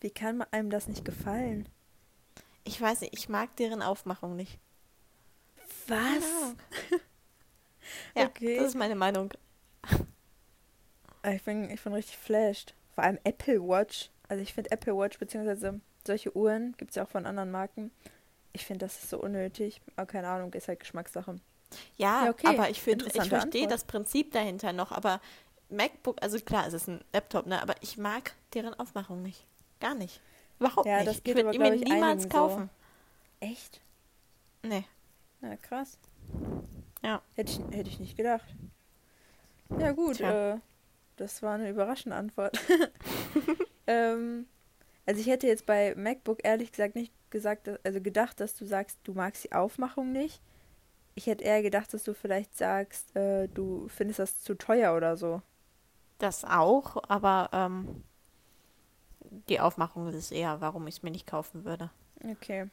Wie 0.00 0.10
kann 0.10 0.42
einem 0.52 0.70
das 0.70 0.86
nicht 0.86 1.04
gefallen? 1.04 1.68
Ich 2.64 2.80
weiß 2.80 3.00
nicht, 3.00 3.14
ich 3.14 3.28
mag 3.28 3.56
deren 3.56 3.82
Aufmachung 3.82 4.36
nicht. 4.36 4.58
Was? 5.88 6.54
ja, 8.14 8.26
okay. 8.26 8.56
das 8.56 8.68
ist 8.68 8.74
meine 8.76 8.94
Meinung. 8.94 9.32
Ich 11.24 11.42
bin, 11.42 11.70
ich 11.70 11.82
bin 11.82 11.94
richtig 11.94 12.18
flashed. 12.18 12.74
Vor 12.94 13.04
allem 13.04 13.18
Apple 13.24 13.60
Watch. 13.60 14.10
Also 14.28 14.42
ich 14.42 14.52
finde 14.54 14.70
Apple 14.70 14.96
Watch 14.96 15.18
beziehungsweise 15.18 15.80
solche 16.06 16.34
Uhren 16.36 16.74
gibt 16.76 16.90
es 16.90 16.96
ja 16.96 17.04
auch 17.04 17.08
von 17.08 17.26
anderen 17.26 17.50
Marken. 17.50 17.90
Ich 18.52 18.64
finde, 18.66 18.86
das 18.86 18.98
ist 18.98 19.10
so 19.10 19.18
unnötig. 19.18 19.80
Aber 19.96 20.06
keine 20.06 20.28
Ahnung, 20.28 20.52
ist 20.52 20.68
halt 20.68 20.80
Geschmackssache. 20.80 21.36
Ja, 21.96 22.24
ja 22.24 22.30
okay. 22.30 22.46
aber 22.46 22.70
ich 22.70 22.80
finde, 22.80 23.06
ich 23.06 23.28
verstehe 23.28 23.66
das 23.66 23.84
Prinzip 23.84 24.32
dahinter 24.32 24.72
noch, 24.72 24.90
aber 24.90 25.20
MacBook, 25.68 26.16
also 26.22 26.38
klar, 26.40 26.66
es 26.66 26.72
ist 26.72 26.88
ein 26.88 27.04
Laptop, 27.12 27.46
ne, 27.46 27.60
aber 27.60 27.74
ich 27.82 27.98
mag 27.98 28.32
deren 28.54 28.74
Aufmachung 28.74 29.22
nicht. 29.22 29.44
Gar 29.80 29.94
nicht. 29.94 30.20
Überhaupt 30.58 30.86
Ja, 30.86 30.96
nicht. 30.98 31.08
das 31.08 31.22
geht 31.22 31.36
ich 31.36 31.44
würde 31.44 31.74
ich, 31.74 31.84
niemals 31.84 32.02
einigen 32.02 32.20
so. 32.22 32.28
kaufen. 32.28 32.70
Echt? 33.40 33.80
Nee. 34.62 34.84
Na, 35.40 35.56
krass. 35.56 35.98
Ja. 37.02 37.22
Hätte 37.36 37.52
ich, 37.52 37.76
hätte 37.76 37.90
ich 37.90 38.00
nicht 38.00 38.16
gedacht. 38.16 38.48
Ja, 39.78 39.92
gut. 39.92 40.20
Äh, 40.20 40.56
das 41.16 41.42
war 41.42 41.54
eine 41.54 41.68
überraschende 41.68 42.16
Antwort. 42.16 42.58
ähm, 43.86 44.46
also 45.08 45.22
ich 45.22 45.26
hätte 45.26 45.46
jetzt 45.46 45.64
bei 45.64 45.94
MacBook 45.96 46.44
ehrlich 46.44 46.70
gesagt 46.70 46.94
nicht 46.94 47.14
gesagt, 47.30 47.70
also 47.82 47.98
gedacht, 48.02 48.40
dass 48.40 48.54
du 48.54 48.66
sagst, 48.66 48.98
du 49.04 49.14
magst 49.14 49.42
die 49.42 49.52
Aufmachung 49.52 50.12
nicht. 50.12 50.42
Ich 51.14 51.26
hätte 51.26 51.44
eher 51.44 51.62
gedacht, 51.62 51.94
dass 51.94 52.04
du 52.04 52.12
vielleicht 52.12 52.58
sagst, 52.58 53.16
äh, 53.16 53.48
du 53.48 53.88
findest 53.88 54.18
das 54.18 54.42
zu 54.42 54.54
teuer 54.54 54.94
oder 54.94 55.16
so. 55.16 55.40
Das 56.18 56.44
auch, 56.44 57.02
aber 57.08 57.48
ähm, 57.54 58.04
die 59.48 59.60
Aufmachung 59.60 60.12
ist 60.12 60.30
eher, 60.30 60.60
warum 60.60 60.86
ich 60.86 60.96
es 60.96 61.02
mir 61.02 61.10
nicht 61.10 61.26
kaufen 61.26 61.64
würde. 61.64 61.88
Okay. 62.30 62.68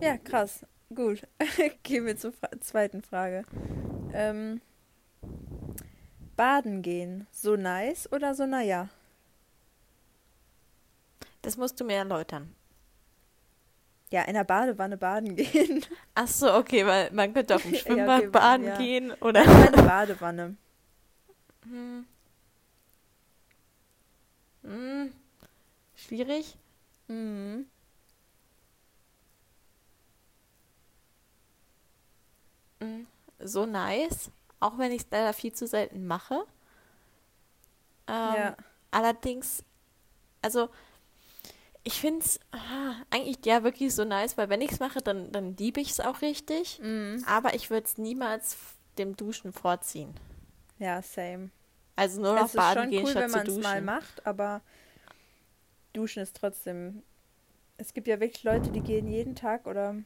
Ja, 0.00 0.18
krass. 0.18 0.66
Gut. 0.92 1.28
Gehen 1.84 2.06
wir 2.06 2.16
zur 2.16 2.32
Fra 2.32 2.48
zweiten 2.60 3.02
Frage. 3.02 3.44
Ähm, 4.12 4.60
baden 6.34 6.82
gehen. 6.82 7.28
So 7.30 7.54
nice 7.54 8.10
oder 8.10 8.34
so 8.34 8.46
naja? 8.46 8.88
Das 11.42 11.56
musst 11.56 11.80
du 11.80 11.84
mir 11.84 11.96
erläutern. 11.96 12.54
Ja, 14.10 14.22
in 14.22 14.34
der 14.34 14.44
Badewanne 14.44 14.96
baden 14.96 15.36
gehen. 15.36 15.84
Ach 16.14 16.28
so, 16.28 16.52
okay, 16.54 16.86
weil 16.86 17.10
man 17.12 17.32
könnte 17.32 17.56
auf 17.56 17.62
dem 17.62 17.72
Ja, 17.74 17.78
Schwimmbad 17.80 18.18
okay, 18.20 18.30
baden 18.30 18.66
ja. 18.66 18.76
gehen 18.78 19.12
oder. 19.20 19.40
Eine 19.42 19.82
Badewanne. 19.82 20.56
Hm. 21.64 22.06
Hm. 24.62 25.12
Schwierig. 25.96 26.56
Mhm. 27.08 27.66
Hm. 32.80 33.06
So 33.40 33.66
nice, 33.66 34.30
auch 34.60 34.78
wenn 34.78 34.92
ich 34.92 35.02
es 35.02 35.08
leider 35.10 35.32
viel 35.32 35.52
zu 35.52 35.66
selten 35.66 36.06
mache. 36.06 36.44
Ähm, 38.06 38.34
Ja. 38.34 38.56
Allerdings, 38.90 39.64
also 40.42 40.68
ich 41.84 42.00
finde 42.00 42.20
es 42.24 42.40
eigentlich 43.10 43.44
ja 43.44 43.64
wirklich 43.64 43.94
so 43.94 44.04
nice, 44.04 44.38
weil 44.38 44.48
wenn 44.48 44.60
ich 44.60 44.72
es 44.72 44.80
mache, 44.80 45.00
dann, 45.00 45.32
dann 45.32 45.56
liebe 45.56 45.80
ich 45.80 45.90
es 45.90 46.00
auch 46.00 46.22
richtig. 46.22 46.80
Mhm. 46.82 47.24
Aber 47.26 47.54
ich 47.54 47.70
würde 47.70 47.86
es 47.86 47.98
niemals 47.98 48.56
dem 48.98 49.16
Duschen 49.16 49.52
vorziehen. 49.52 50.14
Ja, 50.78 51.02
same. 51.02 51.50
Also 51.96 52.20
nur 52.20 52.34
noch 52.34 52.52
baden 52.52 52.82
schon 52.82 52.90
gehen 52.90 53.04
cool, 53.04 53.10
statt 53.10 53.24
wenn 53.24 53.30
zu 53.30 53.36
man 53.36 53.46
es 53.46 53.54
duschen. 53.54 53.62
mal 53.62 53.82
macht, 53.82 54.26
aber 54.26 54.62
duschen 55.92 56.22
ist 56.22 56.36
trotzdem. 56.36 57.02
Es 57.76 57.94
gibt 57.94 58.06
ja 58.06 58.20
wirklich 58.20 58.44
Leute, 58.44 58.70
die 58.70 58.80
gehen 58.80 59.08
jeden 59.08 59.34
Tag 59.34 59.66
oder 59.66 59.96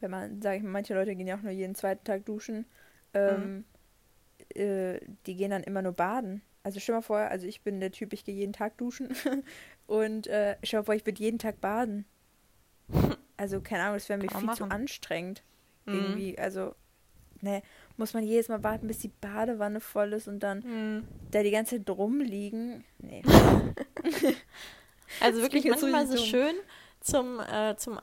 wenn 0.00 0.10
man, 0.10 0.42
sage 0.42 0.58
ich 0.58 0.62
mal, 0.62 0.70
manche 0.70 0.94
Leute 0.94 1.14
gehen 1.14 1.26
ja 1.26 1.36
auch 1.36 1.42
nur 1.42 1.52
jeden 1.52 1.74
zweiten 1.74 2.04
Tag 2.04 2.26
duschen. 2.26 2.66
Ähm, 3.14 3.64
äh, 4.54 5.00
die 5.26 5.36
gehen 5.36 5.50
dann 5.50 5.62
immer 5.62 5.82
nur 5.82 5.92
baden. 5.92 6.42
Also 6.62 6.80
stell 6.80 6.94
mal 6.94 7.02
vor, 7.02 7.18
also 7.18 7.46
ich 7.46 7.62
bin 7.62 7.80
der 7.80 7.92
Typ, 7.92 8.12
ich 8.12 8.24
gehe 8.24 8.34
jeden 8.34 8.52
Tag 8.52 8.76
duschen 8.78 9.14
und 9.86 10.26
äh, 10.26 10.56
mal 10.78 10.84
vor, 10.84 10.94
ich 10.94 11.06
würde 11.06 11.20
jeden 11.20 11.38
Tag 11.38 11.60
baden. 11.60 12.04
Also 13.36 13.60
keine 13.60 13.82
Ahnung, 13.82 13.96
das 13.96 14.08
wäre 14.08 14.20
mir 14.20 14.28
Kann 14.28 14.42
viel 14.42 14.54
zu 14.54 14.64
anstrengend. 14.66 15.42
Mhm. 15.86 15.94
Irgendwie, 15.94 16.38
also 16.38 16.76
ne, 17.40 17.62
muss 17.96 18.14
man 18.14 18.22
jedes 18.22 18.48
Mal 18.48 18.62
warten, 18.62 18.86
bis 18.86 18.98
die 18.98 19.08
Badewanne 19.08 19.80
voll 19.80 20.12
ist 20.12 20.28
und 20.28 20.38
dann 20.38 20.62
Hm. 20.62 21.08
da 21.32 21.42
die 21.42 21.50
ganze 21.50 21.78
Zeit 21.78 21.90
rumliegen. 21.90 22.84
Nee. 22.98 23.22
Also 25.20 25.42
wirklich 25.42 25.64
manchmal 25.66 26.06
so 26.06 26.16
schön 26.16 26.54
zum, 27.00 27.38
äh, 27.40 27.76
zum 27.76 28.00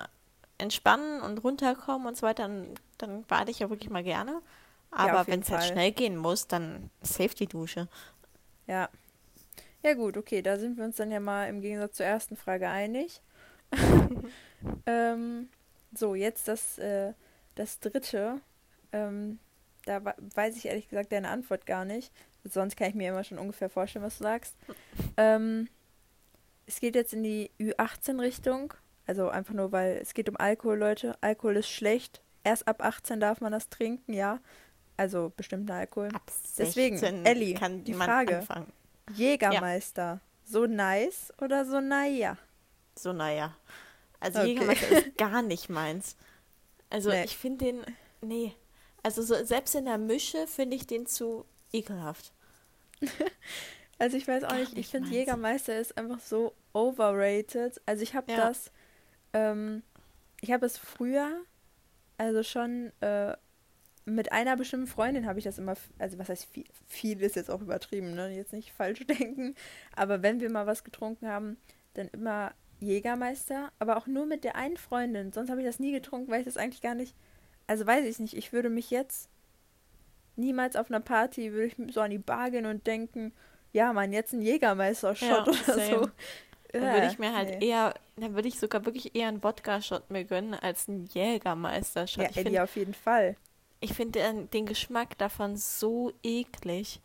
Entspannen 0.57 1.21
und 1.21 1.43
runterkommen 1.43 2.07
und 2.07 2.15
so 2.15 2.25
weiter, 2.25 2.43
dann, 2.43 2.67
dann 2.97 3.23
bade 3.23 3.51
ich 3.51 3.59
ja 3.59 3.69
wirklich 3.69 3.89
mal 3.89 4.03
gerne. 4.03 4.41
Aber 4.91 5.11
jeden 5.13 5.27
wenn 5.27 5.41
es 5.41 5.49
halt 5.49 5.63
schnell 5.63 5.91
gehen 5.91 6.17
muss, 6.17 6.47
dann 6.47 6.89
Safety-Dusche. 7.01 7.87
Ja. 8.67 8.89
Ja 9.83 9.93
gut, 9.93 10.17
okay, 10.17 10.41
da 10.41 10.57
sind 10.57 10.77
wir 10.77 10.85
uns 10.85 10.97
dann 10.97 11.11
ja 11.11 11.19
mal 11.19 11.49
im 11.49 11.61
Gegensatz 11.61 11.97
zur 11.97 12.05
ersten 12.05 12.35
Frage 12.35 12.69
einig. 12.69 13.21
ähm, 14.85 15.49
so, 15.93 16.15
jetzt 16.15 16.47
das, 16.47 16.77
äh, 16.77 17.13
das 17.55 17.79
dritte. 17.79 18.41
Ähm, 18.91 19.39
da 19.85 20.13
weiß 20.35 20.57
ich 20.57 20.65
ehrlich 20.65 20.89
gesagt 20.89 21.11
deine 21.11 21.29
Antwort 21.29 21.65
gar 21.65 21.85
nicht. 21.85 22.11
Sonst 22.43 22.75
kann 22.75 22.89
ich 22.89 22.95
mir 22.95 23.09
immer 23.09 23.23
schon 23.23 23.39
ungefähr 23.39 23.69
vorstellen, 23.69 24.05
was 24.05 24.17
du 24.17 24.23
sagst. 24.23 24.55
Ähm, 25.17 25.67
es 26.65 26.79
geht 26.79 26.95
jetzt 26.95 27.13
in 27.13 27.23
die 27.23 27.51
Ü18-Richtung. 27.59 28.73
Also 29.07 29.29
einfach 29.29 29.53
nur, 29.53 29.71
weil 29.71 29.97
es 29.97 30.13
geht 30.13 30.29
um 30.29 30.37
Alkohol, 30.37 30.77
Leute. 30.77 31.15
Alkohol 31.21 31.57
ist 31.57 31.69
schlecht. 31.69 32.21
Erst 32.43 32.67
ab 32.67 32.83
18 32.83 33.19
darf 33.19 33.41
man 33.41 33.51
das 33.51 33.69
trinken, 33.69 34.13
ja. 34.13 34.39
Also 34.97 35.31
bestimmter 35.35 35.75
Alkohol. 35.75 36.09
Ab 36.13 36.31
Deswegen, 36.57 36.97
16 36.97 37.25
Elli, 37.25 37.53
kann 37.55 37.83
die 37.83 37.93
Frage. 37.93 38.37
anfangen. 38.37 38.71
Jägermeister. 39.13 40.19
So 40.45 40.65
nice 40.65 41.33
oder 41.39 41.65
so 41.65 41.79
naja? 41.81 42.37
So, 42.95 43.13
naja. 43.13 43.55
Also 44.19 44.39
Okay. 44.39 44.49
Jägermeister 44.49 44.89
ist 44.89 45.17
gar 45.17 45.41
nicht 45.41 45.69
meins. 45.69 46.15
Also 46.89 47.09
Nee. 47.09 47.23
ich 47.23 47.37
finde 47.37 47.65
den, 47.65 47.85
nee. 48.21 48.53
Also 49.03 49.21
so, 49.23 49.43
selbst 49.45 49.73
in 49.75 49.85
der 49.85 49.97
Mische 49.97 50.45
finde 50.47 50.75
ich 50.75 50.85
den 50.87 51.05
zu 51.07 51.45
ekelhaft. 51.73 52.31
Also 53.97 54.17
ich 54.17 54.27
weiß 54.27 54.45
auch 54.45 54.49
Gar 54.49 54.57
nicht, 54.57 54.75
ich 54.75 54.87
finde. 54.87 55.11
Jägermeister 55.11 55.79
ist 55.79 55.95
einfach 55.95 56.19
so 56.19 56.55
overrated. 56.73 57.79
Also 57.85 58.01
ich 58.01 58.15
habe 58.15 58.31
Ja. 58.31 58.37
das, 58.47 58.71
ähm, 59.33 59.83
ich 60.41 60.51
habe 60.51 60.65
es 60.65 60.79
früher, 60.79 61.41
also 62.17 62.41
schon 62.41 62.91
äh, 63.01 63.37
mit 64.05 64.31
einer 64.31 64.57
bestimmten 64.57 64.87
Freundin 64.87 65.27
habe 65.27 65.39
ich 65.39 65.45
das 65.45 65.59
immer, 65.59 65.75
also 65.99 66.17
was 66.17 66.29
heißt 66.29 66.45
viel, 66.45 66.65
viel 66.87 67.21
ist 67.21 67.35
jetzt 67.35 67.51
auch 67.51 67.61
übertrieben, 67.61 68.15
ne? 68.15 68.29
Jetzt 68.29 68.53
nicht 68.53 68.71
falsch 68.73 68.99
denken, 69.07 69.55
aber 69.95 70.23
wenn 70.23 70.39
wir 70.39 70.49
mal 70.49 70.67
was 70.67 70.83
getrunken 70.83 71.27
haben, 71.27 71.57
dann 71.93 72.07
immer 72.09 72.53
Jägermeister, 72.79 73.71
aber 73.79 73.97
auch 73.97 74.07
nur 74.07 74.25
mit 74.25 74.43
der 74.43 74.55
einen 74.55 74.77
Freundin. 74.77 75.31
Sonst 75.31 75.49
habe 75.49 75.61
ich 75.61 75.67
das 75.67 75.79
nie 75.79 75.91
getrunken, 75.91 76.31
weil 76.31 76.39
ich 76.39 76.45
das 76.45 76.57
eigentlich 76.57 76.81
gar 76.81 76.95
nicht, 76.95 77.15
also 77.67 77.85
weiß 77.85 78.05
ich 78.05 78.19
nicht, 78.19 78.35
ich 78.35 78.53
würde 78.53 78.69
mich 78.69 78.89
jetzt 78.89 79.29
niemals 80.35 80.75
auf 80.75 80.89
einer 80.89 80.99
Party, 80.99 81.53
würde 81.53 81.67
ich 81.67 81.93
so 81.93 82.01
an 82.01 82.09
die 82.09 82.17
Bar 82.17 82.49
gehen 82.49 82.65
und 82.65 82.87
denken, 82.87 83.33
ja, 83.71 83.93
Mann, 83.93 84.13
jetzt 84.13 84.33
ein 84.33 84.41
Jägermeister-Shot 84.41 85.29
Ja, 85.29 85.43
oder 85.43 85.53
same. 85.53 85.85
so. 85.89 86.09
Dann 86.73 86.83
würde 86.83 87.07
ich 87.07 87.19
mir 87.19 87.35
halt 87.35 87.59
nee. 87.59 87.67
eher, 87.67 87.93
dann 88.15 88.33
würde 88.33 88.47
ich 88.47 88.57
sogar 88.57 88.85
wirklich 88.85 89.13
eher 89.13 89.27
einen 89.27 89.43
Wodka-Shot 89.43 90.09
mir 90.09 90.23
gönnen 90.23 90.53
als 90.53 90.87
einen 90.87 91.05
Jägermeister-Shot. 91.05 92.23
Ja, 92.23 92.29
ich 92.29 92.37
Eddie, 92.37 92.43
finde 92.43 92.63
auf 92.63 92.75
jeden 92.77 92.93
Fall. 92.93 93.35
Ich 93.81 93.93
find 93.93 94.15
den, 94.15 94.49
den 94.51 94.65
Geschmack 94.65 95.17
davon 95.17 95.57
so 95.57 96.13
eklig. 96.23 97.01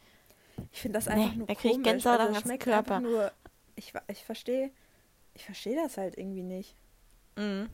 Ich 0.73 0.81
finde 0.83 0.99
das 0.99 1.07
Nee, 1.07 1.13
einfach 1.23 1.35
nur 1.35 1.47
da 1.49 1.55
krieg 1.55 1.65
ich 1.65 1.73
komisch. 1.73 1.85
Gänsehaut 1.91 2.21
also 2.21 2.29
am 2.29 2.35
ganzen 2.35 2.59
Körper. 2.59 3.01
nur. 3.01 3.33
Ich, 3.75 3.93
ich 4.09 4.25
verstehe. 4.25 4.71
Ich 5.35 5.45
verstehe 5.45 5.77
das 5.77 5.97
halt 5.99 6.17
irgendwie 6.17 6.43
nicht. 6.43 6.77
Mhm. 7.37 7.69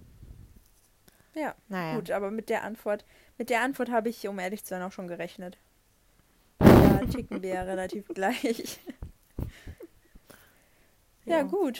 Ja, 1.34 1.54
Naja. 1.68 1.94
gut, 1.96 2.10
aber 2.10 2.30
mit 2.30 2.48
der 2.48 2.62
Antwort, 2.64 3.04
mit 3.38 3.50
der 3.50 3.62
Antwort 3.62 3.90
habe 3.90 4.08
ich, 4.08 4.26
um 4.28 4.38
ehrlich 4.38 4.64
zu 4.64 4.70
sein, 4.70 4.82
auch 4.82 4.92
schon 4.92 5.08
gerechnet. 5.08 5.56
Da 6.58 6.98
ticken 7.10 7.42
wir 7.42 7.54
ja 7.54 7.62
relativ 7.62 8.08
gleich. 8.08 8.80
Ja, 11.24 11.38
Ja. 11.38 11.42
gut. 11.42 11.78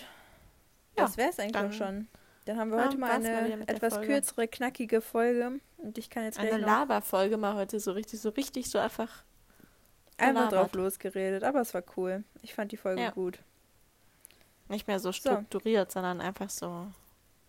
Ja, 0.97 1.05
Das 1.05 1.17
wäre 1.17 1.31
es 1.31 1.39
eigentlich 1.39 1.57
auch 1.57 1.73
schon. 1.73 2.07
Dann 2.45 2.59
haben 2.59 2.71
wir 2.71 2.85
heute 2.85 2.99
mal 2.99 3.21
mal 3.21 3.27
eine 3.27 3.57
der 3.57 3.69
etwas 3.69 4.01
kürzere, 4.01 4.49
knackige 4.49 5.01
Folge. 5.01 5.61
Und 5.79 5.99
ich 5.99 6.11
kann 6.11 6.25
jetzt 6.25 6.39
Eine 6.39 6.59
Laberfolge 6.59 7.37
mal 7.37 7.55
heute 7.55 7.79
so 7.79 7.93
richtig, 7.93 8.21
so 8.21 8.31
richtig 8.31 8.69
so 8.69 8.79
einfach. 8.79 9.25
einfach 10.17 10.49
gelabert. 10.49 10.53
drauf 10.53 10.75
losgeredet. 10.75 11.45
Aber 11.45 11.61
es 11.61 11.73
war 11.75 11.83
cool. 11.97 12.25
Ich 12.43 12.55
fand 12.55 12.73
die 12.73 12.77
Folge 12.77 13.03
Ja. 13.03 13.11
gut. 13.11 13.39
Nicht 14.69 14.87
mehr 14.89 14.99
so 14.99 15.13
strukturiert, 15.13 15.93
sondern 15.93 16.21
einfach 16.21 16.51
so. 16.51 16.87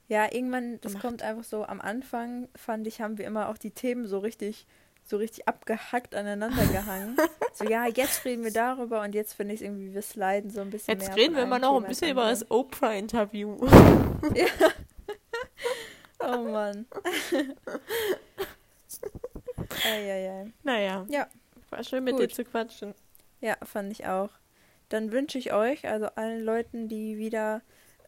Ja, 0.10 0.32
irgendwann, 0.32 0.80
das 0.82 0.91
gemacht. 0.94 1.08
kommt 1.08 1.22
einfach 1.24 1.44
so 1.44 1.66
am 1.66 1.80
Anfang, 1.82 2.50
fand 2.56 2.86
ich, 2.86 3.02
haben 3.02 3.18
wir 3.18 3.26
immer 3.26 3.50
auch 3.50 3.58
die 3.58 3.72
Themen 3.72 4.06
so 4.06 4.20
richtig, 4.20 4.68
so 5.06 5.18
richtig 5.18 5.47
abgehackt 5.47 6.16
aneinander 6.16 6.66
gehangen. 6.68 7.18
so, 7.54 7.66
ja, 7.66 7.88
jetzt 7.88 8.24
reden 8.26 8.43
wir 8.43 8.54
darüber 8.54 9.01
und 9.01 9.14
jetzt 9.14 9.34
finde 9.34 9.54
ich 9.54 9.62
es 9.62 9.66
irgendwie, 9.66 9.93
wir 9.93 10.01
sliden 10.01 10.49
so 10.49 10.62
ein 10.62 10.70
bisschen 10.70 10.99
Jetzt 10.99 11.16
reden 11.16 11.36
wir 11.36 11.43
immer 11.43 11.56
einem 11.56 11.64
noch 11.64 11.82
ein 11.82 11.88
bisschen 11.88 12.12
über 12.12 12.30
das 12.30 12.43
andere. 12.43 12.60
Oprah-Interview. 12.60 13.58
Oh 16.26 16.38
Mann. 16.38 16.86
Eieiei. 19.86 20.51
naja. 20.64 21.06
Ja. 21.10 21.28
War 21.70 21.84
schön 21.84 22.04
mit 22.04 22.18
dir 22.18 22.28
Gut. 22.28 22.36
zu 22.36 22.45
quatschen. 22.45 22.93
Ja, 23.41 23.58
fand 23.64 23.91
ich 23.91 24.06
auch. 24.08 24.30
Dann 24.89 25.12
wünsche 25.12 25.38
ich 25.38 25.51
euch, 25.54 25.88
also 25.88 26.06
allen 26.16 26.43
Leuten, 26.43 26.88
die 26.88 27.18
wieder 27.18 27.62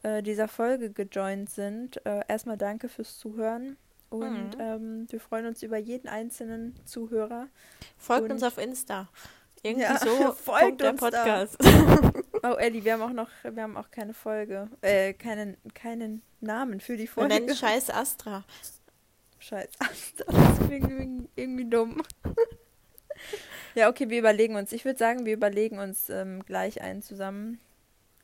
äh, 0.04 0.22
dieser 0.22 0.48
Folge 0.48 0.92
gejoint 0.92 1.50
sind, 1.50 2.06
äh, 2.06 2.22
erstmal 2.28 2.58
danke 2.58 2.88
fürs 2.88 3.18
Zuhören. 3.18 3.76
Und 4.10 4.56
Mhm. 4.56 4.60
ähm, 4.62 5.08
wir 5.10 5.20
freuen 5.20 5.46
uns 5.48 5.62
über 5.64 5.78
jeden 5.78 6.08
einzelnen 6.08 6.76
Zuhörer. 6.86 7.48
Folgt 7.98 8.26
Und- 8.26 8.32
uns 8.32 8.44
auf 8.44 8.58
Insta. 8.58 9.10
Irgendwie 9.64 9.84
Ja, 9.86 9.98
so 9.98 10.32
folgt 10.34 10.82
der 10.82 10.92
uns 10.92 11.00
da. 11.02 11.10
Podcast. 11.10 11.58
Oh, 12.44 12.54
Ellie, 12.58 12.84
wir 12.86 12.94
haben 12.94 13.02
auch 13.02 13.10
noch, 13.14 13.30
wir 13.44 13.64
haben 13.64 13.76
auch 13.76 13.90
keine 13.90 14.14
Folge, 14.14 14.70
äh, 14.82 15.14
keinen, 15.14 15.58
keinen 15.74 16.22
Namen 16.42 16.80
für 16.80 16.94
die 16.96 17.04
Wir 17.06 17.08
Folge. 17.10 17.34
nennen 17.34 17.56
Scheiß 17.56 17.90
Astra. 17.90 18.44
Scheiß, 19.40 19.70
das 19.80 20.68
klingt 20.68 20.92
irgendwie, 20.92 21.30
irgendwie 21.36 21.66
dumm. 21.66 22.04
ja, 23.74 23.90
okay, 23.90 24.10
wir 24.10 24.20
überlegen 24.20 24.56
uns. 24.58 24.72
Ich 24.74 24.86
würde 24.86 25.00
sagen, 25.00 25.26
wir 25.26 25.34
überlegen 25.34 25.80
uns 25.80 26.08
ähm, 26.12 26.44
gleich 26.46 26.82
einen 26.82 27.02
zusammen, 27.02 27.60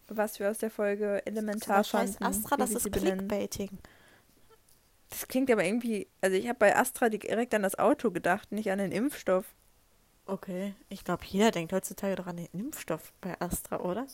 was 0.07 0.39
wir 0.39 0.51
aus 0.51 0.59
der 0.59 0.69
Folge 0.69 1.25
elementar 1.25 1.83
Scheiß 1.83 2.17
fanden. 2.17 2.23
Astra, 2.23 2.57
wie 2.57 2.59
das 2.59 2.69
wir 2.69 2.77
ist 2.77 2.83
sie 2.83 2.89
benennen. 2.91 3.27
Das 5.11 5.27
klingt 5.27 5.51
aber 5.51 5.63
irgendwie, 5.63 6.07
also 6.21 6.35
ich 6.35 6.47
habe 6.47 6.57
bei 6.57 6.75
Astra 6.75 7.09
direkt 7.09 7.53
an 7.53 7.61
das 7.61 7.77
Auto 7.77 8.09
gedacht, 8.09 8.51
nicht 8.51 8.71
an 8.71 8.79
den 8.79 8.91
Impfstoff. 8.91 9.45
Okay, 10.25 10.73
ich 10.89 11.03
glaube, 11.03 11.23
jeder 11.25 11.51
denkt 11.51 11.73
heutzutage 11.73 12.15
doch 12.15 12.27
an 12.27 12.37
den 12.37 12.47
Impfstoff 12.53 13.13
bei 13.21 13.39
Astra, 13.39 13.81
oder? 13.81 14.07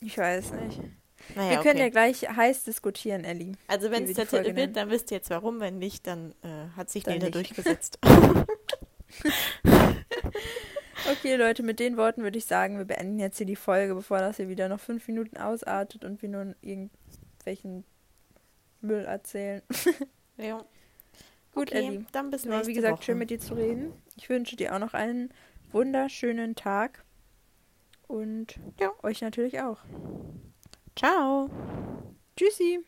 Ich 0.00 0.18
weiß 0.18 0.52
nicht. 0.52 0.80
Naja, 1.34 1.50
wir 1.50 1.56
können 1.58 1.76
okay. 1.76 1.84
ja 1.84 1.88
gleich 1.88 2.28
heiß 2.28 2.64
diskutieren, 2.64 3.24
Ellie. 3.24 3.52
Also 3.68 3.90
wenn 3.90 4.04
es 4.04 4.14
der 4.14 4.26
Titel 4.26 4.42
nennen. 4.42 4.56
wird, 4.56 4.76
dann 4.76 4.90
wisst 4.90 5.10
ihr 5.10 5.16
jetzt 5.18 5.30
warum. 5.30 5.60
Wenn 5.60 5.78
nicht, 5.78 6.06
dann 6.06 6.34
äh, 6.42 6.76
hat 6.76 6.90
sich 6.90 7.04
Dann 7.04 7.18
Nele 7.18 7.30
durchgesetzt. 7.30 7.98
Okay, 11.10 11.36
Leute, 11.36 11.62
mit 11.62 11.80
den 11.80 11.98
Worten 11.98 12.22
würde 12.22 12.38
ich 12.38 12.46
sagen, 12.46 12.78
wir 12.78 12.86
beenden 12.86 13.18
jetzt 13.18 13.36
hier 13.36 13.46
die 13.46 13.56
Folge, 13.56 13.94
bevor 13.94 14.20
das 14.20 14.36
hier 14.38 14.48
wieder 14.48 14.70
noch 14.70 14.80
fünf 14.80 15.06
Minuten 15.06 15.36
ausartet 15.36 16.02
und 16.04 16.22
wir 16.22 16.30
nur 16.30 16.54
irgendwelchen 16.62 17.84
Müll 18.80 19.04
erzählen. 19.04 19.62
ja. 20.36 20.64
Gut, 21.52 21.70
okay, 21.70 21.86
Ellie. 21.86 22.06
dann 22.12 22.30
bis 22.30 22.46
war, 22.48 22.56
nächste 22.56 22.70
wie 22.70 22.74
gesagt, 22.74 22.94
Woche. 22.94 23.02
schön 23.04 23.18
mit 23.18 23.30
dir 23.30 23.38
zu 23.38 23.54
reden. 23.54 23.92
Ich 24.16 24.28
wünsche 24.28 24.56
dir 24.56 24.74
auch 24.74 24.78
noch 24.80 24.94
einen 24.94 25.32
wunderschönen 25.72 26.54
Tag. 26.56 27.04
Und 28.08 28.58
Ja. 28.80 28.92
euch 29.02 29.20
natürlich 29.22 29.60
auch. 29.60 29.78
Ciao. 30.96 31.48
Tschüssi. 32.36 32.84